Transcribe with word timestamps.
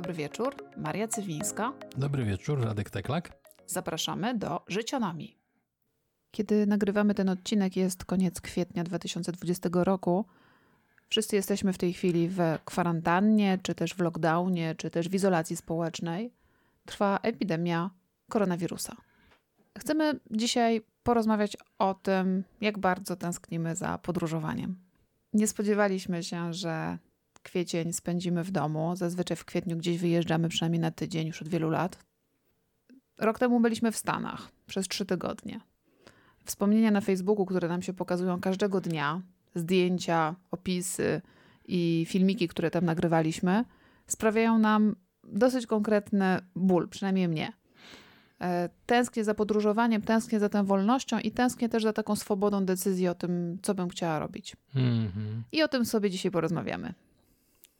dobry 0.00 0.14
wieczór. 0.14 0.54
Maria 0.76 1.08
Cywińska. 1.08 1.72
Dobry 1.96 2.24
wieczór, 2.24 2.64
Radek 2.64 2.90
Teklak. 2.90 3.32
Zapraszamy 3.66 4.38
do 4.38 4.64
Życionami. 4.68 5.36
Kiedy 6.30 6.66
nagrywamy 6.66 7.14
ten 7.14 7.28
odcinek, 7.28 7.76
jest 7.76 8.04
koniec 8.04 8.40
kwietnia 8.40 8.84
2020 8.84 9.68
roku. 9.72 10.24
Wszyscy 11.08 11.36
jesteśmy 11.36 11.72
w 11.72 11.78
tej 11.78 11.92
chwili 11.92 12.28
w 12.28 12.40
kwarantannie, 12.64 13.58
czy 13.62 13.74
też 13.74 13.94
w 13.94 14.00
lockdownie, 14.00 14.74
czy 14.74 14.90
też 14.90 15.08
w 15.08 15.14
izolacji 15.14 15.56
społecznej. 15.56 16.32
Trwa 16.86 17.18
epidemia 17.22 17.90
koronawirusa. 18.30 18.96
Chcemy 19.78 20.20
dzisiaj 20.30 20.82
porozmawiać 21.02 21.56
o 21.78 21.94
tym, 21.94 22.44
jak 22.60 22.78
bardzo 22.78 23.16
tęsknimy 23.16 23.76
za 23.76 23.98
podróżowaniem. 23.98 24.76
Nie 25.32 25.46
spodziewaliśmy 25.46 26.22
się, 26.22 26.54
że 26.54 26.98
kwiecień 27.42 27.92
spędzimy 27.92 28.44
w 28.44 28.50
domu. 28.50 28.96
Zazwyczaj 28.96 29.36
w 29.36 29.44
kwietniu 29.44 29.76
gdzieś 29.76 29.98
wyjeżdżamy 29.98 30.48
przynajmniej 30.48 30.80
na 30.80 30.90
tydzień 30.90 31.26
już 31.26 31.42
od 31.42 31.48
wielu 31.48 31.70
lat. 31.70 32.04
Rok 33.18 33.38
temu 33.38 33.60
byliśmy 33.60 33.92
w 33.92 33.96
Stanach 33.96 34.52
przez 34.66 34.88
trzy 34.88 35.06
tygodnie. 35.06 35.60
Wspomnienia 36.44 36.90
na 36.90 37.00
Facebooku, 37.00 37.46
które 37.46 37.68
nam 37.68 37.82
się 37.82 37.92
pokazują 37.92 38.40
każdego 38.40 38.80
dnia, 38.80 39.22
zdjęcia, 39.54 40.34
opisy 40.50 41.20
i 41.68 42.06
filmiki, 42.08 42.48
które 42.48 42.70
tam 42.70 42.84
nagrywaliśmy, 42.84 43.64
sprawiają 44.06 44.58
nam 44.58 44.96
dosyć 45.24 45.66
konkretny 45.66 46.38
ból, 46.56 46.88
przynajmniej 46.88 47.28
mnie. 47.28 47.52
E, 48.40 48.68
tęsknię 48.86 49.24
za 49.24 49.34
podróżowaniem, 49.34 50.02
tęsknię 50.02 50.40
za 50.40 50.48
tą 50.48 50.64
wolnością 50.64 51.18
i 51.18 51.30
tęsknię 51.30 51.68
też 51.68 51.82
za 51.82 51.92
taką 51.92 52.16
swobodą 52.16 52.64
decyzji 52.64 53.08
o 53.08 53.14
tym, 53.14 53.58
co 53.62 53.74
bym 53.74 53.88
chciała 53.88 54.18
robić. 54.18 54.56
Mm 54.74 55.08
-hmm. 55.08 55.42
I 55.52 55.62
o 55.62 55.68
tym 55.68 55.84
sobie 55.84 56.10
dzisiaj 56.10 56.30
porozmawiamy. 56.32 56.94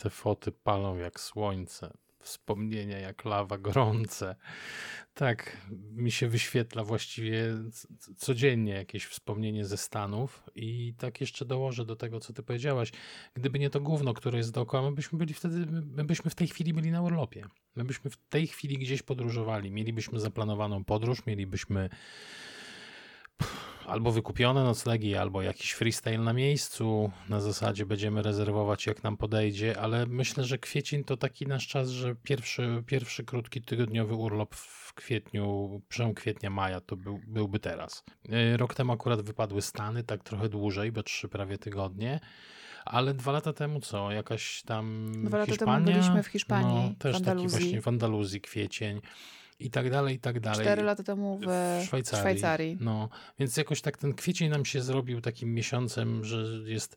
Te 0.02 0.10
foty 0.10 0.52
palą 0.52 0.96
jak 0.96 1.20
słońce, 1.20 1.90
wspomnienia 2.20 2.98
jak 2.98 3.24
lawa 3.24 3.58
gorące. 3.58 4.36
Tak, 5.14 5.56
mi 5.92 6.10
się 6.10 6.28
wyświetla 6.28 6.84
właściwie 6.84 7.54
codziennie 8.16 8.72
jakieś 8.72 9.06
wspomnienie 9.06 9.64
ze 9.64 9.76
Stanów 9.76 10.42
i 10.54 10.94
tak 10.98 11.20
jeszcze 11.20 11.44
dołożę 11.44 11.84
do 11.84 11.96
tego, 11.96 12.20
co 12.20 12.32
ty 12.32 12.42
powiedziałaś. 12.42 12.92
Gdyby 13.34 13.58
nie 13.58 13.70
to 13.70 13.80
gówno, 13.80 14.14
które 14.14 14.38
jest 14.38 14.52
dookoła, 14.52 14.90
my 14.90 14.96
byśmy 14.96 15.18
byli 15.18 15.34
wtedy, 15.34 15.66
my 15.70 16.04
byśmy 16.04 16.30
w 16.30 16.34
tej 16.34 16.48
chwili 16.48 16.74
byli 16.74 16.90
na 16.90 17.02
urlopie. 17.02 17.44
My 17.76 17.84
byśmy 17.84 18.10
w 18.10 18.16
tej 18.16 18.46
chwili 18.46 18.78
gdzieś 18.78 19.02
podróżowali. 19.02 19.70
Mielibyśmy 19.70 20.20
zaplanowaną 20.20 20.84
podróż, 20.84 21.26
mielibyśmy 21.26 21.88
albo 23.90 24.12
wykupione 24.12 24.64
noclegi, 24.64 25.16
albo 25.16 25.42
jakiś 25.42 25.72
freestyle 25.72 26.18
na 26.18 26.32
miejscu. 26.32 27.10
Na 27.28 27.40
zasadzie 27.40 27.86
będziemy 27.86 28.22
rezerwować, 28.22 28.86
jak 28.86 29.02
nam 29.02 29.16
podejdzie, 29.16 29.80
ale 29.80 30.06
myślę, 30.06 30.44
że 30.44 30.58
kwiecień 30.58 31.04
to 31.04 31.16
taki 31.16 31.46
nasz 31.46 31.68
czas, 31.68 31.88
że 31.88 32.14
pierwszy, 32.14 32.82
pierwszy 32.86 33.24
krótki 33.24 33.62
tygodniowy 33.62 34.14
urlop 34.14 34.54
w 34.54 34.94
kwietniu, 34.94 35.80
przełom 35.88 36.14
kwietnia, 36.14 36.50
maja 36.50 36.80
to 36.80 36.96
był, 36.96 37.20
byłby 37.26 37.58
teraz. 37.58 38.04
Y, 38.54 38.56
rok 38.56 38.74
temu 38.74 38.92
akurat 38.92 39.22
wypadły 39.22 39.62
Stany, 39.62 40.04
tak 40.04 40.24
trochę 40.24 40.48
dłużej, 40.48 40.92
bo 40.92 41.02
trzy 41.02 41.28
prawie 41.28 41.58
tygodnie. 41.58 42.20
Ale 42.84 43.14
dwa 43.14 43.32
lata 43.32 43.52
temu 43.52 43.80
co? 43.80 44.12
Jakaś 44.12 44.62
tam 44.62 45.12
Dwa 45.24 45.38
lata 45.38 45.52
Hiszpania? 45.52 45.84
temu 45.84 45.92
byliśmy 45.92 46.22
w 46.22 46.26
Hiszpanii, 46.26 46.88
no, 46.88 46.94
też 46.98 47.16
w 47.16 47.24
taki 47.24 47.48
właśnie 47.48 47.82
w 47.82 47.88
Andaluzji 47.88 48.40
kwiecień 48.40 49.00
i 49.60 49.70
tak 49.70 49.90
dalej, 49.90 50.16
i 50.16 50.18
tak 50.18 50.40
dalej. 50.40 50.60
Cztery 50.60 50.82
lata 50.82 51.02
temu 51.02 51.38
w, 51.38 51.40
w 51.40 51.84
Szwajcarii. 51.86 52.20
Szwajcarii. 52.20 52.78
No, 52.80 53.08
więc 53.38 53.56
jakoś 53.56 53.80
tak 53.80 53.98
ten 53.98 54.14
kwiecień 54.14 54.50
nam 54.50 54.64
się 54.64 54.80
zrobił 54.80 55.20
takim 55.20 55.54
miesiącem, 55.54 56.24
że 56.24 56.44
jest 56.64 56.96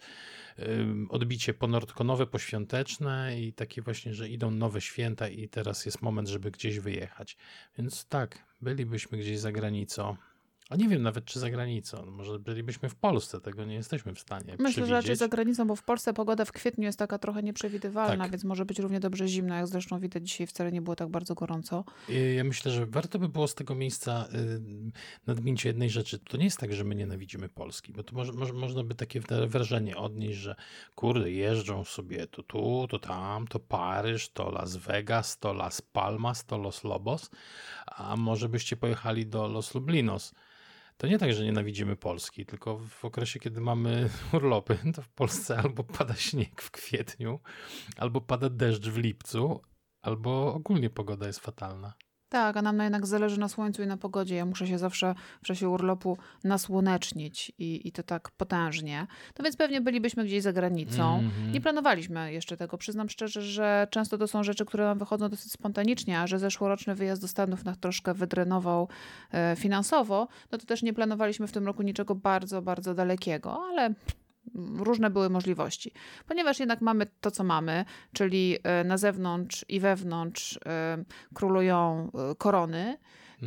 odbicie 1.09 1.53
ponordkonowe, 1.53 2.28
poświąteczne 2.28 3.41
i 3.41 3.53
takie 3.53 3.81
właśnie, 3.81 4.14
że 4.14 4.30
idą 4.30 4.52
nowe 4.52 4.81
święta 4.81 5.28
i 5.28 5.50
teraz 5.50 5.86
jest 5.86 6.02
moment, 6.02 6.28
żeby 6.28 6.52
gdzieś 6.52 6.80
wyjechać. 6.80 7.38
Więc 7.78 8.06
tak, 8.06 8.38
bylibyśmy 8.62 9.18
gdzieś 9.18 9.40
za 9.40 9.52
granicą. 9.52 10.16
A 10.69 10.75
nie 10.75 10.90
wiem 10.90 11.01
nawet, 11.01 11.25
czy 11.25 11.40
za 11.40 11.50
granicą. 11.50 12.06
Może 12.06 12.40
bylibyśmy 12.40 12.90
w 12.90 12.96
Polsce, 12.96 13.41
tego 13.41 13.66
nie 13.66 13.75
jesteśmy 13.75 14.16
w 14.16 14.19
stanie 14.19 14.46
Myślę, 14.46 14.57
przewidzieć. 14.57 14.88
że 14.88 14.96
raczej 14.96 15.16
za 15.16 15.28
granicą, 15.28 15.68
bo 15.68 15.75
w 15.75 15.84
Polsce 15.84 16.13
pogoda 16.13 16.46
w 16.46 16.51
kwietniu 16.51 16.84
jest 16.84 17.00
taka 17.00 17.19
trochę 17.19 17.44
nieprzewidywalna, 17.44 18.24
tak. 18.24 18.31
więc 18.31 18.44
może 18.44 18.66
być 18.66 18.79
równie 18.79 19.00
dobrze 19.00 19.28
zimno, 19.28 19.56
jak 19.56 19.68
zresztą 19.68 20.00
widać 20.00 20.28
dzisiaj 20.28 20.47
wcale 20.47 20.72
nie 20.72 20.81
było 20.81 20.96
tak 20.96 21.09
bardzo 21.09 21.35
gorąco. 21.35 21.84
Ja 22.35 22.44
myślę, 22.44 22.72
że 22.72 22.85
warto 22.85 23.19
by 23.19 23.29
było 23.29 23.47
z 23.47 23.56
tego 23.56 23.75
miejsca 23.75 24.28
y, 24.34 24.62
nadmienić 25.28 25.66
jednej 25.66 25.90
rzeczy. 25.90 26.19
To 26.19 26.38
nie 26.38 26.46
jest 26.46 26.57
tak, 26.57 26.73
że 26.73 26.84
my 26.84 26.96
nienawidzimy 26.96 27.50
Polski, 27.50 27.94
bo 27.94 28.03
to 28.03 28.16
może, 28.16 28.34
może, 28.34 28.53
można 28.53 28.84
by 28.84 28.96
takie 28.96 29.22
wrażenie 29.47 29.97
odnieść, 29.97 30.40
że 30.40 30.56
kurde, 30.96 31.31
jeżdżą 31.31 31.84
sobie 31.84 32.28
to 32.28 32.44
tu, 32.44 32.88
to 32.90 33.00
tam, 33.00 33.47
to 33.47 33.59
Paryż, 33.59 34.29
to 34.29 34.52
Las 34.52 34.75
Vegas, 34.75 35.40
to 35.40 35.53
Las 35.53 35.81
Palmas, 35.81 36.46
to 36.46 36.57
Los 36.57 36.84
Lobos, 36.84 37.29
a 37.85 38.16
może 38.16 38.50
byście 38.50 38.78
pojechali 38.78 39.25
do 39.25 39.47
Los 39.47 39.75
Lublinos 39.75 40.34
to 40.98 41.08
nie 41.08 41.20
tak, 41.20 41.34
że 41.34 41.44
nienawidzimy 41.44 41.96
Polski, 41.96 42.46
tylko 42.46 42.78
w 42.78 43.06
okresie, 43.06 43.40
kiedy 43.40 43.62
mamy 43.62 44.09
urlopy, 44.34 44.78
to 44.96 45.02
w 45.02 45.09
Polsce 45.09 45.58
albo 45.58 45.84
pada 45.84 46.16
śnieg 46.16 46.62
w 46.62 46.72
kwietniu, 46.72 47.40
albo 47.98 48.22
pada 48.22 48.50
deszcz 48.50 48.88
w 48.88 48.98
lipcu, 48.98 49.62
albo 50.02 50.53
ogólnie 50.53 50.90
pogoda 50.90 51.28
jest 51.28 51.40
fatalna. 51.40 51.94
Tak, 52.34 52.58
a 52.58 52.62
nam 52.62 52.80
jednak 52.80 53.06
zależy 53.06 53.40
na 53.40 53.50
słońcu 53.50 53.84
i 53.84 53.88
na 53.88 53.98
pogodzie. 53.98 54.36
Ja 54.36 54.46
muszę 54.46 54.68
się 54.68 54.78
zawsze 54.78 55.16
w 55.42 55.46
czasie 55.46 55.70
urlopu 55.70 56.18
nasłonecznić 56.44 57.52
i, 57.60 57.88
i 57.88 57.92
to 57.92 58.04
tak 58.04 58.32
potężnie. 58.32 59.08
No 59.40 59.44
więc 59.44 59.56
pewnie 59.56 59.82
bylibyśmy 59.82 60.26
gdzieś 60.26 60.44
za 60.44 60.54
granicą. 60.54 61.20
Mm 61.20 61.32
-hmm. 61.32 61.54
Nie 61.54 61.62
planowaliśmy 61.62 62.34
jeszcze 62.34 62.58
tego. 62.58 62.78
Przyznam 62.78 63.10
szczerze, 63.10 63.42
że 63.42 63.88
często 63.92 64.18
to 64.18 64.28
są 64.28 64.44
rzeczy, 64.44 64.66
które 64.66 64.86
nam 64.86 65.00
wychodzą 65.00 65.30
dosyć 65.30 65.52
spontanicznie, 65.52 66.20
a 66.20 66.28
że 66.28 66.40
zeszłoroczny 66.40 66.96
wyjazd 66.96 67.22
do 67.22 67.28
Stanów 67.28 67.66
nas 67.66 67.80
troszkę 67.80 68.14
wydrenował 68.14 68.88
e, 69.32 69.56
finansowo, 69.56 70.28
no 70.52 70.58
to 70.58 70.66
też 70.66 70.84
nie 70.84 70.94
planowaliśmy 70.94 71.48
w 71.48 71.52
tym 71.52 71.66
roku 71.66 71.84
niczego 71.84 72.16
bardzo, 72.16 72.62
bardzo 72.62 72.94
dalekiego, 72.94 73.60
ale 73.72 73.94
różne 74.78 75.09
były 75.09 75.30
możliwości. 75.30 75.92
Ponieważ 76.28 76.59
jednak 76.59 76.81
mamy 76.81 77.06
to, 77.22 77.31
co 77.31 77.44
mamy, 77.44 77.86
czyli 78.14 78.58
e, 78.64 78.84
na 78.84 78.98
zewnątrz 78.98 79.66
i 79.70 79.80
wewnątrz 79.80 80.59
e, 80.66 81.04
królują 81.34 82.12
e, 82.31 82.36
korony, 82.36 82.98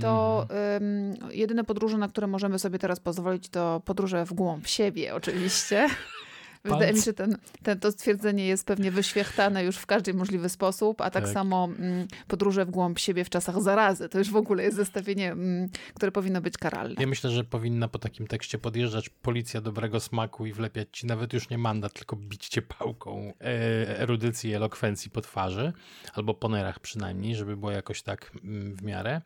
to 0.01 0.47
um, 0.51 1.15
jedyne 1.31 1.65
podróże, 1.65 1.99
na 1.99 2.09
które 2.09 2.27
możemy 2.27 2.59
sobie 2.59 2.79
teraz 2.79 3.01
pozwolić, 3.01 3.49
to 3.49 3.83
podróże 3.85 4.25
w 4.25 4.33
głąb 4.33 4.67
siebie, 4.67 5.15
oczywiście. 5.15 5.89
Wydaje 6.75 6.93
mi 6.93 6.99
się, 6.99 7.05
że 7.05 7.15
ten, 7.15 7.39
ten, 7.63 7.81
to 7.81 7.93
stwierdzenie 7.93 8.47
jest 8.47 8.67
pewnie 8.67 8.91
wyświechtane 8.91 9.65
już 9.65 9.77
w 9.77 9.87
każdy 9.87 10.15
możliwy 10.15 10.49
sposób, 10.49 11.01
a 11.01 11.11
tak, 11.11 11.25
tak. 11.25 11.33
samo 11.33 11.69
mm, 11.79 12.09
podróże 12.29 12.65
w 12.65 12.71
głąb 12.71 12.99
siebie 12.99 13.25
w 13.25 13.31
czasach 13.31 13.63
zarazy. 13.63 14.09
To 14.09 14.19
już 14.19 14.31
w 14.31 14.37
ogóle 14.37 14.63
jest 14.63 14.77
zestawienie, 14.77 15.33
mm, 15.33 15.69
które 15.95 16.13
powinno 16.13 16.41
być 16.41 16.59
karalne. 16.59 16.95
Ja 16.99 17.07
myślę, 17.07 17.31
że 17.31 17.45
powinna 17.45 17.89
po 17.89 17.99
takim 17.99 18.27
tekście 18.27 18.59
podjeżdżać 18.59 19.09
policja 19.09 19.61
dobrego 19.61 20.01
smaku 20.01 20.47
i 20.47 20.53
wlepiać 20.53 20.89
ci 20.93 21.07
nawet 21.07 21.33
już 21.33 21.51
nie 21.51 21.59
mandat, 21.59 21.93
tylko 21.93 22.17
bić 22.17 22.49
cię 22.49 22.63
pałką 22.63 23.33
e, 23.41 23.99
erudycji 23.99 24.51
i 24.51 24.55
elokwencji 24.55 25.11
po 25.11 25.21
twarzy, 25.21 25.73
albo 26.15 26.35
po 26.35 26.49
nerach 26.49 26.81
przynajmniej, 26.81 27.35
żeby 27.35 27.57
było 27.57 27.73
jakoś 27.73 28.03
tak 28.03 28.33
mm, 28.45 28.75
w 28.75 28.83
miarę. 28.83 29.21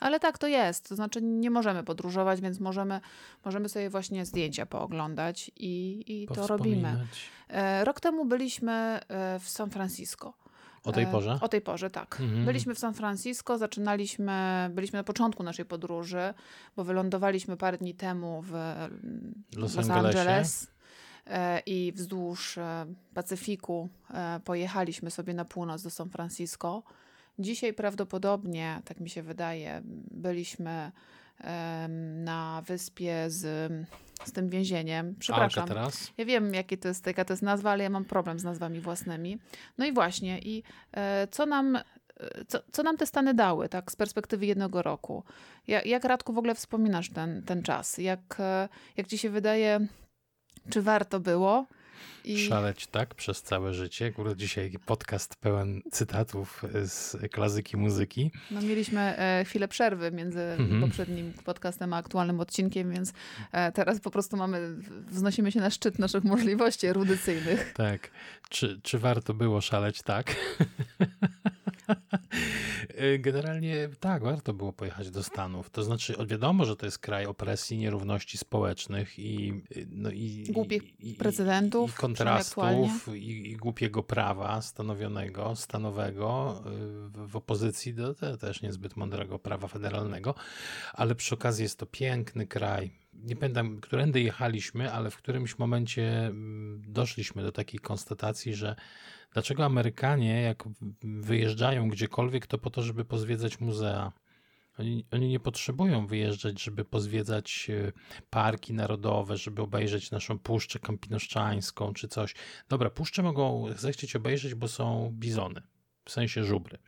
Ale 0.00 0.20
tak 0.20 0.38
to 0.38 0.46
jest. 0.46 0.88
To 0.88 0.96
znaczy 0.96 1.22
nie 1.22 1.50
możemy 1.50 1.84
podróżować, 1.84 2.40
więc 2.40 2.60
możemy, 2.60 3.00
możemy 3.44 3.68
sobie 3.68 3.90
właśnie 3.90 4.26
zdjęcia 4.26 4.66
pooglądać 4.66 5.50
i, 5.56 6.04
i 6.06 6.26
to 6.34 6.46
robimy. 6.46 7.06
E, 7.48 7.84
rok 7.84 8.00
temu 8.00 8.24
byliśmy 8.24 8.72
e, 8.72 9.38
w 9.40 9.48
San 9.48 9.70
Francisco. 9.70 10.34
O 10.84 10.92
tej 10.92 11.06
porze? 11.06 11.30
E, 11.30 11.40
o 11.40 11.48
tej 11.48 11.60
porze, 11.60 11.90
tak. 11.90 12.20
Mhm. 12.20 12.44
Byliśmy 12.44 12.74
w 12.74 12.78
San 12.78 12.94
Francisco, 12.94 13.58
zaczynaliśmy, 13.58 14.70
byliśmy 14.72 14.96
na 14.96 15.04
początku 15.04 15.42
naszej 15.42 15.64
podróży, 15.64 16.34
bo 16.76 16.84
wylądowaliśmy 16.84 17.56
parę 17.56 17.78
dni 17.78 17.94
temu 17.94 18.42
w 18.42 18.52
Los, 19.56 19.74
Los 19.74 19.90
Angeles. 19.90 20.74
I 21.66 21.92
wzdłuż 21.96 22.58
Pacyfiku 23.14 23.88
pojechaliśmy 24.44 25.10
sobie 25.10 25.34
na 25.34 25.44
północ 25.44 25.82
do 25.82 25.90
San 25.90 26.10
Francisco. 26.10 26.82
Dzisiaj 27.38 27.74
prawdopodobnie, 27.74 28.82
tak 28.84 29.00
mi 29.00 29.10
się 29.10 29.22
wydaje, 29.22 29.82
byliśmy 30.10 30.92
na 32.24 32.62
wyspie 32.66 33.30
z, 33.30 33.72
z 34.24 34.32
tym 34.32 34.48
więzieniem. 34.48 35.14
Przepraszam. 35.18 35.62
Alcatraz. 35.62 36.12
Ja 36.18 36.24
wiem, 36.24 36.54
jakie 36.54 36.76
to 36.76 36.88
jest, 36.88 37.06
jaka 37.06 37.24
to 37.24 37.32
jest 37.32 37.42
nazwa, 37.42 37.70
ale 37.70 37.84
ja 37.84 37.90
mam 37.90 38.04
problem 38.04 38.38
z 38.38 38.44
nazwami 38.44 38.80
własnymi. 38.80 39.38
No 39.78 39.86
i 39.86 39.92
właśnie, 39.92 40.38
i 40.38 40.62
e, 40.92 41.28
co 41.30 41.46
nam 41.46 41.76
e, 41.76 41.82
co, 42.48 42.58
co 42.72 42.82
nam 42.82 42.96
te 42.96 43.06
Stany 43.06 43.34
dały, 43.34 43.68
tak, 43.68 43.92
z 43.92 43.96
perspektywy 43.96 44.46
jednego 44.46 44.82
roku? 44.82 45.24
Jak, 45.66 45.86
jak 45.86 46.04
Radku 46.04 46.32
w 46.32 46.38
ogóle 46.38 46.54
wspominasz 46.54 47.10
ten, 47.10 47.42
ten 47.42 47.62
czas? 47.62 47.98
Jak, 47.98 48.36
e, 48.38 48.68
jak 48.96 49.06
ci 49.06 49.18
się 49.18 49.30
wydaje, 49.30 49.86
czy 50.70 50.82
warto 50.82 51.20
było? 51.20 51.66
I... 52.24 52.46
Szaleć 52.48 52.86
tak 52.86 53.14
przez 53.14 53.42
całe 53.42 53.74
życie. 53.74 54.06
Akurat 54.06 54.36
dzisiaj 54.36 54.72
podcast 54.86 55.36
pełen 55.36 55.82
cytatów 55.92 56.62
z 56.84 57.16
klasyki 57.32 57.76
muzyki. 57.76 58.30
No, 58.50 58.62
mieliśmy 58.62 59.00
e, 59.00 59.44
chwilę 59.44 59.68
przerwy 59.68 60.10
między 60.10 60.40
mhm. 60.40 60.80
poprzednim 60.80 61.32
podcastem 61.44 61.92
a 61.92 61.96
aktualnym 61.96 62.40
odcinkiem, 62.40 62.92
więc 62.92 63.12
e, 63.52 63.72
teraz 63.72 64.00
po 64.00 64.10
prostu 64.10 64.36
mamy, 64.36 64.76
wznosimy 65.08 65.52
się 65.52 65.60
na 65.60 65.70
szczyt 65.70 65.98
naszych 65.98 66.24
możliwości 66.24 66.86
erudycyjnych. 66.86 67.72
Tak. 67.72 68.10
Czy, 68.48 68.80
czy 68.82 68.98
warto 68.98 69.34
było 69.34 69.60
szaleć 69.60 70.02
tak? 70.02 70.36
Generalnie 73.18 73.88
tak, 74.00 74.22
warto 74.22 74.54
było 74.54 74.72
pojechać 74.72 75.10
do 75.10 75.22
Stanów. 75.22 75.70
To 75.70 75.82
znaczy, 75.82 76.14
wiadomo, 76.26 76.64
że 76.64 76.76
to 76.76 76.86
jest 76.86 76.98
kraj 76.98 77.26
opresji, 77.26 77.78
nierówności 77.78 78.38
społecznych 78.38 79.18
i, 79.18 79.62
no 79.90 80.10
i 80.10 80.44
głupich 80.50 81.00
i, 81.00 81.14
prezydentów, 81.14 81.90
i 81.90 81.94
kontrastów 81.94 83.08
i, 83.14 83.50
i, 83.50 83.56
głupiego 83.56 84.02
prawa 84.02 84.62
stanowionego, 84.62 85.56
stanowego 85.56 86.62
w, 86.64 87.30
w 87.30 87.36
opozycji 87.36 87.94
do 87.94 88.14
te, 88.14 88.36
też 88.38 88.62
niezbyt 88.62 88.96
mądrego 88.96 89.38
prawa 89.38 89.68
federalnego, 89.68 90.34
ale 90.92 91.14
przy 91.14 91.34
okazji 91.34 91.62
jest 91.62 91.78
to 91.78 91.86
piękny 91.86 92.46
kraj. 92.46 92.90
Nie 93.14 93.36
pamiętam, 93.36 93.80
którędy 93.80 94.20
jechaliśmy, 94.20 94.92
ale 94.92 95.10
w 95.10 95.16
którymś 95.16 95.58
momencie 95.58 96.26
mm, 96.26 96.82
doszliśmy 96.86 97.42
do 97.42 97.52
takiej 97.52 97.80
konstatacji, 97.80 98.54
że 98.54 98.76
Dlaczego 99.34 99.64
Amerykanie, 99.64 100.42
jak 100.42 100.64
wyjeżdżają 101.02 101.88
gdziekolwiek, 101.88 102.46
to 102.46 102.58
po 102.58 102.70
to, 102.70 102.82
żeby 102.82 103.04
pozwiedzać 103.04 103.60
muzea? 103.60 104.12
Oni, 104.78 105.06
oni, 105.12 105.28
nie 105.28 105.40
potrzebują 105.40 106.06
wyjeżdżać, 106.06 106.62
żeby 106.62 106.84
pozwiedzać 106.84 107.70
e, 107.70 107.92
parki 108.30 108.74
narodowe, 108.74 109.36
żeby 109.36 109.62
obejrzeć 109.62 110.10
naszą 110.10 110.38
Puszczę 110.38 110.78
Kampinoszczańską 110.78 111.92
czy 111.92 112.08
coś. 112.08 112.34
Dobra, 112.68 112.90
Puszczę 112.90 113.22
mogą 113.22 113.66
zechcieć 113.76 114.16
obejrzeć, 114.16 114.54
bo 114.54 114.68
są 114.68 115.10
bizony, 115.12 115.62
w 116.04 116.10
sensie 116.10 116.44
żubry. 116.44 116.78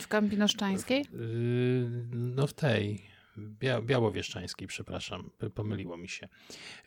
W 0.00 0.08
Kampinoszczańskiej? 0.08 1.04
No 2.12 2.46
w 2.46 2.52
tej, 2.52 3.09
Bia 3.40 3.82
Białowieszczańskiej, 3.82 4.68
przepraszam, 4.68 5.30
pomyliło 5.54 5.96
mi 5.96 6.08
się. 6.08 6.28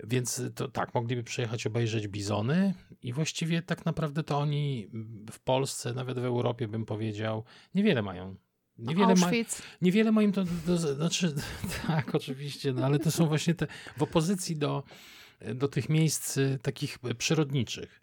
Więc 0.04 0.42
to 0.56 0.68
tak, 0.68 0.94
mogliby 0.94 1.24
przyjechać 1.24 1.68
obejrzeć 1.68 2.08
bizony 2.08 2.74
i 3.02 3.14
właściwie 3.14 3.62
tak 3.62 3.86
naprawdę 3.86 4.24
to 4.24 4.40
oni 4.40 4.88
w 5.32 5.40
Polsce, 5.40 5.94
nawet 5.94 6.20
w 6.20 6.26
Europie 6.26 6.68
bym 6.68 6.86
powiedział, 6.86 7.44
niewiele 7.76 8.02
mają. 8.02 8.36
Niewiele, 8.78 9.16
ma, 9.16 9.32
niewiele 9.82 10.12
moim 10.12 10.32
to, 10.32 10.44
to, 10.66 10.78
znaczy, 10.78 11.36
tak, 11.88 12.16
oczywiście, 12.16 12.74
no, 12.74 12.86
ale 12.86 13.00
to 13.00 13.12
są 13.12 13.28
właśnie 13.28 13.56
te, 13.56 13.68
w 13.98 14.04
opozycji 14.04 14.56
do, 14.56 14.84
do 15.56 15.68
tych 15.68 15.90
miejsc 15.90 16.38
y, 16.38 16.60
takich 16.62 17.00
przyrodniczych. 17.18 18.03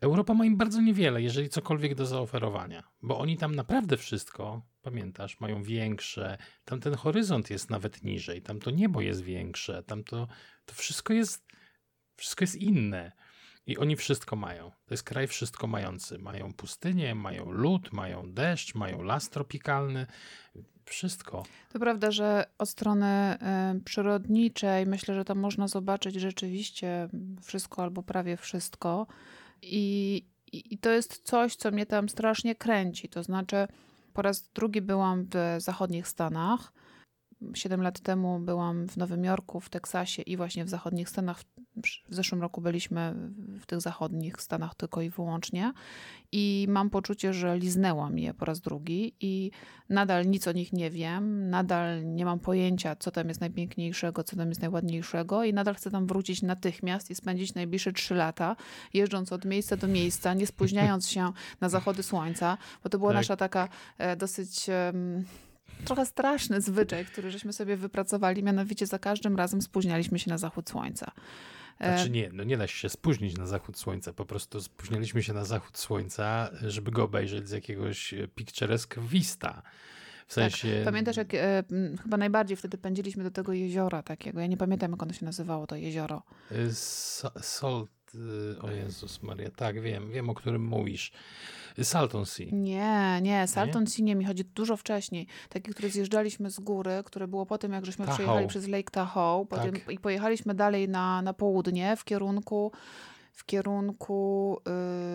Europa 0.00 0.34
ma 0.34 0.44
im 0.44 0.56
bardzo 0.56 0.80
niewiele, 0.80 1.22
jeżeli 1.22 1.48
cokolwiek 1.48 1.94
do 1.94 2.06
zaoferowania, 2.06 2.82
bo 3.02 3.18
oni 3.18 3.36
tam 3.36 3.54
naprawdę 3.54 3.96
wszystko, 3.96 4.62
pamiętasz, 4.82 5.40
mają 5.40 5.62
większe, 5.62 6.38
tam 6.64 6.80
ten 6.80 6.94
horyzont 6.94 7.50
jest 7.50 7.70
nawet 7.70 8.04
niżej, 8.04 8.42
tam 8.42 8.60
to 8.60 8.70
niebo 8.70 9.00
jest 9.00 9.22
większe, 9.22 9.82
tam 9.82 10.04
to, 10.04 10.28
to 10.64 10.74
wszystko 10.74 11.12
jest, 11.12 11.46
wszystko 12.16 12.42
jest 12.42 12.56
inne. 12.56 13.12
I 13.66 13.78
oni 13.78 13.96
wszystko 13.96 14.36
mają. 14.36 14.70
To 14.70 14.94
jest 14.94 15.02
kraj 15.02 15.26
wszystko 15.26 15.66
mający. 15.66 16.18
Mają 16.18 16.52
pustynię, 16.52 17.14
mają 17.14 17.50
lód, 17.50 17.92
mają 17.92 18.32
deszcz, 18.32 18.74
mają 18.74 19.02
las 19.02 19.30
tropikalny. 19.30 20.06
Wszystko. 20.84 21.42
To 21.72 21.78
prawda, 21.78 22.10
że 22.10 22.44
od 22.58 22.68
strony 22.68 23.38
y, 23.76 23.80
przyrodniczej 23.80 24.86
myślę, 24.86 25.14
że 25.14 25.24
tam 25.24 25.38
można 25.38 25.68
zobaczyć 25.68 26.14
rzeczywiście 26.14 27.08
wszystko 27.42 27.82
albo 27.82 28.02
prawie 28.02 28.36
wszystko. 28.36 29.06
I, 29.62 30.24
i, 30.52 30.78
to 30.78 30.90
jest 30.90 31.22
coś, 31.24 31.56
co 31.56 31.70
mnie 31.70 31.86
tam 31.86 32.08
strasznie 32.08 32.54
kręci. 32.54 33.08
To 33.08 33.22
znaczy, 33.22 33.68
po 34.12 34.22
raz 34.22 34.48
drugi 34.54 34.80
byłam 34.80 35.26
w 35.30 35.56
zachodnich 35.58 36.08
Stanach. 36.08 36.72
Siedem 37.54 37.82
lat 37.82 38.00
temu 38.00 38.40
byłam 38.40 38.88
w 38.88 38.96
Nowym 38.96 39.24
Jorku, 39.24 39.60
w 39.60 39.70
Teksasie 39.70 40.22
i 40.22 40.36
właśnie 40.36 40.64
w 40.64 40.68
zachodnich 40.68 41.08
Stanach, 41.08 41.42
w 42.08 42.14
zeszłym 42.14 42.40
roku 42.40 42.60
byliśmy 42.60 43.14
w 43.60 43.66
tych 43.66 43.80
zachodnich 43.80 44.40
Stanach 44.40 44.74
tylko 44.74 45.02
i 45.02 45.10
wyłącznie 45.10 45.72
i 46.32 46.66
mam 46.68 46.90
poczucie, 46.90 47.32
że 47.32 47.58
liznęłam 47.58 48.18
je 48.18 48.34
po 48.34 48.44
raz 48.44 48.60
drugi 48.60 49.14
i 49.20 49.50
nadal 49.88 50.26
nic 50.26 50.48
o 50.48 50.52
nich 50.52 50.72
nie 50.72 50.90
wiem, 50.90 51.50
nadal 51.50 52.14
nie 52.14 52.24
mam 52.24 52.38
pojęcia, 52.38 52.96
co 52.96 53.10
tam 53.10 53.28
jest 53.28 53.40
najpiękniejszego, 53.40 54.24
co 54.24 54.36
tam 54.36 54.48
jest 54.48 54.60
najładniejszego 54.60 55.44
i 55.44 55.52
nadal 55.52 55.74
chcę 55.74 55.90
tam 55.90 56.06
wrócić 56.06 56.42
natychmiast 56.42 57.10
i 57.10 57.14
spędzić 57.14 57.54
najbliższe 57.54 57.92
trzy 57.92 58.14
lata, 58.14 58.56
jeżdżąc 58.94 59.32
od 59.32 59.44
miejsca 59.44 59.76
do 59.76 59.88
miejsca, 59.88 60.34
nie 60.34 60.46
spóźniając 60.46 61.08
się 61.08 61.32
na 61.60 61.68
zachody 61.68 62.02
słońca, 62.02 62.58
bo 62.82 62.90
to 62.90 62.98
była 62.98 63.10
tak. 63.10 63.16
nasza 63.16 63.36
taka 63.36 63.68
e, 63.98 64.16
dosyć... 64.16 64.66
trochę 65.84 66.06
straszny 66.06 66.60
zwyczaj, 66.60 67.04
który 67.04 67.30
żeśmy 67.30 67.52
sobie 67.52 67.76
wypracowali, 67.76 68.42
mianowicie 68.42 68.86
za 68.86 68.98
każdym 68.98 69.36
razem 69.36 69.62
spóźnialiśmy 69.62 70.18
się 70.18 70.30
na 70.30 70.38
zachód 70.38 70.70
słońca. 70.70 71.12
Znaczy 71.80 72.10
nie, 72.10 72.30
no 72.32 72.44
nie 72.44 72.56
da 72.56 72.66
się 72.66 72.88
spóźnić 72.88 73.36
na 73.38 73.46
zachód 73.46 73.78
słońca, 73.78 74.12
po 74.12 74.26
prostu 74.26 74.60
spóźniliśmy 74.60 75.22
się 75.22 75.32
na 75.32 75.44
zachód 75.44 75.78
słońca, 75.78 76.50
żeby 76.62 76.90
go 76.90 77.04
obejrzeć 77.04 77.48
z 77.48 77.50
jakiegoś 77.50 78.14
picturesque 78.34 79.00
vista. 79.00 79.62
W 80.26 80.34
tak. 80.34 80.52
sensie... 80.52 80.74
Tak. 80.74 80.84
Pamiętasz, 80.84 81.16
jak 81.16 81.34
e, 81.34 81.64
chyba 82.02 82.16
najbardziej 82.16 82.56
wtedy 82.56 82.78
pędziliśmy 82.78 83.24
do 83.24 83.30
tego 83.30 83.52
jeziora 83.52 84.02
takiego. 84.02 84.40
Ja 84.40 84.46
nie 84.46 84.56
pamiętam, 84.56 84.90
jak 84.90 85.02
ono 85.02 85.12
się 85.12 85.24
nazywało, 85.24 85.66
to 85.66 85.76
jezioro. 85.76 86.22
Salt, 87.40 87.90
y, 87.90 88.03
o 88.62 88.70
Jezus 88.70 89.22
Maria, 89.22 89.50
tak, 89.50 89.80
wiem, 89.80 90.10
wiem, 90.10 90.30
o 90.30 90.34
którym 90.34 90.64
mówisz. 90.64 91.12
Salton 91.82 92.26
Sea. 92.26 92.46
Nie, 92.52 93.20
nie, 93.22 93.48
Salton 93.48 93.82
nie? 93.82 93.90
Sea 93.90 94.04
nie, 94.04 94.14
mi 94.14 94.24
chodzi 94.24 94.44
dużo 94.44 94.76
wcześniej. 94.76 95.26
Takie, 95.48 95.72
które 95.72 95.90
zjeżdżaliśmy 95.90 96.50
z 96.50 96.60
góry, 96.60 97.02
które 97.04 97.28
było 97.28 97.46
po 97.46 97.58
tym, 97.58 97.72
jak 97.72 97.86
żeśmy 97.86 98.04
Tahoe. 98.04 98.16
przejechali 98.16 98.46
przez 98.46 98.68
Lake 98.68 98.90
Tahoe 98.90 99.46
potem, 99.46 99.72
tak. 99.72 99.90
i 99.90 99.98
pojechaliśmy 99.98 100.54
dalej 100.54 100.88
na, 100.88 101.22
na 101.22 101.32
południe 101.32 101.96
w 101.96 102.04
kierunku 102.04 102.72
w 103.34 103.44
kierunku 103.44 104.58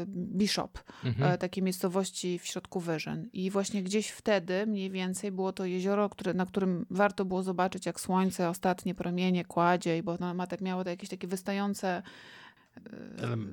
y, 0.03 0.05
Bishop, 0.07 0.79
mhm. 1.03 1.33
Y, 1.33 1.37
takiej 1.37 1.63
miejscowości 1.63 2.39
w 2.39 2.45
środku 2.45 2.79
Wyżyn. 2.79 3.29
I 3.33 3.51
właśnie 3.51 3.83
gdzieś 3.83 4.09
wtedy 4.09 4.67
mniej 4.67 4.89
więcej 4.89 5.31
było 5.31 5.53
to 5.53 5.65
jezioro, 5.65 6.09
które, 6.09 6.33
na 6.33 6.45
którym 6.45 6.85
warto 6.89 7.25
było 7.25 7.43
zobaczyć, 7.43 7.85
jak 7.85 7.99
słońce 7.99 8.49
ostatnie 8.49 8.95
promienie 8.95 9.45
kładzie, 9.45 10.03
bo 10.03 10.11
ono 10.11 10.33
ma 10.33 10.47
tak, 10.47 10.61
miało 10.61 10.83
to 10.83 10.89
jakieś 10.89 11.09
takie 11.09 11.27
wystające 11.27 12.01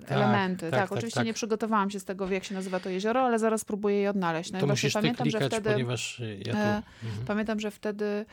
tak, 0.00 0.12
elementy. 0.12 0.60
Tak, 0.60 0.70
tak, 0.70 0.88
tak 0.88 0.92
oczywiście 0.92 1.20
tak. 1.20 1.26
nie 1.26 1.32
przygotowałam 1.32 1.90
się 1.90 2.00
z 2.00 2.04
tego, 2.04 2.30
jak 2.30 2.44
się 2.44 2.54
nazywa 2.54 2.80
to 2.80 2.90
jezioro, 2.90 3.20
ale 3.20 3.38
zaraz 3.38 3.60
spróbuję 3.60 3.96
je 3.96 4.10
odnaleźć. 4.10 4.52
No 4.52 4.60
to 4.60 4.66
musisz 4.66 4.92
pamiętam, 4.92 5.24
klikać, 5.24 5.42
że 5.42 5.48
wtedy, 5.48 5.70
ponieważ 5.70 6.22
ja 6.46 6.52
tu... 6.52 6.58
E, 6.58 6.82
mhm. 7.04 7.26
Pamiętam, 7.26 7.60
że 7.60 7.70
wtedy 7.70 8.26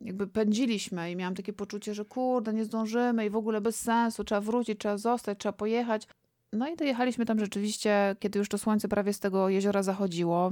jakby 0.00 0.26
pędziliśmy 0.26 1.10
i 1.10 1.16
miałam 1.16 1.34
takie 1.34 1.52
poczucie, 1.52 1.94
że 1.94 2.04
kurde, 2.04 2.52
nie 2.52 2.64
zdążymy 2.64 3.26
i 3.26 3.30
w 3.30 3.36
ogóle 3.36 3.60
bez 3.60 3.80
sensu, 3.80 4.24
trzeba 4.24 4.40
wrócić, 4.40 4.78
trzeba 4.78 4.98
zostać, 4.98 5.38
trzeba 5.38 5.52
pojechać. 5.52 6.08
No 6.54 6.68
i 6.68 6.76
dojechaliśmy 6.76 7.26
tam 7.26 7.38
rzeczywiście, 7.38 8.16
kiedy 8.18 8.38
już 8.38 8.48
to 8.48 8.58
słońce 8.58 8.88
prawie 8.88 9.12
z 9.12 9.20
tego 9.20 9.48
jeziora 9.48 9.82
zachodziło. 9.82 10.50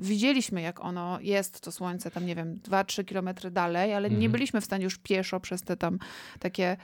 Widzieliśmy, 0.00 0.62
jak 0.62 0.80
ono 0.80 1.20
jest, 1.20 1.60
to 1.60 1.72
słońce 1.72 2.10
tam, 2.10 2.26
nie 2.26 2.34
wiem, 2.34 2.60
2-3 2.68 3.04
kilometry 3.04 3.50
dalej, 3.50 3.94
ale 3.94 4.08
nie 4.08 4.14
mhm. 4.14 4.32
byliśmy 4.32 4.60
w 4.60 4.64
stanie 4.64 4.84
już 4.84 4.98
pieszo 4.98 5.40
przez 5.40 5.62
te 5.62 5.76
tam 5.76 5.98
takie 6.38 6.76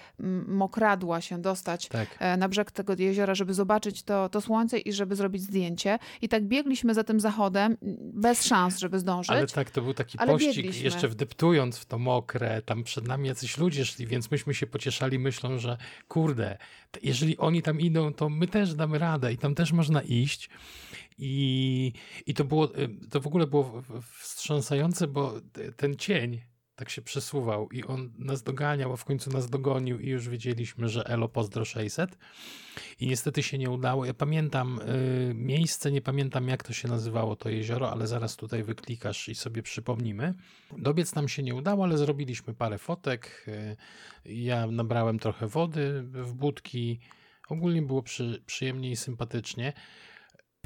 mokradła 0.46 1.20
się 1.20 1.42
dostać 1.42 1.88
tak. 1.88 2.08
E, 2.18 2.36
na 2.36 2.48
brzeg 2.48 2.70
tego 2.70 2.94
jeziora, 2.98 3.34
żeby 3.34 3.54
zobaczyć 3.54 4.02
to, 4.02 4.28
to 4.28 4.40
słońce 4.40 4.78
i 4.78 4.92
żeby 4.92 5.16
zrobić 5.16 5.42
zdjęcie. 5.42 5.98
I 6.22 6.28
tak 6.28 6.44
biegliśmy 6.44 6.94
za 6.94 7.04
tym 7.04 7.20
zachodem 7.20 7.76
bez 8.00 8.44
szans, 8.44 8.78
żeby 8.78 8.98
zdążyć. 8.98 9.30
Ale 9.30 9.46
tak, 9.46 9.70
to 9.70 9.82
był 9.82 9.94
taki 9.94 10.18
pościg, 10.18 10.56
biegliśmy. 10.56 10.84
jeszcze 10.84 11.08
wdeptując 11.08 11.78
w 11.78 11.84
to 11.84 11.98
mokre, 11.98 12.62
tam 12.62 12.84
przed 12.84 13.08
nami 13.08 13.28
jacyś 13.28 13.58
ludzie 13.58 13.84
szli, 13.84 14.06
więc 14.06 14.30
myśmy 14.30 14.54
się 14.54 14.66
pocieszali 14.66 15.18
myślą, 15.18 15.58
że 15.58 15.76
kurde, 16.08 16.58
jeżeli 17.02 17.38
oni 17.38 17.62
tam 17.62 17.80
idą, 17.80 18.12
to 18.12 18.28
my 18.28 18.48
też 18.48 18.57
damy 18.66 18.98
radę 18.98 19.32
i 19.32 19.38
tam 19.38 19.54
też 19.54 19.72
można 19.72 20.02
iść. 20.02 20.50
I, 21.18 21.92
i 22.26 22.34
to 22.34 22.44
było, 22.44 22.68
to 23.10 23.20
w 23.20 23.26
ogóle 23.26 23.46
było 23.46 23.82
wstrząsające, 24.20 25.06
bo 25.06 25.34
ten 25.76 25.96
cień 25.96 26.40
tak 26.78 26.90
się 26.90 27.02
przesuwał 27.02 27.68
i 27.68 27.84
on 27.84 28.12
nas 28.18 28.42
doganiał, 28.42 28.92
a 28.92 28.96
w 28.96 29.04
końcu 29.04 29.30
nas 29.30 29.50
dogonił 29.50 29.98
i 29.98 30.08
już 30.08 30.28
wiedzieliśmy, 30.28 30.88
że 30.88 31.06
Elo 31.06 31.28
pozdro 31.28 31.64
600 31.64 32.18
i 33.00 33.06
niestety 33.06 33.42
się 33.42 33.58
nie 33.58 33.70
udało. 33.70 34.04
Ja 34.04 34.14
pamiętam 34.14 34.80
y, 34.80 35.32
miejsce, 35.34 35.92
nie 35.92 36.02
pamiętam 36.02 36.48
jak 36.48 36.62
to 36.62 36.72
się 36.72 36.88
nazywało 36.88 37.36
to 37.36 37.48
jezioro, 37.48 37.90
ale 37.90 38.06
zaraz 38.06 38.36
tutaj 38.36 38.62
wyklikasz 38.62 39.28
i 39.28 39.34
sobie 39.34 39.62
przypomnimy. 39.62 40.34
Dobiec 40.78 41.14
nam 41.14 41.28
się 41.28 41.42
nie 41.42 41.54
udało, 41.54 41.84
ale 41.84 41.98
zrobiliśmy 41.98 42.54
parę 42.54 42.78
fotek. 42.78 43.46
Y, 43.48 43.76
ja 44.32 44.66
nabrałem 44.66 45.18
trochę 45.18 45.46
wody 45.46 46.02
w 46.02 46.34
budki. 46.34 47.00
Ogólnie 47.48 47.82
było 47.82 48.02
przy, 48.02 48.42
przyjemnie 48.46 48.90
i 48.90 48.96
sympatycznie. 48.96 49.72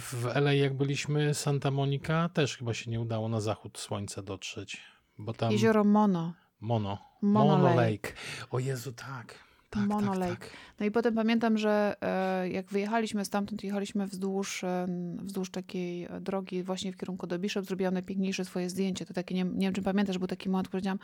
W 0.01 0.27
LA 0.27 0.53
jak 0.53 0.77
byliśmy, 0.77 1.35
Santa 1.35 1.71
Monica 1.71 2.29
też 2.29 2.57
chyba 2.57 2.75
się 2.75 2.91
nie 2.91 3.01
udało 3.01 3.29
na 3.29 3.41
zachód 3.41 3.79
słońca 3.79 4.23
dotrzeć. 4.23 4.83
Bo 5.19 5.33
tam... 5.33 5.53
Jezioro 5.53 5.85
Mono. 5.85 6.35
Mono. 6.61 6.99
Mono, 7.23 7.57
Mono 7.57 7.69
Lake. 7.69 7.81
Lake. 7.81 8.13
O 8.51 8.59
Jezu, 8.59 8.93
tak. 8.93 9.39
Tak, 9.71 9.87
Mono 9.87 10.11
tak, 10.11 10.21
Lake. 10.21 10.37
Tak. 10.37 10.51
No 10.81 10.87
i 10.87 10.91
potem 10.91 11.15
pamiętam, 11.15 11.59
że 11.59 11.97
e, 12.01 12.49
jak 12.49 12.67
wyjechaliśmy 12.67 13.25
stamtąd, 13.25 13.65
jechaliśmy 13.65 14.07
wzdłuż, 14.07 14.65
e, 14.65 14.87
wzdłuż 15.23 15.51
takiej 15.51 16.09
drogi 16.21 16.63
właśnie 16.63 16.93
w 16.93 16.97
kierunku 16.97 17.27
do 17.27 17.39
Bishop, 17.39 17.65
zrobiłam 17.65 17.95
najpiękniejsze 17.95 18.45
swoje 18.45 18.71
zdjęcie. 18.71 19.07
To 19.07 19.15
takie, 19.15 19.35
nie, 19.35 19.45
nie 19.45 19.67
wiem 19.67 19.75
czy 19.75 19.83
pamiętasz, 19.83 20.19
był 20.19 20.29
taki 20.29 20.49
moment, 20.49 20.69
powiedziałam, 20.69 20.99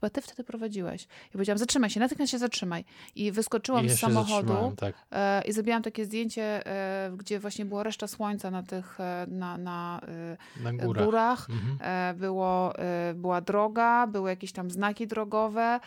chyba 0.00 0.10
ty 0.10 0.20
wtedy 0.20 0.44
prowadziłeś. 0.44 1.04
I 1.28 1.32
powiedziałam, 1.32 1.58
zatrzymaj 1.58 1.90
się, 1.90 2.00
natychmiast 2.00 2.32
się 2.32 2.38
zatrzymaj. 2.38 2.84
I 3.16 3.32
wyskoczyłam 3.32 3.86
I 3.86 3.90
z 3.90 3.98
samochodu 3.98 4.72
tak. 4.76 4.94
e, 5.10 5.42
i 5.44 5.52
zrobiłam 5.52 5.82
takie 5.82 6.04
zdjęcie, 6.04 6.66
e, 6.66 7.10
gdzie 7.16 7.40
właśnie 7.40 7.64
była 7.64 7.82
reszta 7.82 8.06
słońca 8.06 8.50
na 8.50 8.62
tych, 8.62 9.00
e, 9.00 9.26
na, 9.28 9.58
na 9.58 10.00
e, 10.60 10.62
Na 10.62 10.72
górach. 10.72 11.04
górach. 11.04 11.46
Mhm. 11.50 11.78
E, 11.80 12.14
Było, 12.14 12.78
e, 12.78 13.14
była 13.14 13.40
droga, 13.40 14.06
były 14.06 14.30
jakieś 14.30 14.52
tam 14.52 14.70
znaki 14.70 15.06
drogowe. 15.06 15.80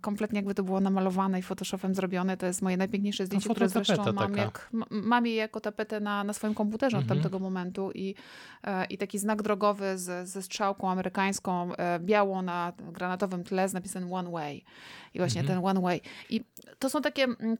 Kompletnie 0.00 0.36
jakby 0.38 0.54
to 0.54 0.62
było 0.62 0.80
namalowane 0.80 1.38
i 1.38 1.42
Photoshopem 1.42 1.94
zrobione. 1.94 2.36
To 2.36 2.46
jest 2.46 2.62
moje 2.62 2.76
najpiękniejsze 2.76 3.26
zdjęcie, 3.26 3.50
które 3.50 3.68
zresztą 3.68 4.04
mam, 4.12 4.16
taka. 4.30 4.42
jak, 4.42 4.70
mam 4.90 5.26
je 5.26 5.34
jako 5.34 5.60
tapetę 5.60 6.00
na, 6.00 6.24
na 6.24 6.32
swoim 6.32 6.54
komputerze 6.54 6.96
od 6.96 7.02
Mhm. 7.02 7.18
tamtego 7.20 7.38
momentu. 7.38 7.90
I, 7.94 8.14
I 8.90 8.98
taki 8.98 9.18
znak 9.18 9.42
drogowy 9.42 9.98
z, 9.98 10.28
ze 10.28 10.42
strzałką 10.42 10.90
amerykańską, 10.90 11.70
biało 12.00 12.42
na 12.42 12.72
granatowym 13.32 13.44
tle 13.44 13.68
z 13.68 13.72
napisem 13.72 14.12
One 14.12 14.30
Way. 14.30 14.64
I 15.14 15.18
właśnie 15.18 15.40
Mhm. 15.40 15.58
ten 15.58 15.66
One 15.68 15.80
Way. 15.80 16.00
I 16.30 16.44
to 16.78 16.90
są 16.90 17.02
takie... 17.02 17.24
mm, 17.24 17.56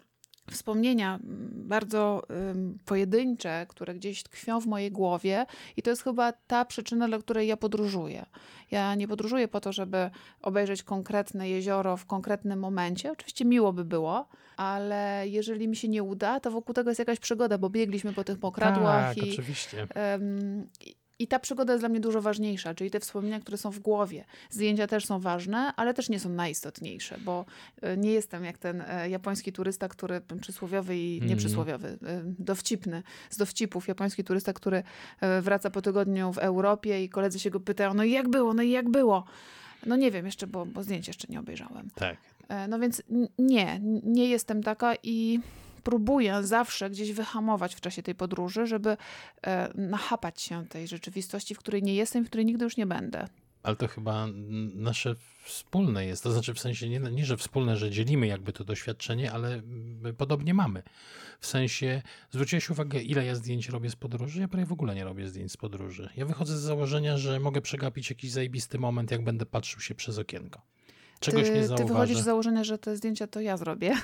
Wspomnienia 0.50 1.14
mm, 1.14 1.50
bardzo 1.68 2.22
ym, 2.50 2.78
pojedyncze, 2.84 3.66
które 3.68 3.94
gdzieś 3.94 4.22
tkwią 4.22 4.60
w 4.60 4.66
mojej 4.66 4.90
głowie, 4.90 5.46
i 5.76 5.82
to 5.82 5.90
jest 5.90 6.02
chyba 6.04 6.32
ta 6.32 6.64
przyczyna, 6.64 7.08
dla 7.08 7.18
której 7.18 7.48
ja 7.48 7.56
podróżuję. 7.56 8.26
Ja 8.70 8.94
nie 8.94 9.08
podróżuję 9.08 9.48
po 9.48 9.60
to, 9.60 9.72
żeby 9.72 10.10
obejrzeć 10.42 10.82
konkretne 10.82 11.48
jezioro 11.48 11.96
w 11.96 12.06
konkretnym 12.06 12.58
momencie. 12.58 13.12
Oczywiście 13.12 13.44
miło 13.44 13.72
by 13.72 13.84
było, 13.84 14.28
ale 14.56 15.24
jeżeli 15.28 15.68
mi 15.68 15.76
się 15.76 15.88
nie 15.88 16.02
uda, 16.02 16.40
to 16.40 16.50
wokół 16.50 16.74
tego 16.74 16.90
jest 16.90 16.98
jakaś 16.98 17.18
przygoda, 17.18 17.58
bo 17.58 17.70
biegliśmy 17.70 18.12
po 18.12 18.24
tych 18.24 18.42
mokradłach 18.42 19.14
Tak, 19.14 19.24
i, 19.26 19.32
oczywiście. 19.32 19.86
I- 21.22 21.26
ta 21.26 21.38
przygoda 21.38 21.72
jest 21.72 21.82
dla 21.82 21.88
mnie 21.88 22.00
dużo 22.00 22.22
ważniejsza, 22.22 22.74
czyli 22.74 22.90
te 22.90 23.00
wspomnienia, 23.00 23.40
które 23.40 23.56
są 23.58 23.70
w 23.70 23.78
głowie. 23.78 24.24
Zdjęcia 24.50 24.86
też 24.86 25.06
są 25.06 25.20
ważne, 25.20 25.72
ale 25.76 25.94
też 25.94 26.08
nie 26.08 26.20
są 26.20 26.28
najistotniejsze, 26.28 27.18
bo 27.24 27.44
e, 27.82 27.96
nie 27.96 28.12
jestem 28.12 28.44
jak 28.44 28.58
ten 28.58 28.80
e, 28.86 29.10
japoński 29.10 29.52
turysta, 29.52 29.88
który 29.88 30.20
przysłowiowy 30.40 30.96
i 30.98 31.12
Mhm. 31.14 31.30
nieprzysłowiowy, 31.30 31.88
e, 31.88 32.22
dowcipny, 32.38 33.02
z 33.30 33.36
dowcipów. 33.36 33.88
Japoński 33.88 34.24
turysta, 34.24 34.52
który 34.52 34.82
wraca 35.42 35.70
po 35.70 35.82
tygodniu 35.82 36.32
w 36.32 36.38
Europie 36.38 37.04
i 37.04 37.08
koledzy 37.08 37.38
się 37.38 37.50
go 37.50 37.60
pytają, 37.60 37.94
no 37.94 38.04
i 38.04 38.10
jak 38.10 38.28
było, 38.28 38.54
no 38.54 38.62
i 38.62 38.70
jak 38.70 38.88
było? 38.90 39.24
No 39.86 39.96
nie 39.96 40.10
wiem 40.10 40.26
jeszcze, 40.26 40.46
bo, 40.46 40.66
bo 40.66 40.82
zdjęć 40.82 41.08
jeszcze 41.08 41.26
nie 41.30 41.40
obejrzałem. 41.40 41.90
Tak. 41.94 42.16
No 42.68 42.78
więc 42.78 43.02
nie, 43.38 43.80
nie 44.04 44.28
jestem 44.28 44.62
taka 44.62 44.94
i 45.02 45.40
próbuję 45.84 46.42
zawsze 46.42 46.90
gdzieś 46.90 47.12
wyhamować 47.12 47.74
w 47.74 47.80
czasie 47.80 48.02
tej 48.02 48.14
podróży, 48.14 48.66
żeby 48.66 48.96
e, 49.42 49.72
nachapać 49.74 50.42
się 50.42 50.66
tej 50.66 50.88
rzeczywistości, 50.88 51.54
w 51.54 51.58
której 51.58 51.82
nie 51.82 51.94
jestem 51.94 52.22
i 52.22 52.24
w 52.26 52.28
której 52.28 52.46
nigdy 52.46 52.64
już 52.64 52.76
nie 52.76 52.86
będę. 52.86 53.28
Ale 53.62 53.76
to 53.76 53.88
chyba 53.88 54.26
nasze 54.74 55.14
wspólne 55.44 56.06
jest. 56.06 56.22
To 56.22 56.32
znaczy 56.32 56.54
w 56.54 56.60
sensie 56.60 56.88
nie, 56.88 56.98
nie, 56.98 57.24
że 57.24 57.36
wspólne, 57.36 57.76
że 57.76 57.90
dzielimy 57.90 58.26
jakby 58.26 58.52
to 58.52 58.64
doświadczenie, 58.64 59.32
ale 59.32 59.62
podobnie 60.18 60.54
mamy. 60.54 60.82
W 61.40 61.46
sensie 61.46 62.02
zwróciłeś 62.30 62.70
uwagę, 62.70 63.00
ile 63.00 63.24
ja 63.24 63.34
zdjęć 63.34 63.68
robię 63.68 63.90
z 63.90 63.96
podróży? 63.96 64.40
Ja 64.40 64.48
prawie 64.48 64.66
w 64.66 64.72
ogóle 64.72 64.94
nie 64.94 65.04
robię 65.04 65.28
zdjęć 65.28 65.52
z 65.52 65.56
podróży. 65.56 66.08
Ja 66.16 66.26
wychodzę 66.26 66.58
z 66.58 66.60
założenia, 66.60 67.18
że 67.18 67.40
mogę 67.40 67.60
przegapić 67.60 68.10
jakiś 68.10 68.30
zajebisty 68.30 68.78
moment, 68.78 69.10
jak 69.10 69.24
będę 69.24 69.46
patrzył 69.46 69.80
się 69.80 69.94
przez 69.94 70.18
okienko. 70.18 70.62
Czegoś 71.20 71.42
ty, 71.42 71.50
nie 71.50 71.60
ty 71.60 71.66
zauważę. 71.66 71.92
wychodzisz 71.92 72.18
z 72.18 72.24
założenia, 72.24 72.64
że 72.64 72.78
te 72.78 72.96
zdjęcia 72.96 73.26
to 73.26 73.40
ja 73.40 73.56
zrobię. 73.56 73.94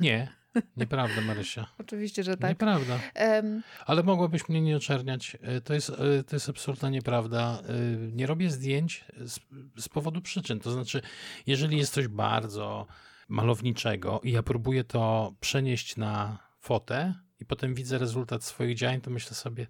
Nie, 0.00 0.32
nieprawda 0.76 1.20
Marysia. 1.20 1.66
Oczywiście, 1.78 2.22
że 2.24 2.36
tak. 2.36 2.50
Nieprawda. 2.50 3.00
Em, 3.14 3.62
Ale 3.86 4.02
mogłabyś 4.02 4.48
mnie 4.48 4.60
nie 4.60 4.76
oczerniać. 4.76 5.36
E, 5.42 5.60
To 5.60 5.74
jest, 5.74 5.90
e, 5.90 6.24
to 6.24 6.36
jest 6.36 6.48
absolutna 6.48 6.90
nieprawda. 6.90 7.62
E, 7.68 7.72
Nie 8.12 8.26
robię 8.26 8.50
zdjęć 8.50 9.04
z, 9.20 9.40
z 9.78 9.88
powodu 9.88 10.20
przyczyn. 10.22 10.60
To 10.60 10.70
znaczy, 10.70 11.02
jeżeli 11.46 11.76
jest 11.78 11.92
coś 11.92 12.08
bardzo 12.08 12.86
malowniczego 13.28 14.20
i 14.24 14.32
ja 14.32 14.42
próbuję 14.42 14.84
to 14.84 15.34
przenieść 15.40 15.96
na 15.96 16.38
fotę 16.60 17.14
i 17.40 17.44
potem 17.46 17.74
widzę 17.74 17.98
rezultat 17.98 18.44
swoich 18.44 18.76
działań, 18.76 19.00
to 19.00 19.10
myślę 19.10 19.34
sobie, 19.34 19.66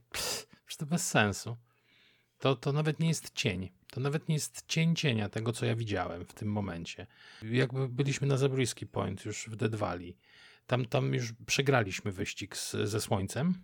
że 0.66 0.76
to 0.76 0.86
bez 0.86 1.08
sensu. 1.08 1.56
To, 2.38 2.56
to 2.56 2.72
nawet 2.72 3.00
nie 3.00 3.08
jest 3.08 3.30
cień. 3.34 3.70
To 3.90 4.00
nawet 4.00 4.28
nie 4.28 4.34
jest 4.34 4.64
cień 4.66 4.96
cienia 4.96 5.28
tego, 5.28 5.52
co 5.52 5.66
ja 5.66 5.76
widziałem 5.76 6.24
w 6.24 6.34
tym 6.34 6.48
momencie. 6.52 7.06
Jakby 7.42 7.88
byliśmy 7.88 8.26
na 8.26 8.36
Zabryski 8.36 8.86
Point 8.86 9.24
już 9.24 9.48
w 9.48 9.56
Dead 9.56 9.74
Valley. 9.74 10.16
Tam, 10.66 10.84
tam 10.84 11.14
już 11.14 11.32
przegraliśmy 11.46 12.12
wyścig 12.12 12.56
z, 12.56 12.72
ze 12.72 13.00
słońcem, 13.00 13.54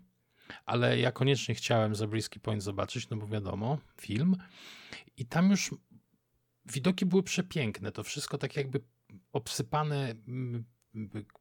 ale 0.66 0.98
ja 0.98 1.12
koniecznie 1.12 1.54
chciałem 1.54 1.94
Zabryski 1.94 2.40
Point 2.40 2.62
zobaczyć, 2.62 3.10
no 3.10 3.16
bo 3.16 3.26
wiadomo, 3.26 3.78
film. 4.00 4.36
I 5.16 5.26
tam 5.26 5.50
już 5.50 5.70
widoki 6.66 7.06
były 7.06 7.22
przepiękne. 7.22 7.92
To 7.92 8.02
wszystko 8.02 8.38
tak 8.38 8.56
jakby 8.56 8.80
obsypane 9.32 10.14
mm, 10.28 10.64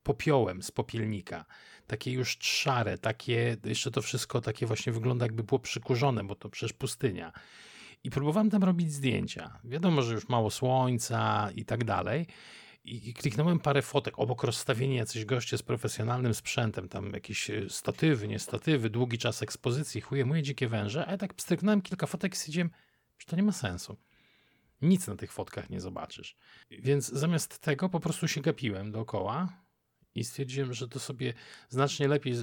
popiołem 0.04 0.64
z 0.64 0.72
popielnika. 0.72 1.46
Takie 1.88 2.12
już 2.12 2.38
szare, 2.42 2.98
takie, 2.98 3.58
jeszcze 3.66 3.92
to 3.92 4.02
wszystko 4.02 4.42
takie 4.42 4.66
właśnie 4.66 4.94
wygląda 4.94 5.26
jakby 5.26 5.44
było 5.44 5.60
przykurzone, 5.60 6.24
bo 6.24 6.36
to 6.36 6.50
przecież 6.50 6.74
pustynia. 6.74 7.32
I 8.04 8.10
próbowałem 8.10 8.50
tam 8.50 8.64
robić 8.64 8.94
zdjęcia. 8.94 9.60
Wiadomo, 9.64 10.02
że 10.02 10.14
już 10.14 10.30
mało 10.30 10.52
słońca 10.52 11.50
i 11.56 11.66
tak 11.66 11.84
dalej. 11.84 12.28
I 12.84 13.14
kliknąłem 13.14 13.60
parę 13.60 13.82
fotek, 13.82 14.20
obok 14.20 14.44
rozstawieni 14.44 14.96
jacyś 14.96 15.26
goście 15.26 15.58
z 15.58 15.64
profesjonalnym 15.64 16.34
sprzętem, 16.34 16.90
tam 16.90 17.14
jakieś 17.14 17.50
e, 17.50 17.70
statywy, 17.70 18.28
nie 18.28 18.40
statywy, 18.40 18.90
długi 18.90 19.18
czas 19.18 19.44
ekspozycji, 19.44 20.02
chuje, 20.02 20.26
moje 20.26 20.44
dzikie 20.44 20.68
węże, 20.68 21.06
a 21.08 21.12
ja 21.12 21.18
tak 21.18 21.34
pstryknąłem 21.34 21.82
kilka 21.82 22.08
fotek 22.08 22.34
i 22.34 22.38
stwierdziłem, 22.38 22.70
że 23.18 23.26
to 23.26 23.36
nie 23.36 23.44
ma 23.44 23.52
sensu. 23.52 23.98
Nic 24.82 25.08
na 25.08 25.16
tych 25.16 25.32
fotkach 25.32 25.70
nie 25.70 25.82
zobaczysz. 25.82 26.36
Więc 26.72 27.08
zamiast 27.08 27.60
tego 27.60 27.90
po 27.90 28.00
prostu 28.00 28.28
się 28.28 28.42
gapiłem 28.42 28.92
dookoła 28.92 29.50
i 30.20 30.24
stwierdziłem, 30.24 30.74
że 30.74 30.88
to 30.88 31.00
sobie 31.00 31.34
znacznie 31.70 32.08
lepiej. 32.08 32.36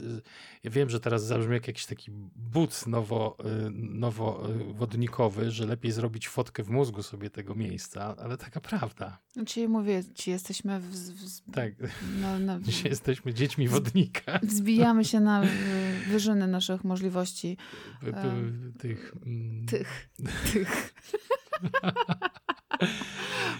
Ja 0.62 0.71
wiem, 0.71 0.90
że 0.90 1.00
teraz 1.00 1.25
zabrzmi 1.26 1.54
jak 1.54 1.66
jakiś 1.66 1.87
taki 1.87 2.11
but 2.37 2.87
nowo, 2.87 3.37
y, 3.66 3.71
nowowodnikowy, 3.71 5.50
że 5.50 5.66
lepiej 5.66 5.92
zrobić 5.92 6.28
fotkę 6.28 6.62
w 6.62 6.68
mózgu 6.71 7.02
sobie 7.02 7.30
tego 7.30 7.54
miejsca, 7.54 8.16
ale 8.16 8.37
taka 8.37 8.61
prawda. 8.61 9.18
Czyli 9.47 9.68
mówię 9.68 10.02
ci, 10.14 10.30
jesteśmy 10.30 10.80
w, 10.80 10.85
w, 10.95 11.50
Tak, 11.52 11.73
na, 12.21 12.38
na, 12.38 12.61
dzisiaj 12.66 12.90
jesteśmy 12.90 13.35
dziećmi 13.35 13.68
wodnika. 13.68 14.40
wzbijamy 14.42 15.04
się 15.04 15.21
na 15.21 15.45
y, 15.45 15.49
wyżyny 16.12 16.47
naszych 16.47 16.85
możliwości. 16.85 17.56
P- 18.00 18.12
p- 18.12 18.33
Tych. 18.78 19.14
mm, 19.26 19.66
Tych, 19.66 20.09
tych. 20.52 20.95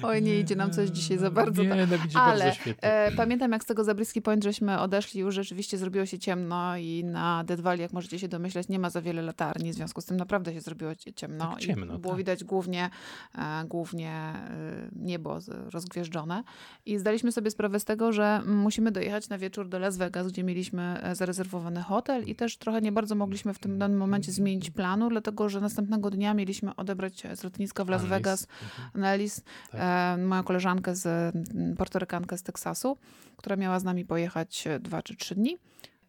Oj, 0.03 0.23
nie 0.23 0.39
idzie 0.41 0.57
nam 0.57 0.71
coś 0.71 0.89
dzisiaj 0.89 1.19
za 1.19 1.31
bardzo. 1.31 1.63
Nie, 1.63 1.69
tak. 1.87 2.01
no 2.15 2.21
Ale 2.21 2.45
bardzo 2.45 2.71
e, 2.81 3.13
pamiętam, 3.13 3.53
jak 3.53 3.63
z 3.63 3.67
tego 3.67 3.85
Zabryski 3.85 4.23
Point 4.23 4.45
żeśmy 4.45 4.81
odeszli, 4.81 5.21
już 5.21 5.35
rzeczywiście 5.35 5.79
zrobiło 5.79 6.07
się 6.07 6.19
ciemno 6.19 6.77
i 6.77 7.05
na 7.05 7.45
Dead 7.45 7.61
Valley, 7.61 7.81
jak 7.83 7.93
możecie 7.93 8.19
się 8.19 8.29
domyśleć, 8.29 8.69
nie 8.69 8.79
ma 8.79 8.91
za 8.91 9.03
wiele 9.03 9.23
latarni, 9.23 9.71
w 9.73 9.75
związku 9.75 10.01
z 10.01 10.05
tym 10.05 10.17
naprawdę 10.17 10.53
się 10.53 10.61
zrobiło 10.61 10.95
cie- 10.95 11.13
ciemno. 11.13 11.51
Tak 11.51 11.59
ciemno, 11.61 11.95
I 11.95 11.99
było 11.99 12.13
tak. 12.13 12.19
widać 12.19 12.45
głównie, 12.45 12.91
e, 13.39 13.65
głównie 13.65 14.11
e, 14.11 14.89
niebo 14.97 15.39
rozgwieżdżone. 15.71 16.43
I 16.87 16.99
zdaliśmy 16.99 17.33
sobie 17.33 17.51
sprawę 17.51 17.81
z 17.81 17.85
tego, 17.85 18.13
że 18.13 18.43
musimy 18.47 18.93
dojechać 18.93 19.29
na 19.29 19.39
wieczór 19.39 19.69
do 19.69 19.79
Las 19.79 19.97
Vegas, 19.97 20.27
gdzie 20.27 20.45
mieliśmy 20.45 21.03
e, 21.03 21.15
zarezerwowany 21.15 21.83
hotel 21.83 22.25
i 22.25 22.35
też 22.35 22.57
trochę 22.57 22.81
nie 22.81 22.93
bardzo 22.93 23.15
mogliśmy 23.15 23.55
w 23.55 23.59
tym 23.59 23.79
danym 23.79 23.99
momencie 23.99 24.33
zmienić 24.33 24.71
planu, 24.71 25.09
dlatego 25.09 25.49
że 25.49 25.61
następnego 25.61 26.11
dnia 26.11 26.35
mieliśmy 26.35 26.77
odebrać 26.77 27.23
z 27.35 27.45
lotniska 27.45 27.85
w 27.85 27.89
Las. 27.89 28.05
Vegas 28.05 28.47
Mhm. 28.63 29.01
Nellis, 29.01 29.43
Tak. 29.71 29.81
E, 29.87 30.17
moją 30.17 30.43
koleżankę 30.43 30.97
z 30.97 31.35
portorykankę 31.79 32.39
z 32.39 32.43
Teksasu, 32.43 32.97
która 33.37 33.57
miała 33.57 33.81
z 33.81 33.85
nami 33.85 34.05
pojechać 34.05 34.67
e, 34.67 34.81
dwa 34.81 35.03
czy 35.03 35.17
trzy 35.17 35.35
dni. 35.35 35.59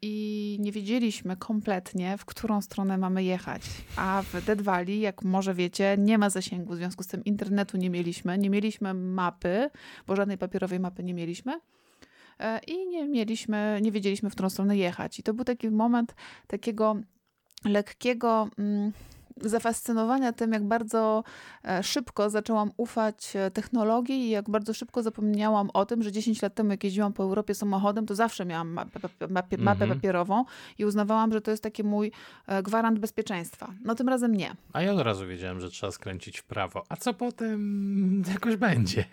I 0.02 0.58
nie 0.60 0.72
wiedzieliśmy 0.72 1.38
kompletnie, 1.38 2.18
w 2.18 2.26
którą 2.26 2.62
stronę 2.62 2.98
mamy 2.98 3.24
jechać. 3.24 3.62
A 3.96 4.24
w 4.34 4.46
Dead 4.46 4.62
Valley, 4.62 5.00
jak 5.00 5.24
może 5.24 5.54
wiecie, 5.54 5.96
nie 6.00 6.18
ma 6.18 6.30
zasięgu, 6.30 6.74
w 6.74 6.76
związku 6.76 7.04
z 7.04 7.08
tym 7.08 7.26
internetu 7.26 7.78
nie 7.78 7.90
mieliśmy. 7.90 8.38
Nie 8.38 8.50
mieliśmy 8.50 8.94
mapy, 8.94 9.70
bo 10.08 10.16
żadnej 10.16 10.38
papierowej 10.38 10.80
mapy 10.80 11.04
nie 11.04 11.14
mieliśmy. 11.14 11.60
E, 12.40 12.60
I 12.68 12.88
nie 12.88 13.08
mieliśmy, 13.08 13.80
nie 13.82 13.92
wiedzieliśmy, 13.92 14.30
w 14.30 14.34
którą 14.34 14.50
stronę 14.50 14.78
jechać. 14.78 15.20
I 15.20 15.24
to 15.24 15.34
był 15.34 15.46
taki 15.46 15.70
moment 15.70 16.16
takiego 16.48 16.96
lekkiego 17.66 18.50
mm, 18.58 18.92
zafascynowania 19.42 20.34
tym, 20.34 20.54
jak 20.54 20.64
bardzo 20.64 21.24
e, 21.66 21.84
szybko 21.84 22.30
zaczęłam 22.30 22.72
ufać 22.78 23.36
e, 23.36 23.52
technologii 23.52 24.16
i 24.16 24.30
jak 24.30 24.50
bardzo 24.50 24.74
szybko 24.74 25.04
zapomniałam 25.04 25.70
o 25.74 25.86
tym, 25.86 26.04
że 26.04 26.12
10 26.12 26.42
lat 26.42 26.56
temu, 26.56 26.72
jak 26.72 26.84
jeździłam 26.84 27.14
po 27.14 27.24
Europie 27.24 27.56
samochodem, 27.56 28.06
to 28.06 28.16
zawsze 28.16 28.46
miałam 28.46 28.70
mapę, 28.70 29.00
mapę, 29.30 29.58
mapę 29.58 29.84
Mhm. 29.84 30.00
papierową 30.00 30.46
i 30.78 30.86
uznawałam, 30.86 31.34
że 31.34 31.42
to 31.42 31.52
jest 31.52 31.64
taki 31.64 31.84
mój 31.84 32.12
e, 32.48 32.64
gwarant 32.64 33.00
bezpieczeństwa. 33.00 33.74
No 33.84 33.96
tym 33.96 34.10
razem 34.10 34.36
nie. 34.36 34.56
A 34.74 34.82
ja 34.82 34.92
od 34.94 35.00
razu 35.00 35.28
wiedziałem, 35.28 35.62
że 35.62 35.70
trzeba 35.70 35.92
skręcić 35.92 36.40
w 36.40 36.44
prawo. 36.44 36.84
A 36.90 36.96
co 36.98 37.14
potem 37.14 38.24
jakoś 38.34 38.56
będzie. 38.56 39.06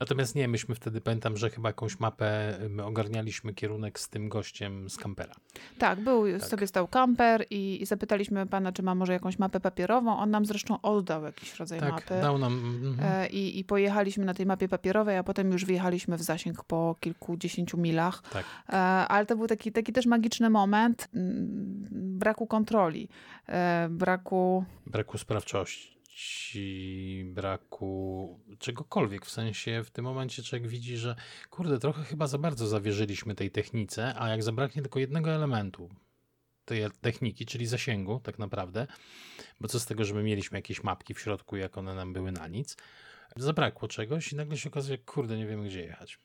Natomiast 0.00 0.34
nie, 0.34 0.48
myśmy 0.48 0.74
wtedy 0.74 1.00
pamiętam, 1.00 1.36
że 1.36 1.50
chyba 1.50 1.68
jakąś 1.68 2.00
mapę 2.00 2.58
my 2.70 2.84
ogarnialiśmy 2.84 3.54
kierunek 3.54 4.00
z 4.00 4.08
tym 4.08 4.28
gościem 4.28 4.90
z 4.90 4.96
kampera. 4.96 5.34
Tak, 5.78 6.00
był, 6.00 6.24
Tak. 6.38 6.48
sobie 6.48 6.66
stał 6.66 6.88
kamper 6.88 7.44
i, 7.50 7.82
i 7.82 7.86
zapytaliśmy 7.86 8.46
pana, 8.46 8.72
czy 8.72 8.82
ma 8.82 8.94
może 8.94 9.12
jakąś 9.12 9.38
mapę 9.38 9.60
papierową. 9.70 10.18
On 10.18 10.30
nam 10.30 10.46
zresztą 10.46 10.80
oddał 10.80 11.24
jakiś 11.24 11.58
rodzaj 11.58 11.80
tak, 11.80 11.92
mapy. 11.92 12.20
dał 12.22 12.38
nam... 12.38 12.52
Mhm. 12.84 13.30
I, 13.30 13.58
I 13.58 13.64
pojechaliśmy 13.64 14.24
na 14.24 14.34
tej 14.34 14.46
mapie 14.46 14.68
papierowej, 14.68 15.16
a 15.16 15.22
potem 15.22 15.52
już 15.52 15.64
wyjechaliśmy 15.64 16.16
w 16.16 16.22
zasięg 16.22 16.64
po 16.64 16.96
kilkudziesięciu 17.00 17.78
milach. 17.78 18.22
Tak. 18.32 18.44
Ale 19.08 19.26
to 19.26 19.36
był 19.36 19.46
taki, 19.46 19.72
taki 19.72 19.92
też 19.92 20.06
magiczny 20.06 20.50
moment 20.50 21.08
braku 21.92 22.46
kontroli, 22.46 23.08
braku... 23.90 24.64
Braku 24.86 25.18
sprawczości 25.18 25.98
ci 26.18 27.24
braku 27.34 28.40
czegokolwiek. 28.58 29.26
W 29.26 29.30
sensie 29.30 29.82
w 29.84 29.90
tym 29.90 30.04
momencie 30.04 30.42
człowiek 30.42 30.68
widzi, 30.68 30.96
że 30.96 31.16
kurde, 31.50 31.78
trochę 31.78 32.02
chyba 32.02 32.26
za 32.26 32.38
bardzo 32.38 32.66
zawierzyliśmy 32.66 33.34
tej 33.34 33.50
technice, 33.50 34.14
a 34.18 34.28
jak 34.28 34.42
zabraknie 34.42 34.82
tylko 34.82 34.98
jednego 34.98 35.30
elementu 35.30 35.88
tej 36.68 36.84
techniki, 37.00 37.46
czyli 37.46 37.66
zasięgu 37.66 38.20
tak 38.22 38.38
naprawdę, 38.38 38.86
bo 39.60 39.68
co 39.68 39.80
z 39.80 39.86
tego, 39.86 40.04
że 40.04 40.14
my 40.14 40.22
mieliśmy 40.22 40.58
jakieś 40.58 40.82
mapki 40.82 41.14
w 41.14 41.20
środku, 41.20 41.56
jak 41.56 41.78
one 41.78 41.94
nam 41.94 42.12
były 42.12 42.32
na 42.32 42.48
nic, 42.48 42.76
zabrakło 43.36 43.88
czegoś 43.88 44.32
i 44.32 44.36
nagle 44.36 44.56
się 44.56 44.68
okazuje, 44.68 44.98
kurde, 44.98 45.36
nie 45.36 45.46
wiemy 45.46 45.64
gdzie 45.68 45.80
jechać. 45.80 46.18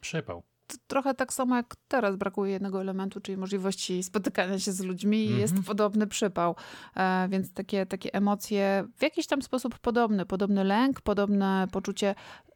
Przepał 0.00 0.42
trochę 0.86 1.14
tak 1.14 1.32
samo 1.32 1.56
jak 1.56 1.76
teraz 1.88 2.16
brakuje 2.16 2.52
jednego 2.52 2.80
elementu, 2.80 3.20
czyli 3.20 3.38
możliwości 3.38 4.02
spotykania 4.02 4.58
się 4.58 4.72
z 4.72 4.80
ludźmi 4.80 5.26
mm 5.26 5.38
-hmm. 5.38 5.40
jest 5.40 5.54
podobny 5.66 6.06
przypał. 6.06 6.56
E, 6.96 7.28
więc 7.30 7.52
takie, 7.52 7.86
takie 7.86 8.14
emocje 8.14 8.84
w 8.96 9.02
jakiś 9.02 9.26
tam 9.26 9.42
sposób 9.42 9.78
podobne. 9.78 10.26
Podobny 10.26 10.64
lęk, 10.64 11.00
podobne 11.00 11.66
poczucie 11.72 12.14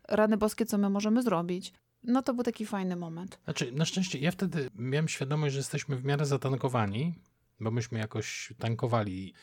rany 0.08 0.36
boskie, 0.36 0.66
co 0.66 0.78
my 0.78 0.90
możemy 0.90 1.22
zrobić. 1.22 1.72
No 2.06 2.22
to 2.22 2.34
był 2.34 2.44
taki 2.44 2.66
fajny 2.66 2.96
moment. 2.96 3.38
Znaczy, 3.44 3.72
na 3.72 3.84
szczęście 3.84 4.18
ja 4.18 4.30
wtedy 4.30 4.70
miałem 4.74 5.08
świadomość, 5.08 5.52
że 5.52 5.58
jesteśmy 5.58 5.96
w 5.96 6.04
miarę 6.04 6.26
zatankowani, 6.26 7.14
bo 7.60 7.70
myśmy 7.70 7.98
jakoś 7.98 8.52
tankowali 8.58 9.34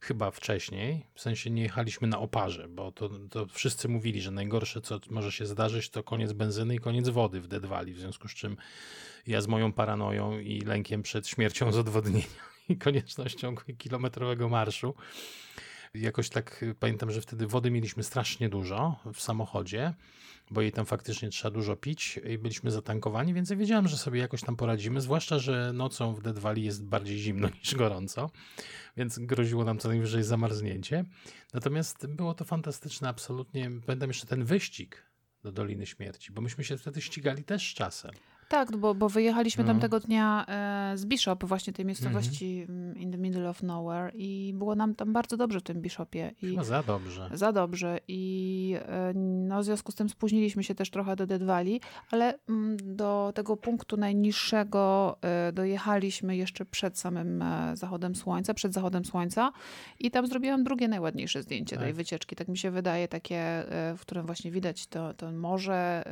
chyba 0.00 0.30
wcześniej, 0.30 1.06
w 1.14 1.20
sensie 1.20 1.50
nie 1.50 1.62
jechaliśmy 1.62 2.08
na 2.08 2.18
oparze, 2.18 2.68
bo 2.68 2.92
to, 2.92 3.08
to 3.30 3.46
wszyscy 3.46 3.88
mówili, 3.88 4.20
że 4.20 4.30
najgorsze, 4.30 4.80
co 4.80 5.00
może 5.10 5.32
się 5.32 5.46
zdarzyć, 5.46 5.90
to 5.90 6.02
koniec 6.02 6.32
benzyny 6.32 6.74
i 6.74 6.78
koniec 6.78 7.08
wody 7.08 7.40
w 7.40 7.48
Dedwali, 7.48 7.92
w 7.92 7.98
związku 7.98 8.28
z 8.28 8.34
czym 8.34 8.56
ja 9.26 9.40
z 9.40 9.46
moją 9.46 9.72
paranoją 9.72 10.38
i 10.38 10.60
lękiem 10.60 11.02
przed 11.02 11.28
śmiercią 11.28 11.72
z 11.72 11.78
odwodnienia 11.78 12.26
i 12.68 12.76
koniecznością 12.76 13.54
kilometrowego 13.78 14.48
marszu, 14.48 14.94
jakoś 15.94 16.28
tak 16.28 16.64
pamiętam, 16.80 17.10
że 17.10 17.20
wtedy 17.20 17.46
wody 17.46 17.70
mieliśmy 17.70 18.02
strasznie 18.02 18.48
dużo 18.48 18.96
w 19.14 19.20
samochodzie, 19.20 19.94
bo 20.50 20.60
jej 20.60 20.72
tam 20.72 20.86
faktycznie 20.86 21.28
trzeba 21.28 21.50
dużo 21.50 21.76
pić 21.76 22.20
i 22.24 22.38
byliśmy 22.38 22.70
zatankowani, 22.70 23.34
więc 23.34 23.52
wiedziałem, 23.52 23.88
że 23.88 23.96
sobie 23.96 24.20
jakoś 24.20 24.42
tam 24.42 24.56
poradzimy, 24.56 25.00
zwłaszcza, 25.00 25.38
że 25.38 25.72
nocą 25.72 26.14
w 26.14 26.22
Dedwali 26.22 26.64
jest 26.64 26.84
bardziej 26.84 27.18
zimno 27.18 27.48
niż 27.58 27.74
gorąco, 27.74 28.30
więc 28.96 29.18
groziło 29.18 29.64
nam 29.64 29.78
co 29.78 29.88
najwyżej 29.88 30.22
zamarznięcie. 30.22 31.04
Natomiast 31.54 32.06
było 32.06 32.34
to 32.34 32.44
fantastyczne, 32.44 33.08
absolutnie. 33.08 33.70
Pamiętam 33.86 34.10
jeszcze 34.10 34.26
ten 34.26 34.44
wyścig 34.44 35.06
do 35.42 35.52
Doliny 35.52 35.86
Śmierci, 35.86 36.32
bo 36.32 36.40
myśmy 36.40 36.64
się 36.64 36.78
wtedy 36.78 37.00
ścigali 37.02 37.44
też 37.44 37.70
z 37.70 37.74
czasem. 37.74 38.10
Tak, 38.48 38.76
bo, 38.76 38.94
bo 38.94 39.08
wyjechaliśmy 39.08 39.64
no. 39.64 39.68
tam 39.68 39.80
tego 39.80 40.00
dnia 40.00 40.46
e, 40.48 40.92
z 40.96 41.06
Bishop, 41.06 41.44
właśnie 41.44 41.72
tej 41.72 41.84
miejscowości 41.84 42.66
mm 42.68 42.94
-hmm. 42.94 43.00
in 43.00 43.12
the 43.12 43.18
middle 43.18 43.48
of 43.48 43.62
nowhere 43.62 44.10
i 44.14 44.52
było 44.54 44.74
nam 44.74 44.94
tam 44.94 45.12
bardzo 45.12 45.36
dobrze 45.36 45.60
w 45.60 45.62
tym 45.62 45.80
Bishopie. 45.80 46.34
I 46.42 46.50
Chyba 46.50 46.64
za 46.64 46.82
dobrze. 46.82 47.30
Za 47.32 47.52
dobrze 47.52 48.00
i 48.08 48.76
e, 48.78 49.12
no, 49.14 49.60
w 49.60 49.64
związku 49.64 49.92
z 49.92 49.94
tym 49.94 50.08
spóźniliśmy 50.08 50.64
się 50.64 50.74
też 50.74 50.90
trochę 50.90 51.16
do 51.16 51.26
Dead 51.26 51.42
Valley, 51.42 51.80
ale 52.10 52.38
mm, 52.48 52.76
do 52.96 53.32
tego 53.34 53.56
punktu 53.56 53.96
najniższego 53.96 55.16
e, 55.22 55.52
dojechaliśmy 55.52 56.36
jeszcze 56.36 56.64
przed 56.64 56.98
samym 56.98 57.44
zachodem 57.74 58.14
słońca, 58.14 58.54
przed 58.54 58.74
zachodem 58.74 59.04
słońca 59.04 59.52
i 59.98 60.10
tam 60.10 60.26
zrobiłam 60.26 60.64
drugie 60.64 60.88
najładniejsze 60.88 61.42
zdjęcie 61.42 61.76
tak. 61.76 61.84
tej 61.84 61.92
wycieczki, 61.92 62.36
tak 62.36 62.48
mi 62.48 62.58
się 62.58 62.70
wydaje, 62.70 63.08
takie, 63.08 63.64
w 63.96 63.98
którym 64.00 64.26
właśnie 64.26 64.50
widać 64.50 64.86
to, 64.86 65.14
to 65.14 65.32
morze, 65.32 66.04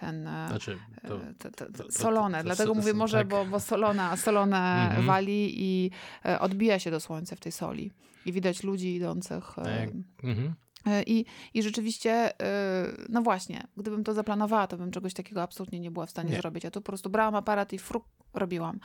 ten 0.00 0.22
znaczy, 0.48 0.78
to, 1.08 1.18
to, 1.38 1.50
to, 1.50 1.92
solone. 1.92 2.44
Dlatego 2.44 2.74
mówię 2.74 2.94
może, 2.94 3.18
tak. 3.18 3.28
bo, 3.28 3.44
bo 3.44 3.60
solona, 3.60 4.16
solone 4.16 4.86
mhm. 4.86 5.06
wali 5.06 5.64
i 5.64 5.90
e, 6.24 6.40
odbija 6.40 6.78
się 6.78 6.90
do 6.90 7.00
słońca 7.00 7.36
w 7.36 7.40
tej 7.40 7.52
soli. 7.52 7.92
I 8.26 8.32
widać 8.32 8.62
ludzi 8.62 8.94
idących. 8.94 9.58
E, 9.58 9.88
mhm. 10.22 10.54
I, 11.06 11.24
I 11.54 11.62
rzeczywiście, 11.62 12.32
no 13.08 13.22
właśnie, 13.22 13.66
gdybym 13.76 14.04
to 14.04 14.14
zaplanowała, 14.14 14.66
to 14.66 14.76
bym 14.76 14.90
czegoś 14.90 15.14
takiego 15.14 15.42
absolutnie 15.42 15.80
nie 15.80 15.90
była 15.90 16.06
w 16.06 16.10
stanie 16.10 16.30
nie. 16.30 16.36
zrobić. 16.36 16.64
Ja 16.64 16.70
tu 16.70 16.80
po 16.80 16.86
prostu 16.86 17.10
brałam 17.10 17.34
aparat 17.34 17.72
i 17.72 17.78
fruk 17.78 18.04
robiłam. 18.34 18.80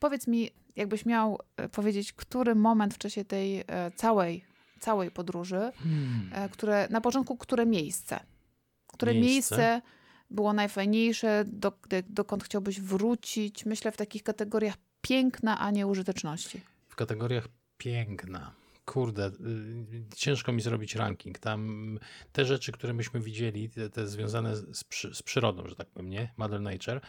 Powiedz 0.00 0.26
mi, 0.26 0.50
jakbyś 0.76 1.06
miał 1.06 1.38
powiedzieć, 1.72 2.12
który 2.12 2.54
moment 2.54 2.94
w 2.94 2.98
czasie 2.98 3.24
tej 3.24 3.64
całej, 3.96 4.44
całej 4.80 5.10
podróży, 5.10 5.72
hmm. 5.76 6.48
które, 6.50 6.88
na 6.90 7.00
początku, 7.00 7.36
które 7.36 7.66
miejsce? 7.66 8.20
Które 8.86 9.14
miejsce, 9.14 9.56
miejsce 9.56 9.82
było 10.32 10.52
najfajniejsze, 10.52 11.44
do, 11.46 11.72
dokąd 12.08 12.44
chciałbyś 12.44 12.80
wrócić? 12.80 13.66
Myślę 13.66 13.92
w 13.92 13.96
takich 13.96 14.22
kategoriach 14.22 14.74
piękna, 15.00 15.58
a 15.58 15.70
nie 15.70 15.86
użyteczności. 15.86 16.60
W 16.88 16.96
kategoriach 16.96 17.48
piękna. 17.78 18.54
Kurde, 18.84 19.26
y, 19.26 20.04
ciężko 20.16 20.52
mi 20.52 20.62
zrobić 20.62 20.94
ranking. 20.94 21.38
Tam 21.38 21.98
te 22.32 22.44
rzeczy, 22.44 22.72
które 22.72 22.92
myśmy 22.92 23.20
widzieli, 23.20 23.70
te, 23.70 23.90
te 23.90 24.06
związane 24.06 24.56
z, 24.56 24.84
z, 25.12 25.22
przyrodą, 25.22 25.66
że 25.66 25.76
tak 25.76 25.90
powiem, 25.90 26.10
nie? 26.10 26.32
Mother 26.36 26.60
Nature, 26.60 27.00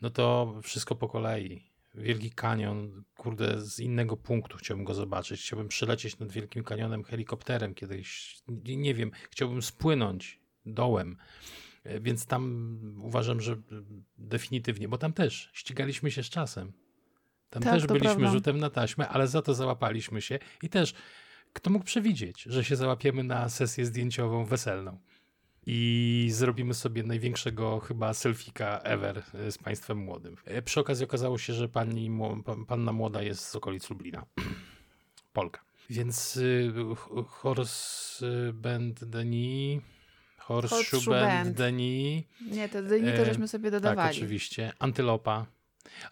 no 0.00 0.10
to 0.10 0.54
wszystko 0.62 0.94
po 0.94 1.08
kolei. 1.08 1.72
Wielki 1.94 2.30
kanion, 2.30 3.04
kurde, 3.16 3.60
z 3.60 3.80
innego 3.80 4.16
punktu 4.16 4.56
chciałbym 4.56 4.84
go 4.84 4.94
zobaczyć. 4.94 5.40
Chciałbym 5.40 5.68
przylecieć 5.68 6.18
nad 6.18 6.32
Wielkim 6.32 6.64
Kanionem 6.64 7.04
helikopterem 7.04 7.74
kiedyś. 7.74 8.36
Nie 8.64 8.94
wiem, 8.94 9.10
chciałbym 9.30 9.62
spłynąć 9.62 10.40
dołem. 10.66 11.16
E, 11.84 12.00
więc 12.00 12.26
tam 12.26 12.78
uważam, 13.02 13.40
że 13.40 13.56
definitywnie, 14.18 14.88
bo 14.88 14.98
tam 14.98 15.12
też 15.12 15.50
ścigaliśmy 15.52 16.10
się 16.10 16.22
z 16.22 16.30
czasem. 16.30 16.72
Tam 17.50 17.62
tak, 17.62 17.72
też 17.72 17.86
byliśmy 17.86 18.08
prawda. 18.08 18.30
rzutem 18.30 18.58
na 18.58 18.70
taśmę, 18.70 19.08
ale 19.08 19.28
za 19.28 19.42
to 19.42 19.54
załapaliśmy 19.54 20.22
się 20.22 20.38
i 20.62 20.68
też 20.68 20.94
kto 21.52 21.70
mógł 21.70 21.84
przewidzieć, 21.84 22.42
że 22.42 22.64
się 22.64 22.76
załapiemy 22.76 23.24
na 23.24 23.48
sesję 23.48 23.86
zdjęciową 23.86 24.44
weselną 24.44 24.98
i 25.66 26.28
zrobimy 26.32 26.74
sobie 26.74 27.02
największego 27.02 27.80
chyba 27.80 28.14
selfika 28.14 28.78
ever 28.78 29.22
e, 29.34 29.52
z 29.52 29.58
państwem 29.58 29.98
młodym. 29.98 30.36
E, 30.44 30.62
przy 30.62 30.80
okazji 30.80 31.04
okazało 31.04 31.38
się, 31.38 31.52
że 31.52 31.68
pani, 31.68 32.10
panna 32.66 32.92
młoda 32.92 33.22
jest 33.22 33.48
z 33.48 33.56
okolic 33.56 33.90
Lublina. 33.90 34.26
Polka. 35.32 35.60
Więc 35.90 36.36
y, 36.36 36.72
Horse 37.26 38.26
Band 38.52 39.04
Denis 39.04 39.82
Horseshoe 40.42 41.44
Deni. 41.44 42.26
Nie, 42.50 42.68
te 42.68 42.82
Deni 42.82 43.12
to 43.16 43.24
żeśmy 43.24 43.48
sobie 43.48 43.70
dodawali. 43.70 44.08
Tak, 44.08 44.16
oczywiście. 44.16 44.72
Antylopa. 44.78 45.46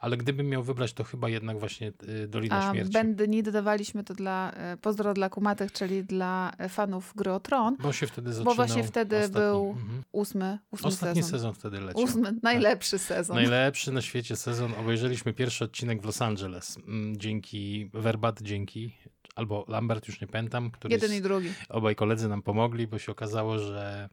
Ale 0.01 0.17
gdybym 0.17 0.49
miał 0.49 0.63
wybrać, 0.63 0.93
to 0.93 1.05
chyba 1.05 1.29
jednak 1.29 1.59
właśnie 1.59 1.93
y, 2.09 2.29
Dolina 2.29 2.69
A 2.69 2.73
Śmierci. 2.73 2.99
A 2.99 3.05
Dni 3.05 3.43
dodawaliśmy 3.43 4.05
to 4.05 4.15
dla, 4.15 4.53
y, 4.75 4.77
pozdro 4.77 5.15
dla 5.15 5.29
kumatych, 5.29 5.73
czyli 5.73 6.05
dla 6.05 6.53
fanów 6.69 7.13
gry 7.17 7.33
o 7.33 7.41
Tron. 7.41 7.77
Bo 7.81 7.93
się 7.93 8.07
wtedy 8.07 8.33
zaczynał 8.33 8.55
Bo 8.55 8.55
właśnie 8.55 8.85
wtedy 8.85 9.17
ostatni. 9.17 9.41
był 9.41 9.71
mhm. 9.71 10.03
ósmy, 10.13 10.59
ósmy 10.71 10.89
Ostatni 10.89 11.23
sezon. 11.23 11.39
sezon 11.39 11.55
wtedy 11.55 11.81
leciał. 11.81 12.03
Ósmy, 12.03 12.35
najlepszy 12.43 12.99
tak. 12.99 13.01
sezon. 13.01 13.37
Najlepszy 13.37 13.93
na 13.93 14.03
świecie 14.03 14.37
sezon. 14.37 14.75
Obejrzeliśmy 14.81 15.33
pierwszy 15.33 15.65
odcinek 15.65 16.03
w 16.03 16.05
Los 16.05 16.23
Angeles. 16.23 16.79
Mm, 16.79 17.17
dzięki, 17.17 17.91
Verbat 17.95 18.43
dzięki 18.43 18.97
albo 19.41 19.65
Lambert, 19.69 20.09
już 20.09 20.21
nie 20.21 20.27
pamiętam. 20.27 20.71
Jeden 20.89 21.15
i 21.15 21.21
drugi. 21.21 21.49
Obaj 21.69 21.97
koledzy 21.97 22.29
nam 22.29 22.43
pomogli, 22.43 22.87
bo 22.87 22.99
się 22.99 23.13
okazało, 23.13 23.59
że 23.59 24.09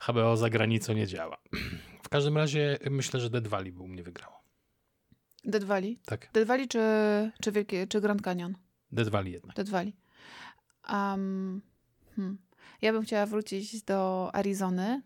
HBO 0.00 0.36
za 0.36 0.50
granicą 0.50 0.92
nie 0.92 1.06
działa. 1.06 1.36
W 2.02 2.08
każdym 2.08 2.36
razie 2.36 2.78
myślę, 2.90 3.20
że 3.20 3.30
Dead 3.30 3.48
Valley 3.48 3.72
by 3.72 3.80
u 3.82 3.88
mnie 3.88 4.02
wygrało. 4.02 4.42
Dead 5.44 5.64
Valley? 5.64 5.98
Tak. 6.04 6.30
Dead 6.32 6.48
Valley 6.48 6.68
czy, 6.68 6.80
czy, 7.42 7.52
Wielkie, 7.52 7.86
czy 7.86 8.00
Grand 8.00 8.22
Canyon? 8.22 8.54
Dead 8.92 9.08
Valley 9.08 9.32
jednak. 9.32 9.56
Dead 9.56 9.68
Valley. 9.68 9.92
Um, 10.92 11.62
hmm. 12.16 12.38
Ja 12.82 12.92
bym 12.92 13.02
chciała 13.02 13.26
wrócić 13.26 13.82
do 13.82 14.30
Arizony 14.32 15.02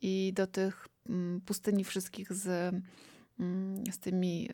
i 0.00 0.32
do 0.36 0.46
tych 0.46 0.88
mm, 1.08 1.40
pustyni 1.40 1.84
wszystkich 1.84 2.32
z, 2.32 2.74
mm, 3.40 3.84
z 3.92 3.98
tymi 3.98 4.50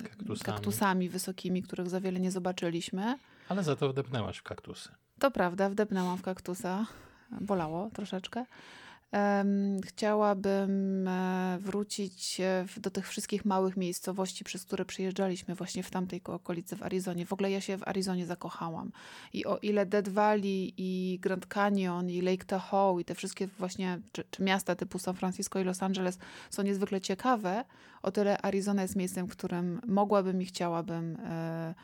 y, 0.00 0.02
kaktusami. 0.02 0.38
kaktusami 0.44 1.08
wysokimi, 1.08 1.62
których 1.62 1.88
za 1.88 2.00
wiele 2.00 2.20
nie 2.20 2.30
zobaczyliśmy. 2.30 3.18
Ale 3.48 3.62
za 3.62 3.76
to 3.76 3.88
wdepnęłaś 3.88 4.38
w 4.38 4.42
kaktusy. 4.42 4.88
To 5.18 5.30
prawda, 5.30 5.70
wdepnęłam 5.70 6.18
w 6.18 6.22
kaktusa. 6.22 6.86
Bolało 7.40 7.90
troszeczkę. 7.90 8.44
Chciałabym 9.84 11.08
e, 11.08 11.58
wrócić 11.60 12.40
e, 12.40 12.66
do 12.76 12.90
tych 12.90 13.08
wszystkich 13.08 13.44
małych 13.44 13.76
miejscowości, 13.76 14.44
przez 14.44 14.64
które 14.64 14.84
przyjeżdżaliśmy 14.84 15.54
właśnie 15.54 15.82
w 15.82 15.90
tamtej 15.90 16.20
okolicy 16.24 16.76
w 16.76 16.82
Arizonie. 16.82 17.26
W 17.26 17.32
ogóle 17.32 17.50
ja 17.50 17.60
się 17.60 17.78
w 17.78 17.88
Arizonie 17.88 18.26
zakochałam. 18.26 18.92
I 19.32 19.46
o 19.46 19.58
ile 19.58 19.86
Dead 19.86 20.08
Valley 20.08 20.74
i 20.76 21.18
Grand 21.22 21.46
Canyon 21.46 22.10
i 22.10 22.20
Lake 22.20 22.44
Tahoe 22.44 23.00
i 23.00 23.04
te 23.04 23.14
wszystkie 23.14 23.46
właśnie, 23.46 24.00
czy, 24.12 24.24
czy 24.30 24.42
miasta 24.42 24.74
typu 24.74 24.98
San 24.98 25.14
Francisco 25.14 25.58
i 25.58 25.64
Los 25.64 25.82
Angeles 25.82 26.18
są 26.50 26.62
niezwykle 26.62 27.00
ciekawe, 27.00 27.64
o 28.02 28.10
tyle 28.10 28.42
Arizona 28.42 28.82
jest 28.82 28.96
miejscem, 28.96 29.26
w 29.26 29.32
którym 29.32 29.80
mogłabym 29.86 30.42
i 30.42 30.44
chciałabym 30.44 31.16
e, 31.16 31.74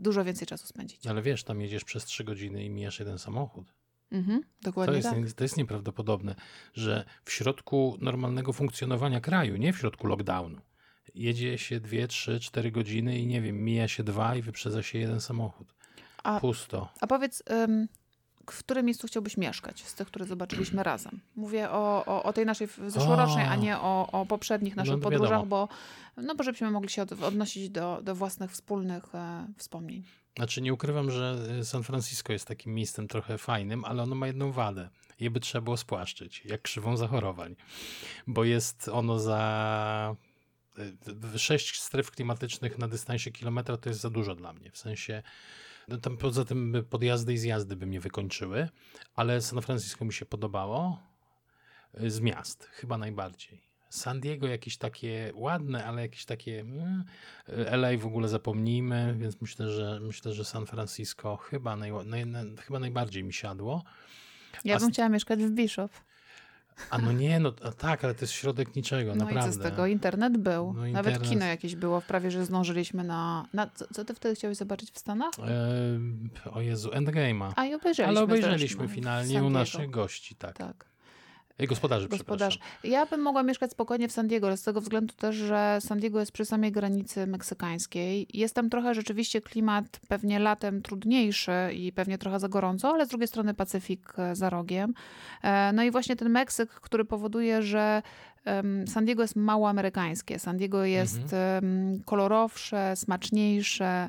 dużo 0.00 0.24
więcej 0.24 0.46
czasu 0.46 0.66
spędzić. 0.66 1.06
Ale 1.06 1.22
wiesz, 1.22 1.44
tam 1.44 1.60
jedziesz 1.60 1.84
przez 1.84 2.04
trzy 2.04 2.24
godziny 2.24 2.64
i 2.64 2.70
mijasz 2.70 2.98
jeden 2.98 3.18
samochód. 3.18 3.74
Mhm, 4.10 4.42
dokładnie 4.62 4.92
to, 4.92 4.96
jest, 4.96 5.28
tak. 5.28 5.32
to 5.32 5.44
jest 5.44 5.56
nieprawdopodobne, 5.56 6.34
że 6.74 7.04
w 7.24 7.32
środku 7.32 7.98
normalnego 8.00 8.52
funkcjonowania 8.52 9.20
kraju, 9.20 9.56
nie 9.56 9.72
w 9.72 9.78
środku 9.78 10.06
lockdownu, 10.06 10.60
jedzie 11.14 11.58
się 11.58 11.80
dwie, 11.80 12.08
trzy, 12.08 12.40
cztery 12.40 12.70
godziny 12.70 13.18
i 13.18 13.26
nie 13.26 13.42
wiem, 13.42 13.64
mija 13.64 13.88
się 13.88 14.04
dwa 14.04 14.36
i 14.36 14.42
wyprzedza 14.42 14.82
się 14.82 14.98
jeden 14.98 15.20
samochód. 15.20 15.74
A, 16.22 16.40
Pusto. 16.40 16.92
a 17.00 17.06
powiedz, 17.06 17.42
ym, 17.50 17.88
w 18.52 18.58
którym 18.58 18.86
miejscu 18.86 19.06
chciałbyś 19.06 19.36
mieszkać 19.36 19.84
z 19.84 19.94
tych, 19.94 20.08
które 20.08 20.26
zobaczyliśmy 20.26 20.82
razem? 20.82 21.20
Mówię 21.36 21.70
o, 21.70 22.04
o, 22.06 22.22
o 22.22 22.32
tej 22.32 22.46
naszej 22.46 22.68
zeszłorocznej, 22.86 23.46
O. 23.46 23.48
a 23.48 23.56
nie 23.56 23.78
o, 23.78 24.08
o 24.12 24.26
poprzednich 24.26 24.76
naszych 24.76 24.94
No, 24.94 24.98
podróżach, 25.00 25.30
wiadomo. 25.30 25.46
bo, 25.46 25.68
no, 26.22 26.34
bo 26.34 26.44
żebyśmy 26.44 26.70
mogli 26.70 26.90
się 26.90 27.02
od, 27.02 27.12
odnosić 27.12 27.70
do, 27.70 28.00
do 28.02 28.14
własnych 28.14 28.50
wspólnych 28.50 29.14
e, 29.14 29.46
wspomnień. 29.58 30.02
Znaczy 30.36 30.60
nie 30.62 30.74
ukrywam, 30.74 31.10
że 31.10 31.38
y, 31.60 31.64
San 31.64 31.82
Francisco 31.82 32.32
jest 32.32 32.46
takim 32.48 32.74
miejscem 32.74 33.08
trochę 33.08 33.38
fajnym, 33.38 33.84
ale 33.84 34.02
ono 34.02 34.14
ma 34.14 34.26
jedną 34.26 34.52
wadę. 34.52 34.88
Je 35.20 35.30
by 35.30 35.40
trzeba 35.40 35.62
było 35.62 35.76
spłaszczyć, 35.76 36.42
jak 36.44 36.62
krzywą 36.62 36.96
zachorowań. 36.96 37.56
Bo 38.26 38.44
jest 38.44 38.88
ono 38.88 39.18
za... 39.18 40.16
y, 41.34 41.38
Sześć 41.38 41.80
stref 41.82 42.10
klimatycznych 42.10 42.78
na 42.78 42.88
dystansie 42.88 43.30
kilometra 43.32 43.76
to 43.76 43.88
jest 43.88 44.00
za 44.00 44.10
dużo 44.10 44.34
dla 44.34 44.52
mnie. 44.52 44.70
W 44.70 44.78
sensie, 44.78 45.22
no 45.88 45.98
tam 45.98 46.16
poza 46.16 46.44
tym 46.44 46.84
podjazdy 46.90 47.32
i 47.32 47.38
zjazdy 47.38 47.76
by 47.76 47.86
mnie 47.86 48.00
wykończyły, 48.00 48.68
ale 49.14 49.40
San 49.40 49.62
Francisco 49.62 50.04
mi 50.04 50.12
się 50.12 50.26
podobało 50.26 51.02
y, 52.00 52.10
z 52.10 52.20
miast, 52.20 52.64
chyba 52.72 52.98
najbardziej. 52.98 53.66
San 53.90 54.20
Diego 54.20 54.46
jakieś 54.46 54.76
takie 54.76 55.32
ładne, 55.34 55.84
ale 55.84 56.02
jakieś 56.02 56.24
takie 56.24 56.60
mm, 56.60 57.04
LA 57.48 57.98
w 57.98 58.06
ogóle 58.06 58.28
zapomnijmy, 58.28 59.14
więc 59.18 59.40
myślę, 59.40 59.70
że 59.72 60.00
myślę, 60.02 60.32
że 60.32 60.44
San 60.44 60.66
Francisco 60.66 61.36
chyba, 61.36 61.76
naj, 61.76 61.92
naj, 62.06 62.26
naj, 62.26 62.56
chyba 62.56 62.78
najbardziej 62.78 63.24
mi 63.24 63.32
siadło. 63.32 63.84
Ja 64.64 64.76
A 64.76 64.78
bym 64.78 64.88
z- 64.88 64.92
chciała 64.92 65.08
mieszkać 65.08 65.40
w 65.44 65.50
Bishop. 65.50 65.92
A 66.90 66.98
no 66.98 67.12
nie, 67.12 67.40
no 67.40 67.52
a 67.64 67.72
tak, 67.72 68.04
ale 68.04 68.14
to 68.14 68.20
jest 68.20 68.32
środek 68.32 68.76
niczego, 68.76 69.14
No 69.14 69.24
naprawdę. 69.24 69.50
i 69.50 69.52
co 69.52 69.58
z 69.58 69.62
tego? 69.62 69.86
Internet 69.86 70.36
był. 70.36 70.72
No 70.72 70.80
Nawet 70.82 70.96
internet. 70.96 71.28
kino 71.30 71.46
jakieś 71.46 71.76
było, 71.76 72.02
prawie 72.02 72.30
że 72.30 72.44
zdążyliśmy 72.44 73.04
na... 73.04 73.46
na 73.52 73.66
co, 73.66 73.86
co 73.94 74.04
ty 74.04 74.14
wtedy 74.14 74.34
chciałeś 74.34 74.56
zobaczyć 74.56 74.90
w 74.90 74.98
Stanach? 74.98 75.30
E, 76.46 76.50
o 76.50 76.60
Jezu, 76.60 76.90
Endgame'a. 76.90 77.52
A 77.56 77.64
i 77.66 77.74
obejrzeliśmy 77.74 78.06
Ale 78.06 78.20
obejrzeliśmy 78.20 78.88
w 78.88 78.90
finalnie 78.90 79.42
u 79.42 79.50
naszych 79.50 79.90
gości, 79.90 80.34
tak. 80.34 80.56
Tak. 80.56 80.95
Gospodarzy, 81.58 82.08
Gospodarz. 82.08 82.58
przepraszam. 82.58 82.90
Ja 82.92 83.06
bym 83.06 83.20
mogła 83.22 83.42
mieszkać 83.42 83.70
spokojnie 83.70 84.08
w 84.08 84.12
San 84.12 84.28
Diego, 84.28 84.56
z 84.56 84.62
tego 84.62 84.80
względu 84.80 85.14
też, 85.14 85.36
że 85.36 85.78
San 85.80 86.00
Diego 86.00 86.20
jest 86.20 86.32
przy 86.32 86.44
samej 86.44 86.72
granicy 86.72 87.26
meksykańskiej. 87.26 88.26
Jest 88.34 88.54
tam 88.54 88.70
trochę 88.70 88.94
rzeczywiście 88.94 89.40
klimat 89.40 89.84
pewnie 90.08 90.38
latem 90.38 90.82
trudniejszy 90.82 91.52
i 91.74 91.92
pewnie 91.92 92.18
trochę 92.18 92.40
za 92.40 92.48
gorąco, 92.48 92.88
ale 92.88 93.06
z 93.06 93.08
drugiej 93.08 93.28
strony 93.28 93.54
Pacyfik 93.54 94.12
e, 94.18 94.36
za 94.36 94.50
rogiem. 94.50 94.94
E, 95.42 95.72
No 95.72 95.82
i 95.82 95.90
właśnie 95.90 96.16
ten 96.16 96.30
Meksyk, 96.30 96.70
który 96.70 97.04
powoduje, 97.04 97.62
że 97.62 98.02
San 98.86 99.04
Diego 99.04 99.22
jest 99.22 99.36
mało 99.36 99.68
amerykańskie. 99.68 100.38
San 100.38 100.56
Diego 100.56 100.84
jest 100.84 101.32
em, 101.32 102.02
kolorowsze, 102.04 102.96
smaczniejsze, 102.96 104.08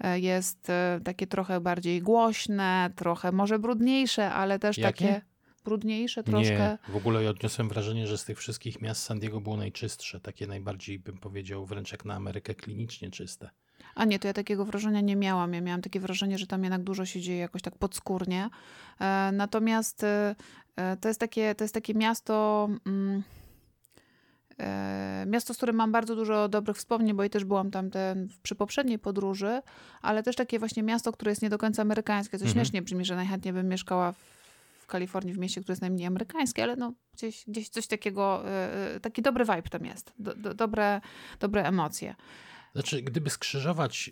e, 0.00 0.20
jest 0.20 0.68
takie 1.04 1.26
trochę 1.26 1.60
bardziej 1.60 2.02
głośne, 2.02 2.90
trochę 2.96 3.32
może 3.32 3.58
brudniejsze, 3.58 4.32
ale 4.32 4.58
też 4.58 4.78
Jakie? 4.78 5.06
takie 5.06 5.20
brudniejsze 5.64 6.24
troszkę. 6.24 6.78
Nie, 6.88 6.92
w 6.92 6.96
ogóle 6.96 7.22
ja 7.22 7.30
odniosłem 7.30 7.68
wrażenie, 7.68 8.06
że 8.06 8.18
z 8.18 8.24
tych 8.24 8.38
wszystkich 8.38 8.80
miast 8.82 9.02
San 9.02 9.18
Diego 9.18 9.40
było 9.40 9.56
najczystsze, 9.56 10.20
takie 10.20 10.46
najbardziej 10.46 10.98
bym 10.98 11.18
powiedział 11.18 11.66
wręcz 11.66 11.92
jak 11.92 12.04
na 12.04 12.14
Amerykę 12.14 12.54
klinicznie 12.54 13.10
czyste. 13.10 13.50
A 13.94 14.04
nie, 14.04 14.18
to 14.18 14.28
ja 14.28 14.34
takiego 14.34 14.64
wrażenia 14.64 15.00
nie 15.00 15.16
miałam. 15.16 15.52
Ja 15.52 15.60
miałam 15.60 15.82
takie 15.82 16.00
wrażenie, 16.00 16.38
że 16.38 16.46
tam 16.46 16.62
jednak 16.64 16.82
dużo 16.82 17.06
się 17.06 17.20
dzieje 17.20 17.38
jakoś 17.38 17.62
tak 17.62 17.78
podskórnie. 17.78 18.48
E, 19.00 19.30
natomiast 19.32 20.04
e, 20.04 20.34
e, 20.76 20.96
to, 20.96 21.08
jest 21.08 21.20
takie, 21.20 21.54
to 21.54 21.64
jest 21.64 21.74
takie 21.74 21.94
miasto. 21.94 22.68
Mm, 22.86 23.22
Miasto, 25.26 25.54
z 25.54 25.56
którym 25.56 25.76
mam 25.76 25.92
bardzo 25.92 26.16
dużo 26.16 26.48
dobrych 26.48 26.76
wspomnień, 26.76 27.16
bo 27.16 27.24
i 27.24 27.30
też 27.30 27.44
byłam 27.44 27.70
tam 27.70 27.90
ten, 27.90 28.28
przy 28.42 28.54
poprzedniej 28.54 28.98
podróży, 28.98 29.62
ale 30.02 30.22
też 30.22 30.36
takie 30.36 30.58
właśnie 30.58 30.82
miasto, 30.82 31.12
które 31.12 31.30
jest 31.30 31.42
nie 31.42 31.50
do 31.50 31.58
końca 31.58 31.82
amerykańskie. 31.82 32.38
Co 32.38 32.44
Mhm. 32.44 32.54
śmiesznie 32.54 32.82
brzmi, 32.82 33.04
że 33.04 33.16
najchętniej 33.16 33.54
bym 33.54 33.68
mieszkała 33.68 34.12
w 34.12 34.37
Kalifornii, 34.88 35.34
w 35.34 35.38
mieście, 35.38 35.60
które 35.60 35.72
jest 35.72 35.82
najmniej 35.82 36.06
amerykańskie, 36.06 36.62
ale 36.62 36.76
no 36.76 36.92
gdzieś, 37.12 37.44
gdzieś 37.46 37.68
coś 37.68 37.86
takiego, 37.86 38.48
e, 38.48 38.94
e, 38.94 39.00
taki 39.00 39.22
dobry 39.22 39.44
vibe 39.44 39.62
tam 39.62 39.84
jest, 39.84 40.12
do, 40.18 40.34
do, 40.34 40.54
dobre, 40.54 41.00
dobre 41.40 41.64
emocje. 41.64 42.14
Znaczy, 42.72 43.02
gdyby 43.02 43.30
skrzyżować 43.30 44.10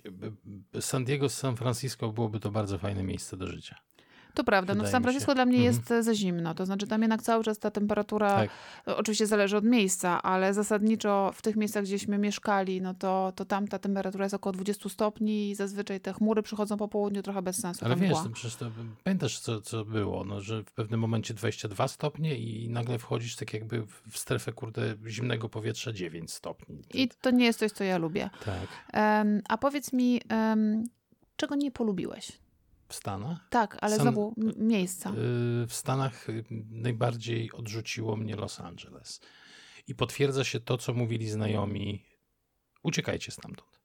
y, 0.76 0.82
San 0.82 1.04
Diego 1.04 1.28
z 1.28 1.34
San 1.34 1.56
Francisco, 1.56 2.12
byłoby 2.12 2.40
to 2.40 2.50
bardzo 2.50 2.78
fajne 2.78 3.02
miejsce 3.02 3.36
do 3.36 3.46
życia. 3.46 3.76
To 4.36 4.44
prawda, 4.44 4.74
no 4.74 4.84
w 4.84 4.88
San 4.88 5.02
Francisco 5.02 5.34
dla 5.34 5.46
mnie 5.46 5.56
Mhm. 5.58 5.74
jest 5.74 5.90
e, 5.90 6.02
za 6.02 6.14
zimno, 6.14 6.54
to 6.54 6.66
znaczy 6.66 6.86
tam 6.86 7.02
jednak 7.02 7.22
cały 7.22 7.44
czas 7.44 7.58
ta 7.58 7.70
temperatura, 7.70 8.28
Tak. 8.34 8.50
e, 8.88 8.96
oczywiście 8.96 9.26
zależy 9.26 9.56
od 9.56 9.64
miejsca, 9.64 10.22
ale 10.22 10.54
zasadniczo 10.54 11.30
w 11.34 11.42
tych 11.42 11.56
miejscach, 11.56 11.84
gdzieśmy 11.84 12.18
mieszkali, 12.18 12.80
no 12.80 12.94
to, 12.94 13.32
to 13.36 13.44
tam 13.44 13.68
ta 13.68 13.78
temperatura 13.78 14.24
jest 14.24 14.34
około 14.34 14.52
20 14.52 14.88
stopni 14.88 15.50
i 15.50 15.54
zazwyczaj 15.54 16.00
te 16.00 16.12
chmury 16.12 16.42
przychodzą 16.42 16.76
po 16.76 16.88
południu 16.88 17.22
trochę 17.22 17.42
bez 17.42 17.56
sensu. 17.60 17.84
Ale 17.84 17.96
wiesz, 17.96 18.12
to 18.12 18.30
przecież 18.30 18.56
to, 18.56 18.66
pamiętasz, 19.04 19.38
co, 19.38 19.60
co 19.60 19.84
było, 19.84 20.24
no, 20.24 20.40
że 20.40 20.62
w 20.64 20.72
pewnym 20.72 21.00
momencie 21.00 21.34
22 21.34 21.88
stopnie 21.88 22.36
i 22.38 22.68
nagle 22.68 22.98
wchodzisz 22.98 23.36
tak 23.36 23.54
jakby 23.54 23.86
w 24.10 24.18
strefę, 24.18 24.52
kurde, 24.52 24.94
zimnego 25.06 25.48
powietrza 25.48 25.92
9 25.92 26.32
stopni. 26.32 26.82
I 26.94 27.08
to 27.20 27.30
nie 27.30 27.44
jest 27.44 27.58
coś, 27.58 27.72
co 27.72 27.84
ja 27.84 27.98
lubię. 27.98 28.30
Tak. 28.44 28.68
Em, 28.92 29.42
a 29.48 29.58
powiedz 29.58 29.92
mi, 29.92 30.20
em, 30.28 30.84
czego 31.36 31.54
nie 31.54 31.70
polubiłeś? 31.70 32.32
W 32.88 32.94
Stanach? 32.94 33.48
Tak, 33.50 33.76
ale 33.80 33.96
San- 33.96 34.02
znowu 34.02 34.34
miejsca. 34.56 35.10
Y, 35.10 35.14
W 35.66 35.72
Stanach 35.72 36.28
y, 36.28 36.44
najbardziej 36.70 37.52
odrzuciło 37.52 38.16
mnie 38.16 38.36
Los 38.36 38.60
Angeles. 38.60 39.20
I 39.88 39.94
potwierdza 39.94 40.44
się 40.44 40.60
to, 40.60 40.78
co 40.78 40.94
mówili 40.94 41.28
znajomi. 41.28 42.04
Uciekajcie 42.82 43.32
stamtąd. 43.32 43.80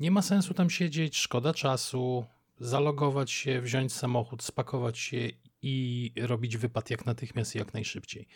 Nie 0.00 0.10
ma 0.10 0.22
sensu 0.22 0.54
tam 0.54 0.70
siedzieć, 0.70 1.16
szkoda 1.16 1.54
czasu, 1.54 2.26
zalogować 2.60 3.30
się, 3.30 3.60
wziąć 3.60 3.92
samochód, 3.92 4.42
spakować 4.42 4.98
się 4.98 5.28
i 5.62 6.12
robić 6.20 6.56
wypad 6.56 6.90
jak 6.90 7.06
natychmiast 7.06 7.54
i 7.54 7.58
jak 7.58 7.74
najszybciej. 7.74 8.28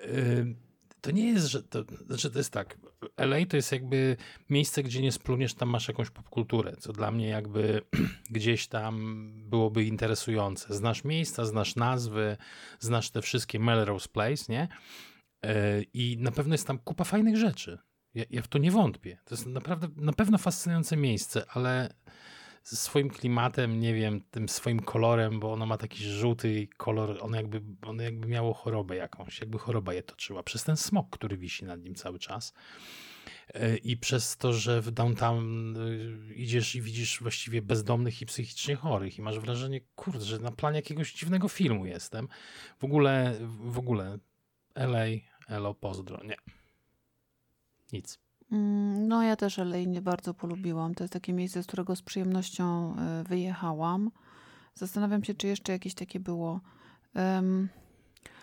Y, 0.00 0.56
To 1.02 1.10
nie 1.10 1.26
jest, 1.26 1.46
że 1.46 1.62
to, 1.62 1.84
znaczy 2.06 2.30
to 2.30 2.38
jest 2.38 2.52
tak. 2.52 2.78
LA 3.16 3.46
to 3.48 3.56
jest 3.56 3.72
jakby 3.72 4.16
miejsce, 4.50 4.82
gdzie 4.82 5.02
nie 5.02 5.12
spluniesz, 5.12 5.54
tam 5.54 5.68
masz 5.68 5.88
jakąś 5.88 6.10
popkulturę, 6.10 6.76
co 6.76 6.92
dla 6.92 7.10
mnie 7.10 7.28
jakby 7.28 7.82
gdzieś 8.30 8.68
tam 8.68 9.26
byłoby 9.50 9.84
interesujące. 9.84 10.74
Znasz 10.74 11.04
miejsca, 11.04 11.44
znasz 11.44 11.76
nazwy, 11.76 12.36
znasz 12.80 13.10
te 13.10 13.22
wszystkie 13.22 13.58
Melrose 13.58 14.08
Place, 14.08 14.44
nie? 14.48 14.68
E, 15.44 15.82
I 15.82 16.16
na 16.20 16.30
pewno 16.30 16.54
jest 16.54 16.66
tam 16.66 16.78
kupa 16.78 17.04
fajnych 17.04 17.36
rzeczy. 17.36 17.78
Ja, 18.14 18.24
ja 18.30 18.42
w 18.42 18.48
to 18.48 18.58
nie 18.58 18.70
wątpię. 18.70 19.18
To 19.24 19.34
jest 19.34 19.46
naprawdę 19.46 19.88
na 19.96 20.12
pewno 20.12 20.38
fascynujące 20.38 20.96
miejsce, 20.96 21.44
ale 21.48 21.94
ze 22.64 22.76
swoim 22.76 23.10
klimatem, 23.10 23.80
nie 23.80 23.94
wiem, 23.94 24.20
tym 24.30 24.48
swoim 24.48 24.80
kolorem, 24.80 25.40
bo 25.40 25.52
ono 25.52 25.66
ma 25.66 25.78
taki 25.78 26.04
żółty 26.04 26.68
kolor, 26.76 27.18
ono 27.20 27.36
jakby, 27.36 27.62
ono 27.82 28.02
jakby 28.02 28.28
miało 28.28 28.54
chorobę 28.54 28.96
jakąś, 28.96 29.40
jakby 29.40 29.58
choroba 29.58 29.94
je 29.94 30.02
toczyła. 30.02 30.42
Przez 30.42 30.64
ten 30.64 30.76
smog, 30.76 31.10
który 31.10 31.36
wisi 31.36 31.64
nad 31.64 31.82
nim 31.82 31.94
cały 31.94 32.18
czas. 32.18 32.52
E, 33.54 33.76
I 33.76 33.96
przez 33.96 34.36
to, 34.36 34.52
że 34.52 34.80
w 34.80 34.90
downtown 34.90 35.76
y, 35.76 36.34
idziesz 36.34 36.74
i 36.74 36.82
widzisz 36.82 37.20
właściwie 37.20 37.62
bezdomnych 37.62 38.22
i 38.22 38.26
psychicznie 38.26 38.76
chorych 38.76 39.18
i 39.18 39.22
masz 39.22 39.38
wrażenie, 39.38 39.80
kurde, 39.96 40.24
że 40.24 40.38
na 40.38 40.52
planie 40.52 40.76
jakiegoś 40.76 41.12
dziwnego 41.12 41.48
filmu 41.48 41.86
jestem. 41.86 42.28
W 42.78 42.84
ogóle, 42.84 43.38
w 43.60 43.78
ogóle 43.78 44.18
LA, 44.74 45.04
Elo, 45.48 45.74
pozdro, 45.74 46.24
nie. 46.24 46.36
Nic. 47.92 48.18
Mm, 48.52 49.08
No, 49.08 49.22
ja 49.22 49.36
też 49.36 49.58
LA 49.58 49.76
nie 49.86 50.02
bardzo 50.02 50.34
polubiłam. 50.34 50.94
To 50.94 51.04
jest 51.04 51.12
takie 51.12 51.32
miejsce, 51.32 51.62
z 51.62 51.66
którego 51.66 51.96
z 51.96 52.02
przyjemnością 52.02 52.96
e, 52.96 53.24
wyjechałam. 53.24 54.10
Zastanawiam 54.74 55.24
się, 55.24 55.34
czy 55.34 55.46
jeszcze 55.46 55.72
jakieś 55.72 55.94
takie 55.94 56.20
było. 56.20 56.60
Um, 57.14 57.68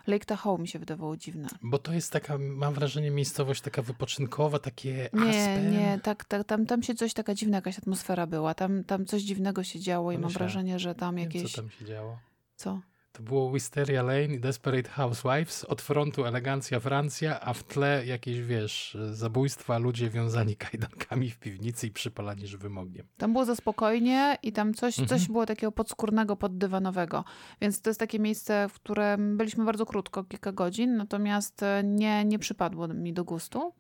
Lake 0.08 0.26
Tahoe 0.26 0.58
mi 0.58 0.68
się 0.68 0.80
wydawało 0.80 1.18
dziwne. 1.18 1.48
Bo 1.62 1.78
to 1.80 1.94
jest 1.94 2.12
taka, 2.12 2.38
mam 2.38 2.74
wrażenie, 2.74 3.12
miejscowość 3.12 3.62
taka 3.62 3.82
wypoczynkowa, 3.82 4.60
takie 4.60 5.10
Nie, 5.14 5.30
Aspen. 5.30 5.72
nie, 5.72 6.00
tak, 6.04 6.26
tak, 6.26 6.44
tam, 6.44 6.66
tam 6.66 6.84
się 6.84 6.96
coś, 6.96 7.14
taka 7.14 7.34
dziwna 7.36 7.58
jakaś 7.58 7.78
atmosfera 7.80 8.28
była. 8.28 8.54
Tam, 8.54 8.84
tam 8.84 9.06
coś 9.06 9.22
dziwnego 9.22 9.64
się 9.64 9.80
działo 9.80 10.12
i 10.12 10.16
mam 10.18 10.24
Myślałem. 10.26 10.48
wrażenie, 10.52 10.80
że 10.80 10.96
tam 10.96 11.16
Nie 11.16 11.22
wiem, 11.28 11.32
jakieś... 11.36 11.52
co 11.54 11.62
tam 11.62 11.70
się 11.72 11.86
działo. 11.86 12.18
Co? 12.56 12.80
To 13.20 13.24
było 13.24 13.52
Wisteria 13.52 14.04
Lane 14.04 14.24
i 14.26 14.40
Desperate 14.40 14.90
Housewives, 14.90 15.66
od 15.66 15.82
frontu 15.82 16.26
elegancja 16.26 16.80
Francja, 16.80 17.40
a 17.42 17.54
w 17.54 17.64
tle 17.64 18.06
jakieś, 18.06 18.42
wiesz, 18.42 18.98
zabójstwa, 19.12 19.78
ludzie 19.78 20.10
wiązani 20.10 20.56
kajdankami 20.66 21.30
w 21.30 21.38
piwnicy 21.40 21.88
i 21.88 21.92
przypalani 21.92 22.48
żywym 22.48 22.78
ogniem. 22.78 23.08
Tam 23.18 23.32
było 23.34 23.46
za 23.46 23.56
spokojnie 23.56 24.38
i 24.44 24.52
tam 24.52 24.74
coś, 24.74 25.00
Mhm. 25.00 25.20
coś 25.20 25.28
było 25.28 25.46
takiego 25.46 25.72
podskórnego, 25.72 26.36
poddywanowego. 26.36 27.24
Więc 27.62 27.82
to 27.82 27.90
jest 27.90 28.00
takie 28.00 28.20
miejsce, 28.20 28.70
w 28.70 28.74
którym 28.74 29.38
byliśmy 29.38 29.66
bardzo 29.66 29.86
krótko, 29.86 30.24
kilka 30.24 30.52
godzin, 30.52 30.98
natomiast 30.98 31.64
e, 31.64 31.82
nie, 31.84 32.26
nie 32.26 32.40
przypadło 32.40 32.88
mi 32.88 33.14
do 33.14 33.24
gustu. 33.24 33.74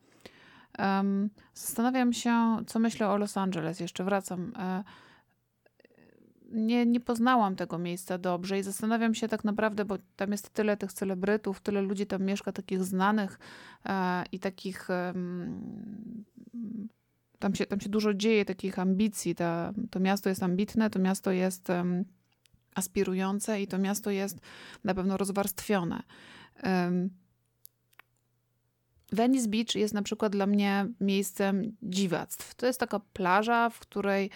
Em, 0.78 1.30
zastanawiam 1.54 2.14
się, 2.14 2.58
co 2.68 2.80
myślę 2.80 3.10
o 3.10 3.18
Los 3.18 3.38
Angeles. 3.38 3.80
Jeszcze 3.80 4.04
wracam. 4.04 4.54
E, 4.60 4.84
nie, 6.52 6.86
nie 6.86 7.00
poznałam 7.00 7.56
tego 7.56 7.78
miejsca 7.78 8.18
dobrze 8.18 8.60
i 8.60 8.64
zastanawiam 8.64 9.16
się 9.16 9.28
tak 9.28 9.44
naprawdę, 9.44 9.86
bo 9.86 9.98
tam 10.16 10.32
jest 10.32 10.50
tyle 10.50 10.78
tych 10.78 10.94
celebrytów, 10.94 11.62
tyle 11.62 11.82
ludzi 11.82 12.06
tam 12.06 12.24
mieszka, 12.24 12.52
takich 12.52 12.84
znanych 12.84 13.40
e, 13.86 14.24
i 14.32 14.40
takich. 14.40 14.90
E, 14.90 15.14
tam, 17.40 17.56
się, 17.56 17.66
tam 17.66 17.80
się 17.80 17.90
dużo 17.90 18.14
dzieje, 18.14 18.46
takich 18.46 18.80
ambicji. 18.80 19.36
Ta, 19.36 19.74
to 19.92 20.00
miasto 20.00 20.30
jest 20.30 20.44
ambitne, 20.44 20.90
to 20.90 21.00
miasto 21.00 21.32
jest 21.32 21.68
aspirujące 22.76 23.62
i 23.62 23.68
to 23.68 23.78
miasto 23.78 24.12
jest 24.12 24.40
na 24.84 24.94
pewno 24.94 25.18
rozwarstwione. 25.18 26.04
Venice 29.12 29.48
Beach 29.48 29.76
jest 29.76 29.94
na 29.94 30.02
przykład 30.02 30.32
dla 30.32 30.48
mnie 30.48 30.88
miejscem 31.02 31.78
dziwactw. 31.84 32.56
To 32.56 32.66
jest 32.66 32.80
taka 32.80 33.00
plaża, 33.00 33.70
w 33.70 33.80
której 33.80 34.30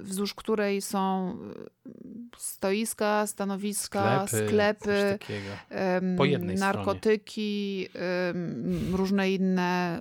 wzdłuż 0.00 0.34
której 0.34 0.82
są 0.82 1.36
stoiska, 2.36 3.26
stanowiska, 3.26 4.26
sklepy, 4.26 5.18
sklepy 5.22 6.58
narkotyki, 6.58 7.88
stronie. 7.90 8.96
różne 8.96 9.30
inne 9.30 10.00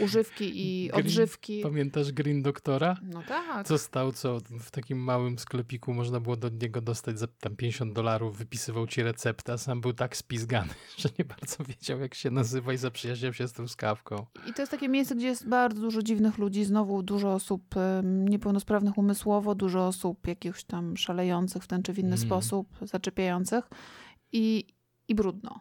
używki 0.00 0.52
i 0.54 0.88
Green, 0.88 1.06
odżywki. 1.06 1.60
Pamiętasz 1.62 2.12
Green 2.12 2.42
Doktora? 2.42 2.96
No 3.02 3.22
tak. 3.28 3.66
Co 3.66 3.78
stał, 3.78 4.12
co 4.12 4.40
w 4.60 4.70
takim 4.70 4.98
małym 4.98 5.38
sklepiku 5.38 5.94
można 5.94 6.20
było 6.20 6.36
do 6.36 6.48
niego 6.48 6.80
dostać 6.80 7.18
za 7.18 7.26
tam 7.26 7.56
50 7.56 7.92
dolarów, 7.92 8.38
wypisywał 8.38 8.86
ci 8.86 9.02
receptę, 9.02 9.52
a 9.52 9.58
sam 9.58 9.80
był 9.80 9.92
tak 9.92 10.16
spizgany, 10.16 10.74
że 10.98 11.08
nie 11.18 11.24
bardzo 11.24 11.64
wiedział 11.64 12.00
jak 12.00 12.14
się 12.14 12.30
nazywa 12.30 12.72
i 12.72 12.76
zaprzyjaźniał 12.76 13.32
się 13.32 13.48
z 13.48 13.52
tą 13.52 13.68
skawką. 13.68 14.26
I 14.46 14.52
to 14.52 14.62
jest 14.62 14.72
takie 14.72 14.88
miejsce, 14.88 15.14
gdzie 15.14 15.26
jest 15.26 15.48
bardzo 15.48 15.80
dużo 15.80 16.02
dziwnych 16.02 16.38
ludzi, 16.38 16.64
znowu 16.64 17.02
dużo 17.02 17.34
osób 17.34 17.74
niepełnosprawnych 18.02 18.85
niepełnosprawnych 18.86 18.98
umysłowo, 18.98 19.54
dużo 19.54 19.86
osób 19.86 20.26
jakichś 20.26 20.64
tam 20.64 20.96
szalejących 20.96 21.64
w 21.64 21.66
ten 21.66 21.82
czy 21.82 21.92
w 21.92 21.98
inny 21.98 22.16
mm. 22.16 22.18
sposób, 22.18 22.68
zaczepiających 22.82 23.68
i, 24.32 24.64
i 25.08 25.14
brudno 25.14 25.60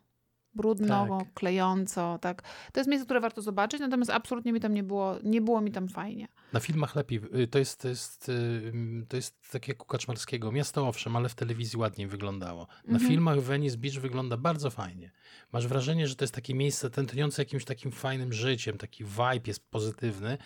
brudno, 0.56 1.20
tak. 1.20 1.34
klejąco, 1.34 2.20
tak. 2.22 2.42
To 2.72 2.80
jest 2.80 2.90
miejsce, 2.90 3.06
które 3.06 3.20
warto 3.20 3.42
zobaczyć, 3.42 3.80
natomiast 3.80 4.12
absolutnie 4.12 4.54
mi 4.54 4.60
tam 4.60 4.74
nie 4.74 4.84
było, 4.84 5.16
nie 5.24 5.42
było 5.42 5.62
mi 5.62 5.72
tam 5.72 5.90
fajnie. 5.90 6.28
Na 6.54 6.60
filmach 6.60 6.96
lepiej. 6.96 7.22
Y, 7.40 7.48
to 7.48 7.60
jest, 7.60 7.82
to 7.82 7.88
jest, 7.88 8.30
y, 8.30 9.06
to 9.10 9.16
jest 9.16 9.52
tak 9.52 9.68
jak 9.68 9.84
u 9.84 9.86
Kaczmarskiego. 9.86 10.52
Miasto 10.52 10.88
owszem, 10.88 11.16
ale 11.16 11.30
w 11.30 11.36
telewizji 11.36 11.80
ładniej 11.80 12.08
wyglądało. 12.08 12.68
Na 12.88 12.94
mhm. 12.94 13.12
filmach 13.12 13.40
Venice 13.40 13.78
Beach 13.78 13.96
wygląda 13.96 14.38
bardzo 14.38 14.70
fajnie. 14.70 15.12
Masz 15.54 15.68
wrażenie, 15.68 16.08
że 16.08 16.16
to 16.16 16.24
jest 16.24 16.36
takie 16.36 16.56
miejsce 16.56 16.90
tętniące 16.90 17.42
jakimś 17.42 17.66
takim 17.66 17.92
fajnym 17.92 18.34
życiem, 18.34 18.78
taki 18.78 19.04
vibe 19.04 19.48
jest 19.48 19.70
pozytywny, 19.70 20.38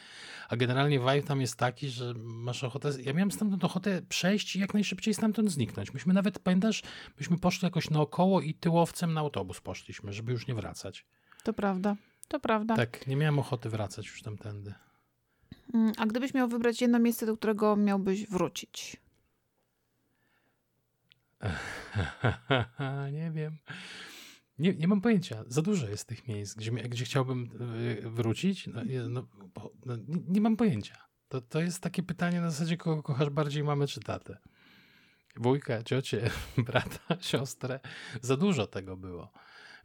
a 0.50 0.56
generalnie 0.56 1.00
vibe 1.00 1.24
tam 1.24 1.42
jest 1.42 1.56
taki, 1.56 1.90
że 1.90 2.14
masz 2.18 2.64
ochotę, 2.64 2.92
ja 3.04 3.14
miałem 3.14 3.32
stamtąd 3.32 3.64
ochotę 3.64 4.02
przejść 4.02 4.56
i 4.56 4.60
jak 4.60 4.74
najszybciej 4.74 5.14
stamtąd 5.14 5.52
zniknąć. 5.52 5.94
Myśmy 5.94 6.14
nawet, 6.14 6.40
pamiętasz, 6.40 6.84
myśmy 7.20 7.38
poszli 7.38 7.66
jakoś 7.66 7.90
naokoło 7.90 8.42
i 8.42 8.54
tyłowcem 8.54 9.14
na 9.14 9.22
autobus 9.22 9.62
poszliśmy, 9.62 9.99
żeby 10.04 10.32
już 10.32 10.48
nie 10.48 10.56
wracać. 10.56 11.06
To 11.44 11.54
prawda, 11.54 11.96
to 12.28 12.40
prawda. 12.40 12.76
Tak, 12.76 13.08
nie 13.08 13.16
miałem 13.16 13.40
ochoty 13.40 13.70
wracać 13.70 14.08
już 14.08 14.22
tamtędy. 14.22 14.74
Mm, 15.74 15.94
a 15.98 16.06
gdybyś 16.06 16.34
miał 16.34 16.48
wybrać 16.48 16.82
jedno 16.82 17.00
miejsce, 17.00 17.26
do 17.26 17.38
którego 17.38 17.76
miałbyś 17.76 18.28
wrócić? 18.28 18.98
nie 23.18 23.32
wiem. 23.32 23.58
Nie, 24.60 24.74
nie 24.74 24.88
mam 24.88 25.02
pojęcia. 25.02 25.44
Za 25.48 25.62
dużo 25.62 25.88
jest 25.88 26.08
tych 26.08 26.28
miejsc, 26.28 26.56
gdzie, 26.56 26.72
gdzie 26.72 27.06
chciałbym 27.06 27.50
y, 28.06 28.10
wrócić. 28.10 28.68
No, 28.68 28.82
no, 29.10 29.28
no, 29.86 29.96
nie, 29.96 30.24
nie, 30.28 30.42
mam 30.42 30.58
pojęcia. 30.58 30.98
To, 31.28 31.42
to 31.42 31.62
jest 31.62 31.82
takie 31.82 32.04
pytanie 32.04 32.42
na 32.42 32.52
zasadzie, 32.52 32.78
kogo 32.78 33.04
kochasz 33.04 33.30
bardziej, 33.30 33.64
mamy 33.64 33.88
czy 33.88 34.00
tatę. 34.00 34.38
Wujka, 35.36 35.84
ciocie, 35.84 36.30
brata, 36.68 37.18
siostrę. 37.22 37.80
Za 38.22 38.38
dużo 38.38 38.68
tego 38.68 38.98
było. 38.98 39.32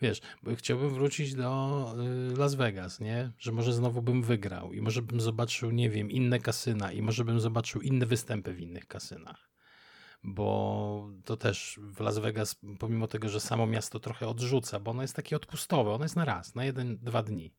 Wiesz, 0.03 0.21
chciałbym 0.57 0.91
wrócić 0.91 1.35
do 1.35 1.95
y, 2.33 2.37
Las 2.37 2.55
Vegas, 2.55 3.01
nie? 3.01 3.33
Że 3.39 3.53
może 3.53 3.73
znowu 3.73 4.03
bym 4.03 4.23
wygrał 4.23 4.73
i 4.73 4.81
może 4.81 5.03
bym 5.03 5.21
zobaczył, 5.21 5.71
nie 5.71 5.91
wiem, 5.91 6.11
inne 6.11 6.39
kasyna 6.39 6.93
i 6.93 7.03
może 7.03 7.25
bym 7.25 7.41
zobaczył 7.41 7.81
inne 7.81 8.07
występy 8.07 8.55
w 8.55 8.61
innych 8.61 8.87
kasynach 8.87 9.55
bo 10.25 11.09
to 11.25 11.37
też 11.37 11.81
w 11.83 12.01
Las 12.01 12.19
Vegas, 12.19 12.57
pomimo 12.79 13.07
tego, 13.07 13.29
że 13.29 13.41
samo 13.41 13.67
miasto 13.67 14.01
trochę 14.01 14.29
odrzuca, 14.29 14.81
bo 14.81 14.91
ono 14.91 15.03
jest 15.03 15.17
takie 15.17 15.37
odpustowe, 15.37 15.91
ono 15.91 16.05
jest 16.05 16.17
na 16.17 16.25
raz, 16.25 16.55
na 16.55 16.65
jeden, 16.65 16.99
dwa 17.03 17.23
dni. 17.23 17.55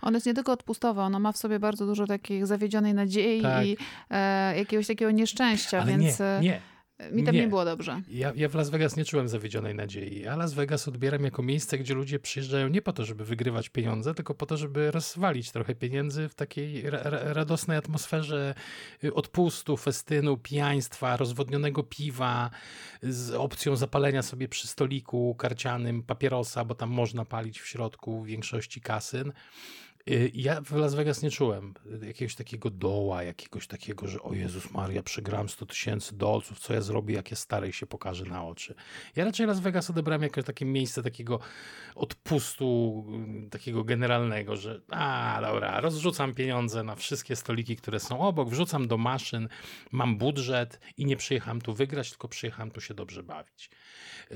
Ono 0.00 0.16
jest 0.16 0.26
nie 0.26 0.34
tylko 0.34 0.52
odpustowe, 0.52 1.02
ono 1.02 1.20
ma 1.20 1.32
w 1.32 1.36
sobie 1.36 1.58
bardzo 1.58 1.86
dużo 1.86 2.06
takiej 2.06 2.46
zawiedzionej 2.46 2.94
nadziei 2.94 3.42
tak. 3.42 3.66
i 3.66 3.76
e, 4.10 4.58
jakiegoś 4.58 4.86
takiego 4.86 5.10
nieszczęścia, 5.10 5.80
Ale 5.80 5.90
więc... 5.90 6.20
Nie, 6.20 6.38
nie, 6.40 6.60
mi 7.12 7.24
tam 7.24 7.34
nie, 7.34 7.40
nie 7.40 7.48
było 7.48 7.64
dobrze. 7.64 8.02
Ja, 8.08 8.32
ja, 8.36 8.48
w 8.48 8.54
Las 8.54 8.70
Vegas 8.70 8.96
nie 8.96 9.04
czułem 9.04 9.28
zawiedzionej 9.28 9.74
nadziei. 9.74 10.20
Ja 10.20 10.36
Las 10.36 10.54
Vegas 10.54 10.88
odbieram 10.88 11.24
jako 11.24 11.42
miejsce, 11.42 11.78
gdzie 11.78 11.94
ludzie 11.94 12.18
przyjeżdżają 12.18 12.68
nie 12.68 12.82
po 12.82 12.92
to, 12.92 13.04
żeby 13.04 13.24
wygrywać 13.24 13.68
pieniądze, 13.68 14.14
tylko 14.14 14.34
po 14.34 14.46
to, 14.46 14.56
żeby 14.56 14.90
rozwalić 14.90 15.52
trochę 15.52 15.74
pieniędzy 15.74 16.28
w 16.28 16.34
takiej 16.34 16.90
ra 16.90 17.00
radosnej 17.10 17.76
atmosferze 17.76 18.54
y, 19.04 19.14
odpustu, 19.14 19.76
festynu, 19.76 20.36
pijaństwa, 20.36 21.16
rozwodnionego 21.16 21.82
piwa, 21.82 22.50
z 23.02 23.30
opcją 23.30 23.76
zapalenia 23.76 24.22
sobie 24.22 24.48
przy 24.48 24.68
stoliku 24.68 25.34
karcianym 25.34 26.02
papierosa, 26.02 26.64
bo 26.64 26.74
tam 26.74 26.90
można 26.90 27.24
palić 27.24 27.60
w 27.60 27.66
środku 27.66 28.22
w 28.22 28.26
większości 28.26 28.80
kasyn. 28.80 29.32
Y, 30.10 30.30
ja 30.34 30.60
w 30.60 30.72
Las 30.72 30.94
Vegas 30.94 31.22
nie 31.22 31.30
czułem 31.30 31.74
jakiegoś 32.02 32.34
takiego 32.34 32.70
doła, 32.70 33.22
jakiegoś 33.22 33.66
takiego, 33.66 34.08
że 34.08 34.22
o 34.22 34.34
Jezus 34.34 34.70
Maria, 34.70 35.02
przegrałem 35.02 35.48
100 35.48 35.66
tysięcy 35.66 36.16
dolców, 36.16 36.58
co 36.58 36.74
ja 36.74 36.80
zrobię, 36.80 37.14
jak 37.14 37.30
ja 37.30 37.36
stary 37.36 37.72
się 37.72 37.86
pokażę 37.86 38.24
na 38.24 38.44
oczy. 38.44 38.74
Ja 39.16 39.24
raczej 39.24 39.46
Las 39.46 39.60
Vegas 39.60 39.90
odebrałem 39.90 40.22
jako 40.22 40.42
takie 40.42 40.64
miejsce 40.64 41.02
takiego 41.02 41.40
odpustu, 41.94 43.04
y, 43.46 43.50
takiego 43.50 43.84
generalnego, 43.84 44.56
że 44.56 44.80
a 44.90 45.38
dobra, 45.42 45.80
rozrzucam 45.80 46.34
pieniądze 46.34 46.82
na 46.82 46.94
wszystkie 46.94 47.36
stoliki, 47.36 47.76
które 47.76 48.00
są 48.00 48.20
obok, 48.20 48.50
wrzucam 48.50 48.88
do 48.88 48.98
maszyn, 48.98 49.48
mam 49.92 50.18
budżet 50.18 50.80
i 50.96 51.06
nie 51.06 51.16
przyjechałem 51.16 51.60
tu 51.60 51.74
wygrać, 51.74 52.10
tylko 52.10 52.28
przyjechałem 52.28 52.70
tu 52.70 52.80
się 52.80 52.94
dobrze 52.94 53.22
bawić. 53.22 53.70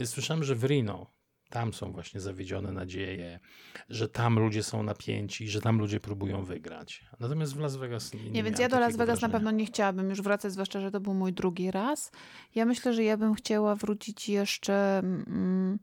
Y, 0.00 0.06
słyszałem, 0.06 0.44
że 0.44 0.54
w 0.54 0.64
Reno 0.64 1.17
tam 1.50 1.72
są 1.72 1.92
właśnie 1.92 2.20
zawiedzione 2.20 2.72
nadzieje, 2.72 3.40
że 3.88 4.08
tam 4.08 4.38
ludzie 4.38 4.62
są 4.62 4.82
napięci, 4.82 5.48
że 5.48 5.60
tam 5.60 5.78
ludzie 5.78 6.00
próbują 6.00 6.44
wygrać. 6.44 7.04
Natomiast 7.20 7.54
w 7.54 7.58
Las 7.58 7.76
Vegas 7.76 8.14
nie, 8.14 8.22
nie, 8.22 8.30
nie 8.30 8.42
więc 8.42 8.58
ja 8.58 8.68
do 8.68 8.80
Las 8.80 8.96
Vegas 8.96 9.06
wrażenia. 9.06 9.28
na 9.28 9.32
pewno 9.32 9.50
nie 9.50 9.66
chciałabym 9.66 10.10
już 10.10 10.22
wracać, 10.22 10.52
zwłaszcza, 10.52 10.80
że 10.80 10.90
to 10.90 11.00
był 11.00 11.14
mój 11.14 11.32
drugi 11.32 11.70
raz. 11.70 12.12
Ja 12.54 12.64
myślę, 12.64 12.94
że 12.94 13.04
ja 13.04 13.16
bym 13.16 13.34
chciała 13.34 13.74
wrócić 13.74 14.28
jeszcze, 14.28 14.98
mm, 14.98 15.78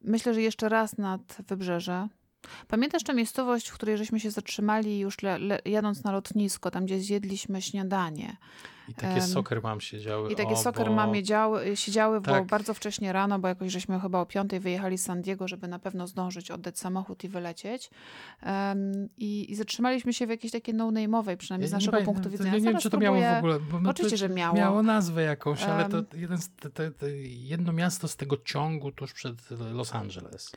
myślę, 0.00 0.34
że 0.34 0.42
jeszcze 0.42 0.68
raz 0.68 0.98
nad 0.98 1.36
Wybrzeże. 1.48 2.08
Pamiętasz 2.68 3.02
tę 3.02 3.14
miejscowość, 3.14 3.68
w 3.68 3.74
której 3.74 3.96
żeśmy 3.96 4.20
się 4.20 4.30
zatrzymali 4.30 4.98
już 4.98 5.22
le, 5.22 5.38
le, 5.38 5.58
jadąc 5.64 6.04
na 6.04 6.12
lotnisko, 6.12 6.70
tam 6.70 6.84
gdzie 6.84 7.00
zjedliśmy 7.00 7.62
śniadanie? 7.62 8.36
I 8.88 8.94
takie 8.94 9.20
um, 9.20 9.28
soccer 9.28 9.62
mam 9.62 9.80
siedziały. 9.80 10.32
I 10.32 10.36
takie 10.36 10.52
o, 10.52 10.56
soccer 10.56 10.88
bo... 10.88 10.94
mam 10.94 11.14
siedziały, 11.14 11.76
siedziały 11.76 12.20
tak. 12.20 12.34
było 12.34 12.44
bardzo 12.44 12.74
wcześnie 12.74 13.12
rano, 13.12 13.38
bo 13.38 13.48
jakoś 13.48 13.72
żeśmy 13.72 14.00
chyba 14.00 14.20
o 14.20 14.26
piątej 14.26 14.60
wyjechali 14.60 14.98
z 14.98 15.02
San 15.04 15.22
Diego, 15.22 15.48
żeby 15.48 15.68
na 15.68 15.78
pewno 15.78 16.06
zdążyć 16.06 16.50
oddać 16.50 16.78
samochód 16.78 17.24
i 17.24 17.28
wylecieć. 17.28 17.90
Um, 18.42 19.08
i, 19.18 19.52
I 19.52 19.54
zatrzymaliśmy 19.54 20.12
się 20.12 20.26
w 20.26 20.30
jakiejś 20.30 20.52
takiej 20.52 20.74
no-name'owej, 20.74 21.36
przynajmniej 21.36 21.70
ja 21.70 21.78
z 21.78 21.84
naszego 21.84 22.02
punktu 22.02 22.30
widzenia. 22.30 22.52
Ja 22.52 22.58
nie 22.58 22.70
wiem, 22.70 22.78
czy 22.78 22.90
to 22.90 22.98
miało 22.98 23.20
w 23.20 23.38
ogóle. 23.38 23.60
Bo 23.60 23.90
Oczywiście, 23.90 24.16
że 24.16 24.28
miało. 24.28 24.56
Miało 24.56 24.82
nazwę 24.82 25.22
jakąś, 25.22 25.62
ale 25.62 25.88
to, 25.88 26.02
jeden 26.14 26.38
z, 26.38 26.48
te, 26.48 26.70
te, 26.70 26.90
te, 26.90 27.10
jedno 27.26 27.72
miasto 27.72 28.08
z 28.08 28.16
tego 28.16 28.36
ciągu 28.44 28.92
tuż 28.92 29.12
przed 29.12 29.50
Los 29.50 29.94
Angeles. 29.94 30.52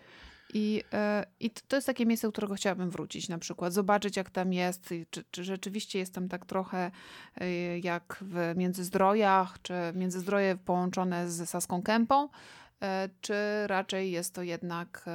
I, 0.54 0.84
e, 0.94 1.26
I 1.40 1.50
to 1.50 1.76
jest 1.76 1.88
takie 1.88 2.06
miejsce, 2.06 2.28
do 2.28 2.32
którego 2.32 2.56
chciałabym 2.56 2.90
wrócić 2.90 3.30
na 3.30 3.38
przykład, 3.38 3.74
zobaczyć 3.74 4.18
jak 4.18 4.30
tam 4.30 4.54
jest, 4.54 4.94
czy, 5.10 5.24
czy 5.32 5.44
rzeczywiście 5.44 6.00
jest 6.00 6.14
tam 6.14 6.30
tak 6.30 6.46
trochę 6.46 6.92
e, 7.36 7.80
jak 7.80 8.18
w 8.22 8.54
Międzyzdrojach, 8.56 9.62
czy 9.62 9.74
Międzyzdroje 9.96 10.56
połączone 10.56 11.32
z 11.32 11.50
Saską 11.50 11.82
Kępą, 11.82 12.30
e, 12.82 13.10
czy 13.22 13.34
raczej 13.68 14.12
jest 14.12 14.34
to 14.34 14.44
jednak 14.44 15.06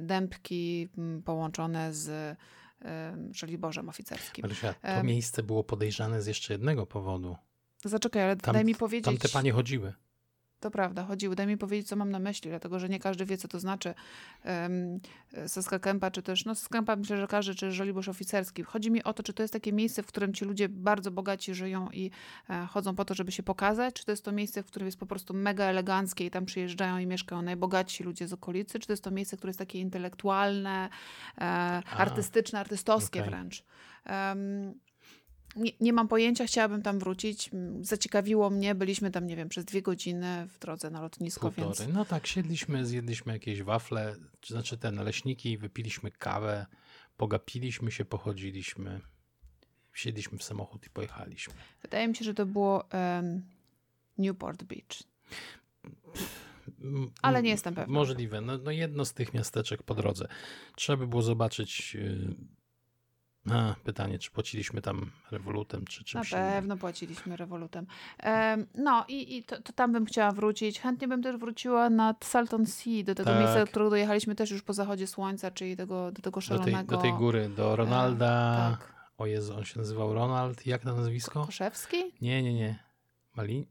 dębki 0.00 0.88
połączone 1.24 1.94
z 1.94 2.36
Żoliborzem 3.30 3.88
oficerskim. 3.88 4.42
Marysia, 4.42 4.74
to 4.74 5.04
miejsce 5.04 5.42
było 5.42 5.64
podejrzane 5.64 6.22
z 6.22 6.26
jeszcze 6.26 6.54
jednego 6.54 6.86
powodu. 6.86 7.36
Zaczekaj, 7.84 8.22
ale 8.22 8.36
tam, 8.36 8.54
daj 8.54 8.64
mi 8.64 8.74
powiedzieć. 8.74 9.04
Tam 9.04 9.16
te 9.16 9.28
panie 9.28 9.52
chodziły. 9.52 9.92
To 10.60 10.70
prawda, 10.70 11.04
chodziło. 11.04 11.34
Daj 11.34 11.46
mi 11.46 11.58
powiedzieć, 11.58 11.88
co 11.88 11.96
mam 11.96 12.10
na 12.10 12.18
myśli, 12.18 12.50
dlatego 12.50 12.78
że 12.78 12.88
nie 12.88 13.00
każdy 13.00 13.26
wie, 13.26 13.36
co 13.36 13.48
to 13.48 13.60
znaczy 13.60 13.94
um, 14.44 15.00
Saska 15.46 15.78
Kępa, 15.78 16.10
czy 16.10 16.22
też, 16.22 16.44
no 16.44 16.54
Saska 16.54 16.96
myślę, 16.96 17.16
że 17.16 17.26
każdy, 17.26 17.54
czy 17.54 17.72
Żoliborz 17.72 18.08
Oficerski. 18.08 18.62
Chodzi 18.62 18.90
mi 18.90 19.04
o 19.04 19.12
to, 19.12 19.22
czy 19.22 19.32
to 19.32 19.42
jest 19.42 19.52
takie 19.52 19.72
miejsce, 19.72 20.02
w 20.02 20.06
którym 20.06 20.34
ci 20.34 20.44
ludzie 20.44 20.68
bardzo 20.68 21.10
bogaci 21.10 21.54
żyją 21.54 21.88
i 21.92 22.10
e, 22.50 22.66
chodzą 22.66 22.94
po 22.94 23.04
to, 23.04 23.14
żeby 23.14 23.32
się 23.32 23.42
pokazać, 23.42 23.94
czy 23.94 24.04
to 24.04 24.12
jest 24.12 24.24
to 24.24 24.32
miejsce, 24.32 24.62
w 24.62 24.66
którym 24.66 24.86
jest 24.86 24.98
po 24.98 25.06
prostu 25.06 25.34
mega 25.34 25.64
eleganckie 25.64 26.26
i 26.26 26.30
tam 26.30 26.46
przyjeżdżają 26.46 26.98
i 26.98 27.06
mieszkają 27.06 27.42
najbogatsi 27.42 28.04
ludzie 28.04 28.28
z 28.28 28.32
okolicy, 28.32 28.78
czy 28.78 28.86
to 28.86 28.92
jest 28.92 29.04
to 29.04 29.10
miejsce, 29.10 29.36
które 29.36 29.50
jest 29.50 29.58
takie 29.58 29.80
intelektualne, 29.80 30.88
e, 31.38 31.42
artystyczne, 31.96 32.60
artystowskie 32.60 33.20
okay. 33.20 33.30
wręcz. 33.30 33.64
Um, 34.06 34.74
nie, 35.56 35.70
nie, 35.80 35.92
mam 35.92 36.08
pojęcia, 36.08 36.46
chciałabym 36.46 36.82
tam 36.82 36.98
wrócić. 36.98 37.50
Zaciekawiło 37.80 38.50
mnie, 38.50 38.74
byliśmy 38.74 39.10
tam, 39.10 39.26
nie 39.26 39.36
wiem, 39.36 39.48
przez 39.48 39.64
dwie 39.64 39.82
godziny 39.82 40.46
w 40.48 40.58
drodze 40.58 40.90
na 40.90 41.00
lotnisko, 41.00 41.50
Półtory. 41.50 41.78
więc... 41.78 41.94
No 41.94 42.04
tak, 42.04 42.26
siedliśmy, 42.26 42.86
zjedliśmy 42.86 43.32
jakieś 43.32 43.62
wafle, 43.62 44.16
czy 44.40 44.54
znaczy 44.54 44.78
te 44.78 44.92
naleśniki, 44.92 45.58
wypiliśmy 45.58 46.10
kawę, 46.10 46.66
pogapiliśmy 47.16 47.90
się, 47.90 48.04
pochodziliśmy, 48.04 49.00
wsiedliśmy 49.92 50.38
w 50.38 50.42
samochód 50.42 50.86
i 50.86 50.90
pojechaliśmy. 50.90 51.54
Wydaje 51.82 52.08
mi 52.08 52.16
się, 52.16 52.24
że 52.24 52.34
to 52.34 52.46
było 52.46 52.84
um, 52.92 53.42
Newport 54.18 54.64
Beach. 54.64 55.02
Ale 57.22 57.42
nie 57.42 57.50
jestem 57.50 57.74
pewna. 57.74 57.94
Możliwe. 57.94 58.40
No, 58.40 58.58
no 58.58 58.70
jedno 58.70 59.04
z 59.04 59.12
tych 59.12 59.34
miasteczek 59.34 59.82
po 59.82 59.94
drodze. 59.94 60.28
Trzeba 60.76 60.96
by 60.96 61.06
było 61.06 61.22
zobaczyć 61.22 61.96
y, 61.96 62.34
a, 63.52 63.74
pytanie, 63.84 64.18
czy 64.18 64.30
płaciliśmy 64.30 64.82
tam 64.82 65.10
rewolutem, 65.30 65.84
czy 65.84 66.04
czymś 66.04 66.32
Na 66.32 66.38
pewno 66.38 66.76
płaciliśmy 66.76 67.36
rewolutem. 67.36 67.86
No 68.74 69.04
i, 69.08 69.36
i 69.36 69.44
to, 69.44 69.62
to, 69.62 69.72
tam 69.72 69.92
bym 69.92 70.06
chciała 70.06 70.32
wrócić. 70.32 70.80
Chętnie 70.80 71.08
bym 71.08 71.22
też 71.22 71.36
wróciła 71.36 71.90
nad 71.90 72.24
Salton 72.24 72.66
Sea, 72.66 73.04
do 73.04 73.14
tego 73.14 73.30
tak. 73.30 73.38
miejsca, 73.38 73.60
do 73.60 73.66
którego 73.66 73.90
dojechaliśmy 73.90 74.34
też 74.34 74.50
już 74.50 74.62
po 74.62 74.72
zachodzie 74.72 75.06
słońca, 75.06 75.50
czyli 75.50 75.76
tego, 75.76 76.12
do 76.12 76.22
tego 76.22 76.40
szalonego... 76.40 76.70
Do 76.70 76.86
tej, 76.86 76.96
do 76.96 77.02
tej 77.02 77.12
góry, 77.12 77.48
do 77.48 77.76
Ronalda. 77.76 78.54
E, 78.54 78.70
tak. 78.70 79.00
O 79.18 79.26
Jezu, 79.26 79.56
on 79.56 79.64
się 79.64 79.78
nazywał 79.78 80.14
Ronald. 80.14 80.66
Jak 80.66 80.82
to 80.82 80.96
nazwisko? 80.96 81.46
Koszewski? 81.46 81.96
Nie, 82.20 82.42
nie, 82.42 82.54
nie. 82.54 82.90
Mali... 83.36 83.66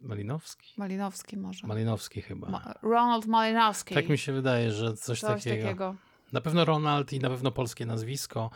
Malinowski? 0.00 0.74
Malinowski 0.76 1.36
może. 1.36 1.66
Malinowski 1.66 2.22
chyba. 2.22 2.48
Ma 2.48 2.74
Ronald 2.82 3.26
Malinowski. 3.26 3.94
Tak 3.94 4.08
mi 4.08 4.18
się 4.18 4.32
wydaje, 4.32 4.72
że 4.72 4.94
coś, 4.94 5.20
coś 5.20 5.44
takiego. 5.44 5.62
takiego. 5.62 5.94
Na 6.32 6.40
pewno 6.40 6.64
Ronald 6.64 7.12
i 7.12 7.18
na 7.18 7.28
pewno 7.28 7.50
polskie 7.50 7.86
nazwisko 7.86 8.50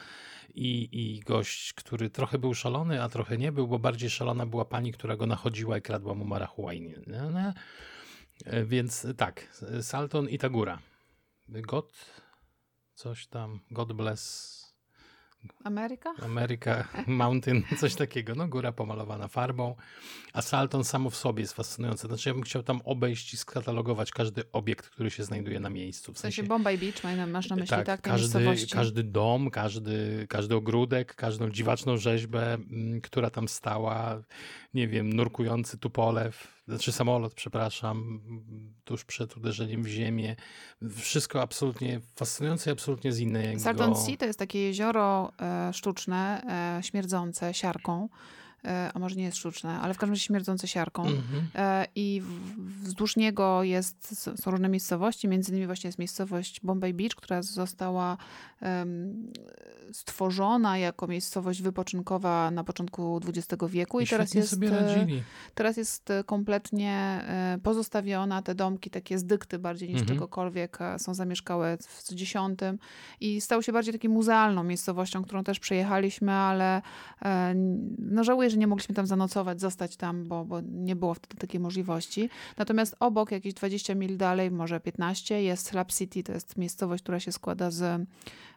i, 0.54 0.88
i 0.92 1.20
gość, 1.20 1.72
który 1.72 2.10
trochę 2.10 2.38
był 2.38 2.54
szalony, 2.54 3.02
a 3.02 3.08
trochę 3.08 3.38
nie 3.38 3.52
był, 3.52 3.68
bo 3.68 3.78
bardziej 3.78 4.10
szalona 4.10 4.46
była 4.46 4.64
pani, 4.64 4.92
która 4.92 5.16
go 5.16 5.26
nachodziła 5.26 5.78
i 5.78 5.82
kradła 5.82 6.14
mu 6.14 6.24
marihuanę. 6.24 7.54
E, 8.44 8.64
więc 8.64 9.06
tak, 9.16 9.62
Salton 9.82 10.28
i 10.28 10.38
ta 10.38 10.48
góra. 10.48 10.78
God, 11.48 11.92
coś 12.94 13.26
tam, 13.26 13.60
God 13.70 13.92
bless 13.92 14.63
Ameryka? 15.64 16.14
Ameryka 16.22 16.88
Mountain, 17.06 17.62
coś 17.78 17.94
takiego. 17.94 18.34
No, 18.34 18.48
góra 18.48 18.72
pomalowana 18.72 19.28
farbą. 19.28 19.74
A 20.32 20.42
Salton 20.42 20.84
samo 20.84 21.10
w 21.10 21.16
sobie 21.16 21.40
jest 21.40 21.52
fascynujące. 21.52 22.08
Znaczy, 22.08 22.28
ja 22.28 22.34
bym 22.34 22.42
chciał 22.42 22.62
tam 22.62 22.80
obejść 22.84 23.34
i 23.34 23.36
skatalogować 23.36 24.10
każdy 24.10 24.42
obiekt, 24.52 24.88
który 24.88 25.10
się 25.10 25.24
znajduje 25.24 25.60
na 25.60 25.70
miejscu. 25.70 26.12
W 26.12 26.18
sensie, 26.18 26.32
w 26.32 26.36
sensie 26.36 26.48
Bombay 26.48 26.78
Beach 26.78 27.28
masz 27.28 27.48
na 27.48 27.56
myśli, 27.56 27.68
tak? 27.68 27.86
tak 27.86 28.00
każdy, 28.00 28.56
każdy 28.72 29.02
dom, 29.02 29.50
każdy, 29.50 30.26
każdy 30.28 30.54
ogródek, 30.54 31.14
każdą 31.14 31.50
dziwaczną 31.50 31.96
rzeźbę, 31.96 32.58
która 33.02 33.30
tam 33.30 33.48
stała. 33.48 34.22
Nie 34.74 34.88
wiem, 34.88 35.12
nurkujący 35.12 35.78
tupolew, 35.78 36.53
znaczy 36.68 36.92
samolot, 36.92 37.34
przepraszam, 37.34 38.20
tuż 38.84 39.04
przed 39.04 39.36
uderzeniem 39.36 39.82
w 39.82 39.86
ziemię. 39.86 40.36
Wszystko 40.96 41.42
absolutnie 41.42 42.00
fascynujące 42.16 42.70
i 42.70 42.72
absolutnie 42.72 43.12
z 43.12 43.18
innego. 43.18 43.60
Salton 43.60 43.96
Sea 43.96 44.16
to 44.16 44.24
jest 44.24 44.38
takie 44.38 44.58
jezioro 44.58 45.32
e, 45.40 45.72
sztuczne, 45.72 46.42
e, 46.78 46.82
śmierdzące 46.82 47.54
siarką. 47.54 48.08
E, 48.64 48.90
a 48.94 48.98
może 48.98 49.16
nie 49.16 49.24
jest 49.24 49.36
sztuczne, 49.36 49.80
ale 49.80 49.94
w 49.94 49.98
każdym 49.98 50.12
razie 50.12 50.22
śmierdzące 50.22 50.68
siarką. 50.68 51.02
Mm 51.02 51.16
-hmm. 51.16 51.86
I 51.94 52.22
wzdłuż 52.82 53.16
niego 53.16 53.62
jest, 53.62 54.28
są 54.42 54.50
różne 54.50 54.68
miejscowości, 54.68 55.28
między 55.28 55.50
innymi 55.50 55.66
właśnie 55.66 55.88
jest 55.88 55.98
miejscowość 55.98 56.60
Bombay 56.60 56.94
Beach, 56.94 57.14
która 57.14 57.42
została 57.42 58.16
um, 58.62 59.32
stworzona 59.92 60.78
jako 60.78 61.06
miejscowość 61.06 61.62
wypoczynkowa 61.62 62.50
na 62.50 62.64
początku 62.64 63.20
XX 63.28 63.62
wieku 63.68 64.00
i, 64.00 64.04
i 64.04 64.06
teraz 64.06 64.34
jest, 64.34 64.62
radzili. 64.62 65.22
teraz 65.54 65.76
jest 65.76 66.08
kompletnie 66.26 67.24
pozostawiona, 67.62 68.42
te 68.42 68.54
domki 68.54 68.90
takie 68.90 69.18
zdykty 69.18 69.58
bardziej 69.58 69.88
niż 69.88 69.96
mm 69.96 70.06
-hmm. 70.06 70.08
czegokolwiek 70.12 70.78
są 70.98 71.14
zamieszkałe 71.14 71.76
w 71.76 72.12
X 72.12 72.34
i 73.20 73.40
stał 73.40 73.62
się 73.62 73.72
bardziej 73.72 73.94
taką 73.94 74.08
muzealną 74.08 74.64
miejscowością, 74.64 75.22
którą 75.24 75.44
też 75.44 75.60
przejechaliśmy, 75.60 76.32
ale 76.32 76.82
no 77.98 78.24
żałuję, 78.24 78.50
że 78.54 78.60
nie 78.60 78.66
mogliśmy 78.66 78.94
tam 78.94 79.06
zanocować, 79.06 79.60
zostać 79.60 79.96
tam, 79.96 80.24
bo, 80.24 80.44
bo 80.44 80.60
nie 80.60 80.96
było 80.96 81.14
wtedy 81.14 81.36
takiej 81.36 81.60
możliwości. 81.60 82.30
Natomiast 82.56 82.96
obok, 83.00 83.30
jakieś 83.30 83.54
20 83.54 83.94
mil 83.94 84.16
dalej, 84.16 84.50
może 84.50 84.80
15, 84.80 85.42
jest 85.42 85.66
Slap 85.66 85.92
City, 85.92 86.22
to 86.22 86.32
jest 86.32 86.56
miejscowość, 86.56 87.02
która 87.02 87.20
się 87.20 87.32
składa 87.32 87.70
z, 87.70 87.82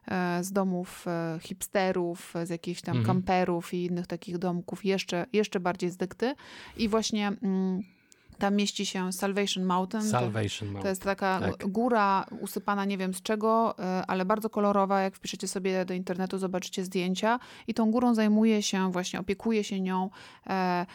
e, 0.08 0.44
z 0.44 0.52
domów 0.52 1.06
e, 1.08 1.40
hipsterów, 1.42 2.34
z 2.44 2.50
jakichś 2.50 2.82
tam 2.82 2.98
mhm. 2.98 3.06
kamperów 3.06 3.74
i 3.74 3.86
innych 3.86 4.08
takich 4.08 4.38
domków, 4.38 4.86
jeszcze, 4.86 5.26
jeszcze 5.34 5.60
bardziej 5.60 5.90
zdykty. 5.90 6.36
I 6.78 6.90
właśnie... 6.90 7.28
Mm, 7.28 7.97
tam 8.38 8.56
mieści 8.56 8.86
się 8.86 9.14
Salvation 9.14 9.66
Mountain. 9.66 10.04
Salvation 10.04 10.60
to, 10.60 10.66
Mountain. 10.66 10.82
To 10.82 10.88
jest 10.88 11.04
taka 11.04 11.40
tak. 11.40 11.68
góra 11.68 12.26
usypana 12.40 12.86
nie 12.86 12.98
wiem 12.98 13.14
z 13.14 13.22
czego, 13.22 13.76
e, 13.80 14.04
ale 14.08 14.26
bardzo 14.26 14.50
kolorowa. 14.50 15.02
Jak 15.02 15.16
wpiszecie 15.16 15.48
sobie 15.48 15.86
do 15.86 15.94
internetu, 15.94 16.38
zobaczycie 16.38 16.86
zdjęcia. 16.86 17.40
I 17.68 17.74
tą 17.74 17.92
górą 17.92 18.16
zajmuje 18.16 18.64
się, 18.64 18.92
właśnie 18.92 19.20
opiekuje 19.20 19.64
się 19.64 19.82
nią 19.82 20.10
e, 20.48 20.86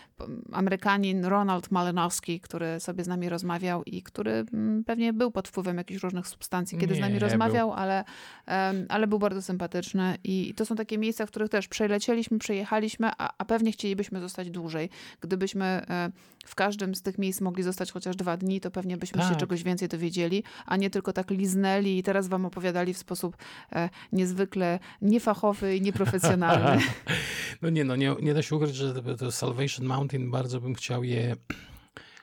Amerykanin 0.53 1.25
Ronald 1.25 1.71
Malinowski, 1.71 2.41
który 2.41 2.81
sobie 2.81 3.05
z 3.05 3.09
nami 3.09 3.29
rozmawiał 3.29 3.83
i 3.85 4.03
który 4.03 4.33
mm, 4.33 4.85
pewnie 4.85 5.13
był 5.13 5.31
pod 5.31 5.49
wpływem 5.49 5.77
jakichś 5.77 6.03
różnych 6.03 6.29
substancji, 6.29 6.79
kiedy 6.79 6.95
nie, 6.95 6.99
z 6.99 7.01
nami 7.01 7.19
rozmawiał, 7.19 7.73
ale, 7.73 8.05
e, 8.49 8.73
ale 8.89 9.07
był 9.07 9.19
bardzo 9.19 9.43
sympatyczny. 9.43 10.19
I, 10.25 10.55
to 10.57 10.67
są 10.67 10.77
takie 10.77 10.99
miejsca, 10.99 11.27
w 11.27 11.29
których 11.29 11.49
też 11.49 11.69
przelecieliśmy, 11.69 12.39
przejechaliśmy, 12.39 13.11
a, 13.19 13.33
a 13.39 13.45
pewnie 13.45 13.73
chcielibyśmy 13.73 14.21
zostać 14.21 14.51
dłużej. 14.51 14.91
Gdybyśmy 15.21 15.65
e, 15.65 16.11
w 16.47 16.55
każdym 16.55 16.95
z 16.95 17.03
tych 17.03 17.19
miejsc 17.19 17.32
mogli 17.41 17.63
zostać 17.63 17.93
chociaż 17.93 18.17
dwa 18.17 18.37
dni, 18.37 18.61
to 18.61 18.71
pewnie 18.71 18.97
byśmy 18.97 19.21
tak. 19.21 19.33
się 19.33 19.37
czegoś 19.37 19.63
więcej 19.63 19.89
dowiedzieli, 19.89 20.43
a 20.67 20.77
nie 20.77 20.91
tylko 20.91 21.13
tak 21.13 21.31
liznęli 21.31 21.99
i 21.99 22.03
teraz 22.03 22.29
wam 22.29 22.47
opowiadali 22.47 22.95
w 22.95 22.99
sposób 22.99 23.37
e, 23.73 23.91
niezwykle 24.13 24.79
niefachowy 25.03 25.77
i 25.77 25.81
nieprofesjonalny. 25.81 26.83
no 27.63 27.71
nie, 27.71 27.85
no 27.85 27.97
nie, 27.97 28.15
nie 28.23 28.35
da 28.35 28.43
się 28.43 28.57
ukryć, 28.57 28.75
że 28.75 29.03
to 29.19 29.33
Salvation 29.33 29.87
Mountain 29.87 30.31
bardzo 30.31 30.61
bym 30.61 30.75
chciał 30.75 31.05
je 31.05 31.37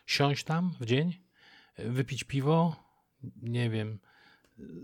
siąść 0.05 0.43
tam 0.43 0.71
w 0.79 0.85
dzień, 0.85 1.13
wypić 1.77 2.23
piwo, 2.23 2.75
nie 3.41 3.69
wiem, 3.69 3.99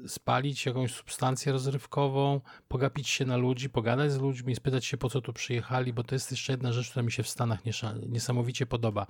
spalić 0.07 0.65
jakąś 0.65 0.93
substancję 0.93 1.51
rozrywkową, 1.51 2.41
pogapić 2.67 3.09
się 3.09 3.25
na 3.25 3.37
ludzi, 3.37 3.69
pogadać 3.69 4.11
z 4.11 4.17
ludźmi, 4.17 4.55
spytać 4.55 4.85
się 4.85 4.97
po 4.97 5.09
co 5.09 5.21
tu 5.21 5.33
przyjechali, 5.33 5.93
bo 5.93 6.03
to 6.03 6.15
jest 6.15 6.31
jeszcze 6.31 6.53
jedna 6.53 6.71
rzecz, 6.71 6.89
która 6.89 7.03
mi 7.03 7.11
się 7.11 7.23
w 7.23 7.29
Stanach 7.29 7.59
niesamowicie 8.07 8.65
podoba. 8.65 9.07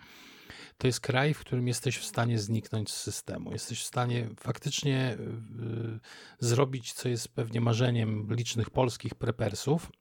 To 0.77 0.87
jest 0.87 0.99
kraj, 0.99 1.33
w 1.33 1.39
którym 1.39 1.67
jesteś 1.67 1.97
w 1.97 2.05
stanie 2.05 2.39
zniknąć 2.39 2.91
z 2.91 3.01
systemu. 3.01 3.51
Jesteś 3.51 3.81
w 3.81 3.85
stanie 3.85 4.29
faktycznie 4.39 5.17
yy, 5.19 5.99
zrobić, 6.39 6.93
co 6.93 7.09
jest 7.09 7.27
pewnie 7.27 7.61
marzeniem 7.61 8.27
licznych 8.29 8.69
polskich 8.69 9.15
prepersów, 9.15 9.91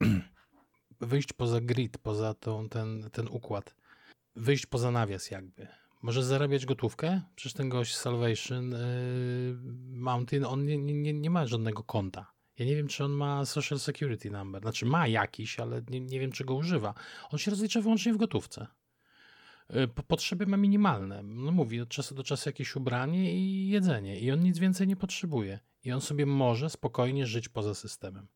wyjść 1.00 1.32
poza 1.32 1.60
grid, 1.60 1.98
poza 1.98 2.34
tą, 2.34 2.68
ten, 2.68 3.10
ten 3.12 3.28
układ, 3.28 3.74
wyjść 4.36 4.66
poza 4.66 4.90
nawias 4.90 5.30
jakby 5.30 5.68
Możesz 6.02 6.24
zarabiać 6.24 6.66
gotówkę? 6.66 7.22
Przecież 7.34 7.52
ten 7.52 7.68
gość 7.68 7.96
Salvation 7.96 8.70
yy, 8.70 8.78
Mountain, 9.90 10.44
on 10.44 10.64
nie, 10.64 10.78
nie, 10.78 11.12
nie 11.12 11.30
ma 11.30 11.46
żadnego 11.46 11.82
konta. 11.82 12.32
Ja 12.58 12.66
nie 12.66 12.76
wiem, 12.76 12.88
czy 12.88 13.04
on 13.04 13.12
ma 13.12 13.44
Social 13.44 13.78
Security 13.78 14.30
Number. 14.30 14.62
Znaczy 14.62 14.86
ma 14.86 15.06
jakiś, 15.06 15.60
ale 15.60 15.82
nie, 15.90 16.00
nie 16.00 16.20
wiem, 16.20 16.32
czy 16.32 16.44
go 16.44 16.54
używa. 16.54 16.94
On 17.30 17.38
się 17.38 17.50
rozlicza 17.50 17.80
wyłącznie 17.80 18.12
w 18.12 18.16
gotówce. 18.16 18.66
Yy, 19.70 19.88
potrzeby 19.88 20.46
ma 20.46 20.56
minimalne. 20.56 21.22
No 21.22 21.52
mówi, 21.52 21.80
od 21.80 21.88
czasu 21.88 22.14
do 22.14 22.24
czasu 22.24 22.48
jakieś 22.48 22.76
ubranie 22.76 23.34
i 23.34 23.68
jedzenie. 23.68 24.20
I 24.20 24.30
on 24.30 24.40
nic 24.40 24.58
więcej 24.58 24.86
nie 24.86 24.96
potrzebuje. 24.96 25.58
I 25.84 25.92
on 25.92 26.00
sobie 26.00 26.26
może 26.26 26.70
spokojnie 26.70 27.26
żyć 27.26 27.48
poza 27.48 27.74
systemem. 27.74 28.28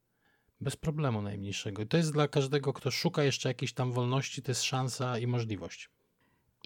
Bez 0.60 0.76
problemu 0.76 1.22
najmniejszego. 1.22 1.82
I 1.82 1.86
to 1.86 1.96
jest 1.96 2.12
dla 2.12 2.28
każdego, 2.28 2.72
kto 2.72 2.90
szuka 2.90 3.24
jeszcze 3.24 3.48
jakiejś 3.48 3.72
tam 3.72 3.92
wolności, 3.92 4.42
to 4.42 4.50
jest 4.50 4.62
szansa 4.62 5.18
i 5.18 5.26
możliwość. 5.26 5.90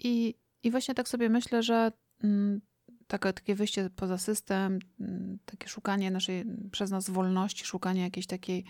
I 0.03 0.35
i 0.63 0.71
właśnie 0.71 0.95
tak 0.95 1.07
sobie 1.07 1.29
myślę, 1.29 1.63
że 1.63 1.91
mm, 2.23 2.61
takie, 3.07 3.33
takie 3.33 3.55
wyjście 3.55 3.89
poza 3.95 4.17
system, 4.17 4.79
mm, 4.99 5.39
takie 5.45 5.67
szukanie 5.67 6.11
naszej 6.11 6.45
przez 6.71 6.91
nas 6.91 7.09
wolności, 7.09 7.65
szukanie 7.65 8.01
jakiejś 8.01 8.27
takiej 8.27 8.65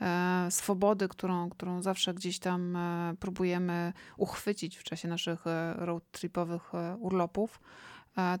e, 0.00 0.46
swobody, 0.50 1.08
którą, 1.08 1.50
którą 1.50 1.82
zawsze 1.82 2.14
gdzieś 2.14 2.38
tam 2.38 2.76
e, 2.76 3.14
próbujemy 3.20 3.92
uchwycić 4.16 4.78
w 4.78 4.84
czasie 4.84 5.08
naszych 5.08 5.46
e, 5.46 5.74
road 5.76 6.10
tripowych 6.12 6.72
urlopów. 6.98 7.60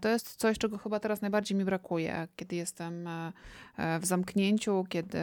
To 0.00 0.08
jest 0.08 0.36
coś, 0.36 0.58
czego 0.58 0.78
chyba 0.78 1.00
teraz 1.00 1.20
najbardziej 1.20 1.58
mi 1.58 1.64
brakuje, 1.64 2.28
kiedy 2.36 2.56
jestem 2.56 3.08
w 4.00 4.06
zamknięciu, 4.06 4.84
kiedy, 4.88 5.18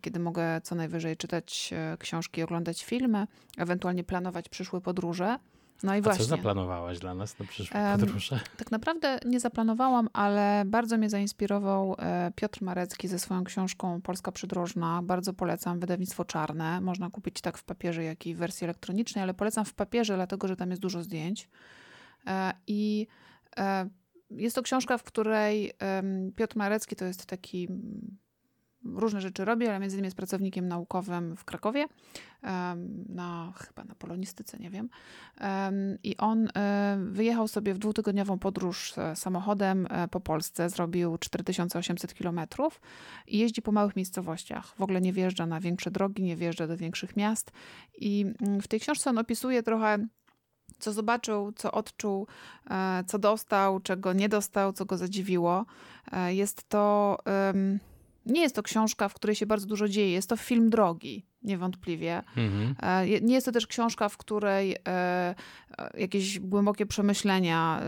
kiedy 0.00 0.20
mogę 0.20 0.60
co 0.60 0.74
najwyżej 0.74 1.16
czytać 1.16 1.74
książki, 1.98 2.42
oglądać 2.42 2.84
filmy, 2.84 3.26
ewentualnie 3.56 4.04
planować 4.04 4.48
przyszłe 4.48 4.80
podróże 4.80 5.38
No 5.82 5.94
i 5.94 5.98
A 5.98 6.02
właśnie. 6.02 6.24
co 6.24 6.28
zaplanowałaś 6.28 6.98
dla 6.98 7.14
nas 7.14 7.38
na 7.38 7.46
przyszłe 7.46 7.80
um, 7.80 8.00
podróże? 8.00 8.40
Tak 8.56 8.70
naprawdę 8.70 9.18
nie 9.24 9.40
zaplanowałam, 9.40 10.08
ale 10.12 10.62
bardzo 10.66 10.98
mnie 10.98 11.10
zainspirował 11.10 11.96
e, 11.98 12.32
Piotr 12.36 12.62
Marecki 12.62 13.08
ze 13.08 13.18
swoją 13.18 13.44
książką 13.44 14.02
Polska 14.02 14.32
Przydrożna. 14.32 15.02
Bardzo 15.02 15.32
polecam, 15.32 15.80
wydawnictwo 15.80 16.24
czarne. 16.24 16.80
Można 16.80 17.10
kupić 17.10 17.40
tak 17.40 17.58
w 17.58 17.64
papierze, 17.64 18.04
jak 18.04 18.26
i 18.26 18.34
w 18.34 18.38
wersji 18.38 18.64
elektronicznej, 18.64 19.22
ale 19.22 19.34
polecam 19.34 19.64
w 19.64 19.74
papierze, 19.74 20.14
dlatego 20.14 20.48
że 20.48 20.56
tam 20.56 20.70
jest 20.70 20.82
dużo 20.82 21.02
zdjęć. 21.02 21.48
E, 22.26 22.52
I 22.66 23.06
e, 23.56 23.88
jest 24.30 24.56
to 24.56 24.62
książka, 24.62 24.98
w 24.98 25.02
której 25.02 25.72
Piotr 26.36 26.56
Marecki 26.56 26.96
to 26.96 27.04
jest 27.04 27.26
taki 27.26 27.68
różne 28.94 29.20
rzeczy 29.20 29.44
robi, 29.44 29.66
ale 29.66 29.78
między 29.78 29.96
innymi 29.96 30.06
jest 30.06 30.16
pracownikiem 30.16 30.68
naukowym 30.68 31.36
w 31.36 31.44
Krakowie, 31.44 31.86
na, 33.08 33.52
chyba 33.56 33.84
na 33.84 33.94
polonistyce, 33.94 34.58
nie 34.58 34.70
wiem. 34.70 34.88
I 36.02 36.16
on 36.16 36.48
e, 36.56 36.98
wyjechał 37.02 37.48
sobie 37.48 37.74
w 37.74 37.78
dwutygodniową 37.78 38.38
podróż 38.38 38.98
e, 38.98 39.16
samochodem 39.16 39.86
e, 39.90 40.08
po 40.08 40.20
Polsce, 40.20 40.70
zrobił 40.70 41.18
4800 41.18 42.14
kilometrów 42.14 42.80
i 43.26 43.38
jeździ 43.38 43.62
po 43.62 43.72
małych 43.72 43.96
miejscowościach. 43.96 44.74
W 44.76 44.82
ogóle 44.82 45.00
nie 45.00 45.12
wjeżdża 45.12 45.46
na 45.46 45.60
większe 45.60 45.90
drogi, 45.90 46.22
nie 46.22 46.36
wjeżdża 46.36 46.66
do 46.66 46.76
większych 46.76 47.16
miast. 47.16 47.52
I 47.98 48.34
mm, 48.42 48.60
w 48.60 48.68
tej 48.68 48.80
książce 48.80 49.10
on 49.10 49.18
opisuje 49.18 49.62
trochę 49.62 50.06
co 50.78 50.92
zobaczył, 50.92 51.52
co 51.52 51.72
odczuł, 51.72 52.26
co 53.06 53.18
dostał, 53.18 53.80
czego 53.80 54.12
nie 54.12 54.28
dostał, 54.28 54.72
co 54.72 54.84
go 54.84 54.96
zadziwiło. 54.96 55.66
Jest 56.28 56.68
to 56.68 57.18
nie 58.28 58.40
jest 58.40 58.54
to 58.54 58.62
książka, 58.62 59.08
w 59.08 59.14
której 59.14 59.36
się 59.36 59.46
bardzo 59.46 59.66
dużo 59.66 59.88
dzieje. 59.88 60.12
Jest 60.12 60.28
to 60.28 60.36
film 60.36 60.70
drogi, 60.70 61.26
niewątpliwie. 61.42 62.22
Mhm. 62.36 62.74
E, 62.82 63.20
nie 63.20 63.34
jest 63.34 63.46
to 63.46 63.52
też 63.52 63.66
książka, 63.66 64.08
w 64.08 64.16
której 64.16 64.72
e, 64.72 64.78
e, 64.88 65.34
jakieś 66.00 66.40
głębokie 66.40 66.86
przemyślenia, 66.86 67.82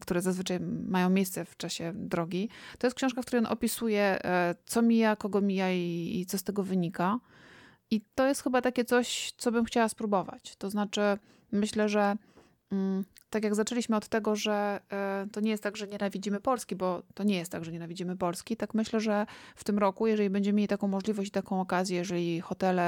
które 0.00 0.22
zazwyczaj 0.22 0.60
mają 0.88 1.10
miejsce 1.10 1.44
w 1.44 1.56
czasie 1.56 1.92
drogi. 1.94 2.48
To 2.78 2.86
jest 2.86 2.96
książka, 2.96 3.22
w 3.22 3.26
której 3.26 3.46
on 3.46 3.52
opisuje, 3.52 4.18
co 4.66 4.82
mija, 4.82 5.16
kogo 5.16 5.40
mija 5.40 5.72
i, 5.72 6.26
co 6.28 6.38
z 6.38 6.44
tego 6.44 6.62
wynika. 6.62 7.18
I 7.90 8.00
to 8.14 8.26
jest 8.26 8.42
chyba 8.42 8.60
takie 8.60 8.84
coś, 8.84 9.32
co 9.36 9.52
bym 9.52 9.64
chciała 9.64 9.88
spróbować. 9.88 10.56
To 10.56 10.70
znaczy, 10.70 11.00
myślę, 11.52 11.88
że 11.88 12.16
tak 13.30 13.44
jak 13.44 13.54
zaczęliśmy 13.54 13.96
od 13.96 14.08
tego, 14.08 14.36
że 14.36 14.80
e, 14.92 15.26
to 15.32 15.40
nie 15.40 15.50
jest 15.50 15.62
tak, 15.62 15.76
że 15.76 15.88
nienawidzimy 15.88 16.40
Polski, 16.40 16.76
bo 16.76 17.02
to 17.14 17.22
nie 17.22 17.36
jest 17.36 17.52
tak, 17.52 17.64
że 17.64 17.72
nienawidzimy 17.72 18.16
Polski, 18.16 18.56
tak 18.56 18.74
myślę, 18.74 19.00
że 19.00 19.26
w 19.56 19.64
tym 19.64 19.78
roku, 19.78 20.06
jeżeli 20.06 20.30
będziemy 20.30 20.56
mieli 20.56 20.68
taką 20.68 20.88
możliwość 20.88 21.28
i 21.28 21.32
taką 21.32 21.60
okazję, 21.60 21.96
jeżeli 21.96 22.40
hotele 22.40 22.82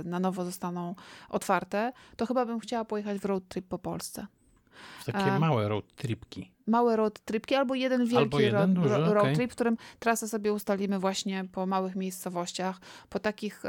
e, 0.00 0.02
na 0.04 0.20
nowo 0.20 0.44
zostaną 0.44 0.94
otwarte, 1.28 1.92
to 2.16 2.26
chyba 2.26 2.46
bym 2.46 2.60
chciała 2.60 2.84
pojechać 2.84 3.18
w 3.18 3.24
road 3.24 3.42
trip 3.48 3.68
po 3.68 3.78
Polsce. 3.78 4.26
W 5.00 5.04
takie 5.04 5.32
e, 5.32 5.38
małe 5.38 5.68
road 5.68 5.84
tripki. 5.96 6.50
Małe 6.66 6.96
road 6.96 7.20
tripki 7.20 7.54
albo 7.54 7.74
jeden 7.74 8.00
wielki 8.00 8.16
albo 8.16 8.40
jeden 8.40 8.60
road, 8.60 8.72
duży, 8.72 9.14
road 9.14 9.24
okay. 9.24 9.34
trip, 9.34 9.52
w 9.52 9.54
którym 9.54 9.76
trasę 9.98 10.28
sobie 10.28 10.52
ustalimy 10.52 10.98
właśnie 10.98 11.44
po 11.52 11.66
małych 11.66 11.96
miejscowościach, 11.96 12.80
po 13.08 13.18
takich 13.18 13.62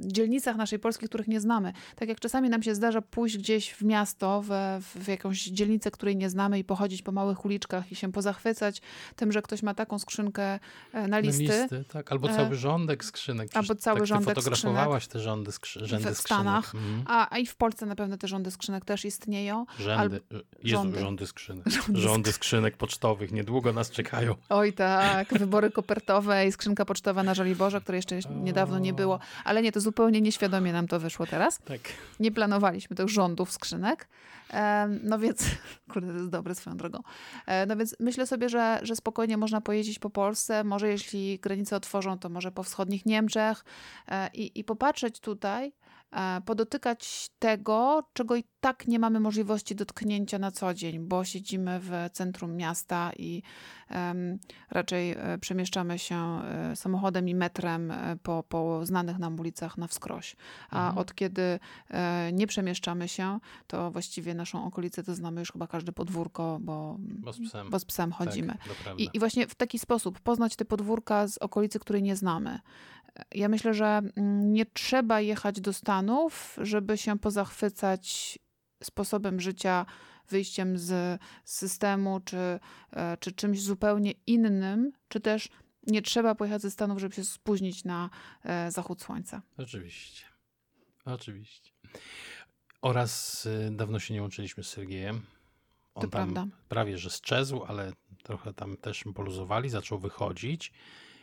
dzielnicach 0.00 0.56
naszej 0.56 0.78
Polski, 0.78 1.06
których 1.06 1.28
nie 1.28 1.40
znamy. 1.40 1.72
Tak 1.96 2.08
jak 2.08 2.20
czasami 2.20 2.50
nam 2.50 2.62
się 2.62 2.74
zdarza 2.74 3.02
pójść 3.02 3.38
gdzieś 3.38 3.70
w 3.70 3.82
miasto, 3.82 4.42
w, 4.48 4.50
w 4.80 5.08
jakąś 5.08 5.42
dzielnicę, 5.42 5.90
której 5.90 6.16
nie 6.16 6.30
znamy 6.30 6.58
i 6.58 6.64
pochodzić 6.64 7.02
po 7.02 7.12
małych 7.12 7.44
uliczkach 7.44 7.92
i 7.92 7.96
się 7.96 8.12
pozachwycać 8.12 8.82
tym, 9.16 9.32
że 9.32 9.42
ktoś 9.42 9.62
ma 9.62 9.74
taką 9.74 9.98
skrzynkę 9.98 10.58
e, 10.92 11.08
na 11.08 11.18
listy. 11.18 11.44
Na 11.48 11.62
listy 11.62 11.84
tak, 11.92 12.12
albo 12.12 12.30
e, 12.30 12.36
cały 12.36 12.54
rządek 12.54 13.04
skrzynek. 13.04 13.50
albo 13.54 13.74
cały 13.74 13.98
tak 13.98 14.06
rządek 14.06 14.34
fotografowałaś 14.34 15.06
te 15.06 15.20
rządy 15.20 15.52
skrzy, 15.52 15.86
rzędy 15.86 16.14
w 16.14 16.18
Stanach, 16.18 16.74
mhm. 16.74 17.02
a, 17.06 17.34
a 17.34 17.38
i 17.38 17.46
w 17.46 17.56
Polsce 17.56 17.86
na 17.86 17.96
pewno 17.96 18.16
te 18.16 18.28
rządy 18.28 18.50
skrzynek 18.50 18.84
też 18.84 19.04
istnieją. 19.04 19.66
Rzędy, 19.78 20.00
Albo, 20.00 20.16
Jezu, 20.62 20.76
rządy. 20.76 21.00
rządy 21.00 21.26
skrzynek. 21.26 21.68
Rządy, 21.84 22.00
rządy 22.00 22.32
skrzynek 22.32 22.76
pocztowych, 22.76 23.32
niedługo 23.32 23.72
nas 23.72 23.90
czekają. 23.90 24.34
Oj 24.48 24.72
tak, 24.72 25.38
wybory 25.38 25.70
kopertowe 25.70 26.46
i 26.46 26.52
skrzynka 26.52 26.84
pocztowa 26.84 27.22
na 27.22 27.34
Żoliborze, 27.34 27.80
której 27.80 27.98
jeszcze 27.98 28.20
niedawno 28.48 28.78
nie 28.78 28.92
było. 28.92 29.18
Ale 29.44 29.62
nie, 29.62 29.72
to 29.72 29.80
zupełnie 29.80 30.20
nieświadomie 30.20 30.72
nam 30.72 30.88
to 30.88 31.00
wyszło 31.00 31.26
teraz. 31.26 31.58
Tak. 31.58 31.80
Nie 32.20 32.32
planowaliśmy 32.32 32.96
tych 32.96 33.08
rządów 33.08 33.52
skrzynek. 33.52 34.08
No 35.02 35.18
więc, 35.18 35.44
kurde, 35.92 36.08
to 36.08 36.18
jest 36.18 36.30
dobre 36.30 36.54
swoją 36.54 36.76
drogą. 36.76 36.98
E, 37.46 37.66
no 37.66 37.76
więc 37.76 37.96
myślę 38.00 38.26
sobie, 38.26 38.48
że, 38.48 38.80
że 38.82 38.96
spokojnie 38.96 39.36
można 39.36 39.60
pojeździć 39.60 39.98
po 39.98 40.10
Polsce. 40.10 40.64
Może 40.64 40.88
jeśli 40.88 41.38
granice 41.38 41.76
otworzą, 41.76 42.18
to 42.18 42.28
może 42.28 42.52
po 42.52 42.62
wschodnich 42.62 43.06
Niemczech 43.06 43.64
e, 44.08 44.30
i, 44.34 44.60
i 44.60 44.64
popatrzeć 44.64 45.20
tutaj, 45.20 45.72
podotykać 46.44 47.28
tego, 47.38 48.02
czego 48.12 48.36
i 48.36 48.44
tak 48.60 48.88
nie 48.88 48.98
mamy 48.98 49.20
możliwości 49.20 49.74
dotknięcia 49.74 50.38
na 50.38 50.50
co 50.50 50.74
dzień, 50.74 50.98
bo 50.98 51.24
siedzimy 51.24 51.80
w 51.80 51.90
centrum 52.12 52.56
miasta 52.56 53.12
i 53.18 53.42
raczej 54.70 55.10
e, 55.10 55.38
przemieszczamy 55.40 55.98
się 55.98 56.16
e, 56.16 56.76
samochodem 56.76 57.28
i 57.28 57.34
metrem 57.34 57.92
po, 58.22 58.44
po 58.48 58.86
znanych 58.86 59.18
nam 59.18 59.40
ulicach 59.40 59.78
na 59.78 59.86
wskroś. 59.86 60.36
A 60.70 60.78
mhm. 60.78 60.98
od 60.98 61.14
kiedy 61.14 61.58
nie 62.32 62.46
przemieszczamy 62.46 63.08
się, 63.08 63.38
to 63.66 63.90
właściwie 63.90 64.34
naszą 64.34 64.66
okolicę 64.66 65.02
to 65.02 65.14
znamy 65.14 65.40
już 65.40 65.52
chyba 65.52 65.66
każde 65.66 65.92
podwórko, 65.92 66.58
bo, 66.60 66.96
bo, 66.98 67.32
z, 67.32 67.40
psem. 67.48 67.70
bo 67.70 67.78
z 67.78 67.84
psem 67.84 68.12
chodzimy. 68.12 68.54
Tak, 68.84 69.00
I, 69.00 69.08
I 69.12 69.18
właśnie 69.18 69.46
w 69.46 69.54
taki 69.54 69.78
sposób 69.78 70.20
poznać 70.20 70.56
te 70.56 70.64
podwórka 70.64 71.28
z 71.28 71.38
okolicy, 71.38 71.78
której 71.78 72.02
nie 72.02 72.16
znamy. 72.16 72.60
Ja 73.34 73.48
myślę, 73.48 73.74
że 73.74 73.86
mm, 73.86 74.52
nie 74.52 74.66
trzeba 74.66 75.20
jechać 75.20 75.60
do 75.60 75.72
Stanów, 75.72 76.56
żeby 76.62 76.98
się 76.98 77.18
pozachwycać 77.18 78.38
sposobem 78.82 79.40
życia, 79.40 79.86
wyjściem 80.28 80.78
z 80.78 81.20
systemu, 81.44 82.20
czy, 82.20 82.60
e, 82.92 83.16
czy 83.20 83.32
czymś 83.32 83.62
zupełnie 83.62 84.12
innym, 84.26 84.92
czy 85.08 85.20
też 85.20 85.48
nie 85.86 86.02
trzeba 86.02 86.34
pojechać 86.34 86.62
ze 86.62 86.70
Stanów, 86.70 86.98
żeby 86.98 87.14
się 87.14 87.24
spóźnić 87.24 87.84
na 87.84 88.10
e, 88.44 88.70
zachód 88.70 89.02
słońca. 89.02 89.42
Oczywiście. 89.56 90.24
Oczywiście. 91.04 91.70
Oraz 92.82 93.46
y, 93.46 93.70
dawno 93.72 94.00
się 94.00 94.14
nie 94.14 94.22
łączyliśmy 94.22 94.64
z 94.64 94.68
Sergiejem. 94.68 95.22
On 95.94 96.02
to 96.02 96.08
tam 96.08 96.32
prawda. 96.32 96.56
prawie 96.68 96.98
że 96.98 97.10
strzezł, 97.10 97.64
ale 97.64 97.92
trochę 98.22 98.54
tam 98.54 98.76
też 98.76 99.04
poluzowali, 99.14 99.70
zaczął 99.70 99.98
wychodzić 99.98 100.72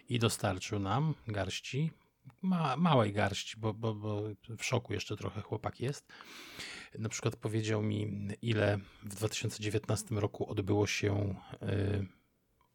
i 0.10 0.20
dostarczył 0.20 0.80
nam 0.80 1.14
garści, 1.28 1.91
ma, 2.41 2.78
małej 2.78 3.14
garści, 3.14 3.58
bo, 3.58 3.74
bo, 3.74 3.95
bo 3.95 4.24
w 4.58 4.64
szoku 4.64 4.93
jeszcze 4.93 5.18
trochę 5.18 5.41
chłopak 5.41 5.80
jest. 5.80 6.08
Na 6.99 7.10
przykład 7.10 7.36
powiedział 7.36 7.82
mi, 7.82 8.28
ile 8.41 8.80
w 9.04 9.16
2019 9.16 10.16
roku 10.16 10.49
odbyło 10.49 10.88
się. 10.88 11.36
Yy, 11.62 12.08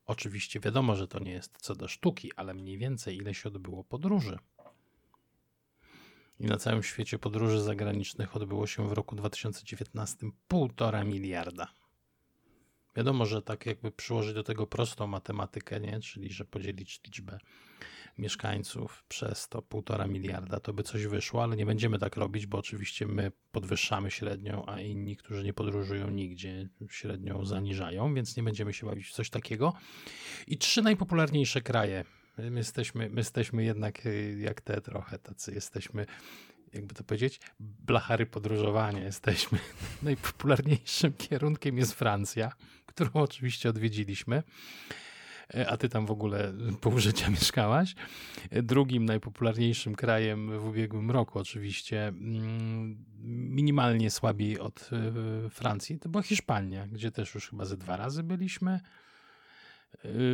oczywiście 0.07 0.61
wiadomo, 0.61 0.97
że 0.97 1.09
to 1.09 1.19
nie 1.19 1.33
jest 1.33 1.59
co 1.61 1.75
do 1.75 1.89
sztuki, 1.89 2.33
ale 2.37 2.55
mniej 2.55 2.79
więcej 2.79 3.17
ile 3.17 3.35
się 3.35 3.49
odbyło 3.49 3.85
podróży. 3.85 4.39
I 6.41 6.47
na 6.47 6.57
całym 6.57 6.83
świecie 6.83 7.19
podróży 7.19 7.61
zagranicznych 7.61 8.37
odbyło 8.37 8.67
się 8.67 8.89
w 8.89 8.93
roku 8.93 9.17
2019 9.17 10.17
półtora 10.49 11.05
miliarda. 11.05 11.69
Wiadomo, 12.97 13.27
że 13.27 13.43
tak 13.43 13.67
jakby 13.67 13.93
przyłożyć 13.93 14.35
do 14.35 14.43
tego 14.43 14.67
prostą 14.67 15.07
matematykę, 15.07 15.81
nie? 15.81 16.01
czyli 16.01 16.33
że 16.33 16.45
podzielić 16.45 17.01
liczbę 17.05 17.39
mieszkańców 18.19 19.05
przez 19.09 19.49
to 19.49 19.63
półtora 19.63 20.07
miliarda, 20.07 20.61
to 20.61 20.73
by 20.73 20.83
coś 20.83 21.07
wyszło, 21.07 21.43
ale 21.43 21.57
nie 21.57 21.67
będziemy 21.67 21.99
tak 21.99 22.17
robić, 22.17 22.47
bo 22.47 22.59
oczywiście 22.59 23.07
my 23.07 23.33
podwyższamy 23.53 24.11
średnią, 24.11 24.67
a 24.67 24.81
inni, 24.81 25.17
którzy 25.17 25.45
nie 25.45 25.53
podróżują 25.53 26.11
nigdzie, 26.11 26.69
średnią 26.91 27.45
zaniżają, 27.45 28.15
więc 28.15 28.37
nie 28.37 28.43
będziemy 28.43 28.73
się 28.73 28.87
bawić 28.87 29.09
w 29.09 29.13
coś 29.13 29.31
takiego. 29.31 29.73
I 30.47 30.59
trzy 30.59 30.83
najpopularniejsze 30.83 31.61
kraje. 31.61 32.05
My 32.39 32.59
jesteśmy, 32.59 33.11
my 33.11 33.17
jesteśmy 33.17 33.65
jednak 33.65 34.07
y, 34.07 34.39
jak 34.41 34.61
te 34.61 34.81
trochę 34.81 35.19
tacy, 35.19 35.55
jesteśmy 35.55 36.07
jakby 36.77 36.95
to 36.95 37.05
powiedzieć, 37.05 37.41
blachary 37.61 38.27
podróżowania 38.27 39.05
jesteśmy. 39.05 39.59
Najpopularniejszym 40.03 41.13
kierunkiem 41.13 41.79
jest 41.79 41.95
Francja, 41.95 42.53
którą 42.87 43.11
oczywiście 43.13 43.69
odwiedziliśmy. 43.69 44.43
E, 45.55 45.71
a 45.71 45.77
ty 45.77 45.89
tam 45.89 46.07
w 46.07 46.11
ogóle 46.11 46.53
pół 46.81 46.99
życia 46.99 47.31
mieszkałaś. 47.31 47.95
E, 48.51 48.63
drugim 48.63 49.05
najpopularniejszym 49.05 49.95
krajem 49.95 50.59
w 50.59 50.67
ubiegłym 50.67 51.11
roku, 51.11 51.39
oczywiście, 51.39 52.09
mm, 52.09 53.05
minimalnie 53.25 54.11
słabiej 54.11 54.61
od 54.61 54.91
e, 54.93 55.51
Francji, 55.51 55.99
to 55.99 56.09
była 56.09 56.23
Hiszpania, 56.23 56.87
gdzie 56.87 57.11
też 57.11 57.35
już 57.35 57.51
chyba 57.51 57.65
ze 57.65 57.77
dwa 57.77 57.97
razy 57.97 58.23
byliśmy 58.23 58.81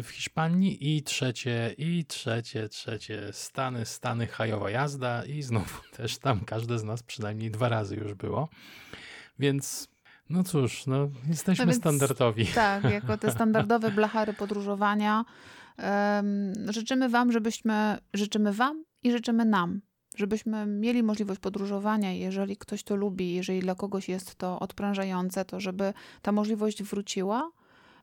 w 0.02 0.08
Hiszpanii 0.10 0.96
i 0.96 1.02
trzecie, 1.02 1.74
i 1.78 2.04
trzecie, 2.04 2.68
trzecie 2.68 3.28
Stany, 3.32 3.86
Stany, 3.86 4.26
hajowa 4.26 4.70
jazda 4.70 5.24
i 5.24 5.42
znowu 5.42 5.82
też 5.96 6.18
tam 6.18 6.40
każde 6.40 6.78
z 6.78 6.84
nas 6.84 7.02
przynajmniej 7.02 7.50
dwa 7.50 7.68
razy 7.68 7.96
już 7.96 8.14
było. 8.14 8.48
Więc 9.38 9.88
no 10.30 10.44
cóż, 10.44 10.86
no, 10.86 11.08
jesteśmy 11.28 11.66
no 11.66 11.72
standardowi. 11.72 12.46
Tak, 12.46 12.84
jako 12.84 13.18
te 13.18 13.30
standardowe 13.36 13.90
blachary 13.90 14.32
podróżowania. 14.32 15.24
Um, 15.78 16.52
życzymy 16.72 17.08
Wam, 17.08 17.32
żebyśmy, 17.32 17.98
życzymy 18.14 18.52
Wam 18.52 18.84
i 19.02 19.12
życzymy 19.12 19.44
nam, 19.44 19.80
żebyśmy 20.16 20.66
mieli 20.66 21.02
możliwość 21.02 21.40
podróżowania, 21.40 22.12
jeżeli 22.12 22.56
ktoś 22.56 22.82
to 22.82 22.96
lubi, 22.96 23.34
jeżeli 23.34 23.60
dla 23.60 23.74
kogoś 23.74 24.08
jest 24.08 24.34
to 24.34 24.60
odprężające, 24.60 25.44
to 25.44 25.60
żeby 25.60 25.92
ta 26.22 26.32
możliwość 26.32 26.82
wróciła. 26.82 27.50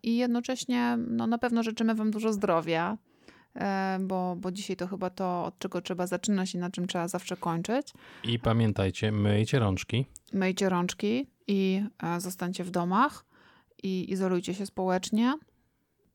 I 0.04 0.18
jednocześnie 0.18 0.98
no, 1.08 1.28
na 1.28 1.38
pewno 1.38 1.64
życzymy 1.64 1.96
Wam 1.96 2.12
dużo 2.12 2.34
zdrowia, 2.34 2.98
e, 3.56 3.98
bo, 4.02 4.36
bo 4.36 4.52
dzisiaj 4.52 4.76
to 4.76 4.88
chyba 4.88 5.10
to, 5.10 5.46
od 5.46 5.60
czego 5.60 5.82
trzeba 5.82 6.08
zaczynać 6.08 6.56
i 6.56 6.58
na 6.58 6.70
czym 6.70 6.88
trzeba 6.88 7.08
zawsze 7.08 7.38
kończyć. 7.38 7.94
I 8.24 8.40
pamiętajcie, 8.40 9.12
myjcie 9.12 9.60
rączki. 9.60 10.06
Myjcie 10.34 10.70
rączki 10.70 11.28
i 11.48 11.84
e, 12.04 12.22
zostańcie 12.22 12.64
w 12.64 12.72
domach 12.72 13.26
i 13.84 14.12
izolujcie 14.12 14.54
się 14.54 14.66
społecznie. 14.66 15.34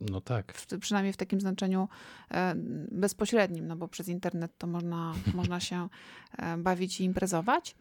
No 0.00 0.20
tak. 0.20 0.52
W, 0.52 0.78
przynajmniej 0.78 1.12
w 1.12 1.16
takim 1.16 1.40
znaczeniu 1.40 1.88
e, 2.30 2.54
bezpośrednim, 2.90 3.66
no 3.66 3.76
bo 3.76 3.88
przez 3.88 4.08
internet 4.08 4.58
to 4.58 4.66
można, 4.66 5.14
można 5.34 5.60
się 5.60 5.88
bawić 6.58 7.00
i 7.00 7.04
imprezować. 7.04 7.76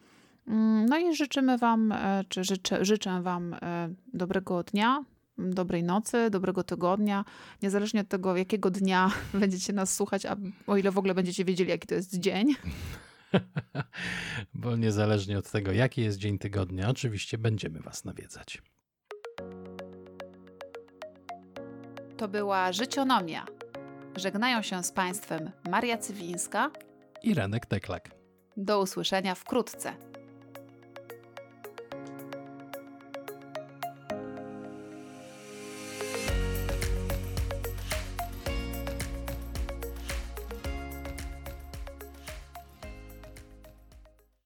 Mm, 0.48 0.86
no 0.86 0.98
i 0.98 1.16
życzymy 1.16 1.58
Wam, 1.58 1.94
czy 2.28 2.44
życzę, 2.44 2.84
życzę 2.84 3.22
Wam 3.22 3.56
dobrego 4.14 4.62
dnia, 4.62 5.04
dobrej 5.38 5.82
nocy, 5.82 6.30
dobrego 6.30 6.64
tygodnia, 6.64 7.24
niezależnie 7.62 8.00
od 8.00 8.08
tego, 8.08 8.36
jakiego 8.36 8.70
dnia 8.70 9.10
będziecie 9.40 9.72
nas 9.72 9.94
słuchać, 9.94 10.26
a 10.26 10.36
o 10.66 10.76
ile 10.76 10.90
w 10.90 10.98
ogóle 10.98 11.14
będziecie 11.14 11.44
wiedzieli, 11.44 11.70
jaki 11.70 11.86
to 11.86 11.94
jest 11.94 12.18
dzień. 12.18 12.54
Bo 14.54 14.76
niezależnie 14.76 15.38
od 15.38 15.50
tego, 15.50 15.72
jaki 15.72 16.02
jest 16.02 16.18
dzień 16.18 16.38
tygodnia, 16.38 16.90
oczywiście 16.90 17.38
będziemy 17.38 17.80
Was 17.80 18.04
nawiedzać. 18.04 18.62
To 22.16 22.28
była 22.28 22.72
Życionomia. 22.72 23.46
Żegnają 24.16 24.62
się 24.62 24.84
z 24.84 24.92
Państwem 24.92 25.50
Maria 25.70 25.98
Cywińska 25.98 26.70
i 27.22 27.34
Renek 27.34 27.66
Teklak. 27.66 28.10
Do 28.56 28.80
usłyszenia 28.80 29.34
wkrótce. 29.34 30.13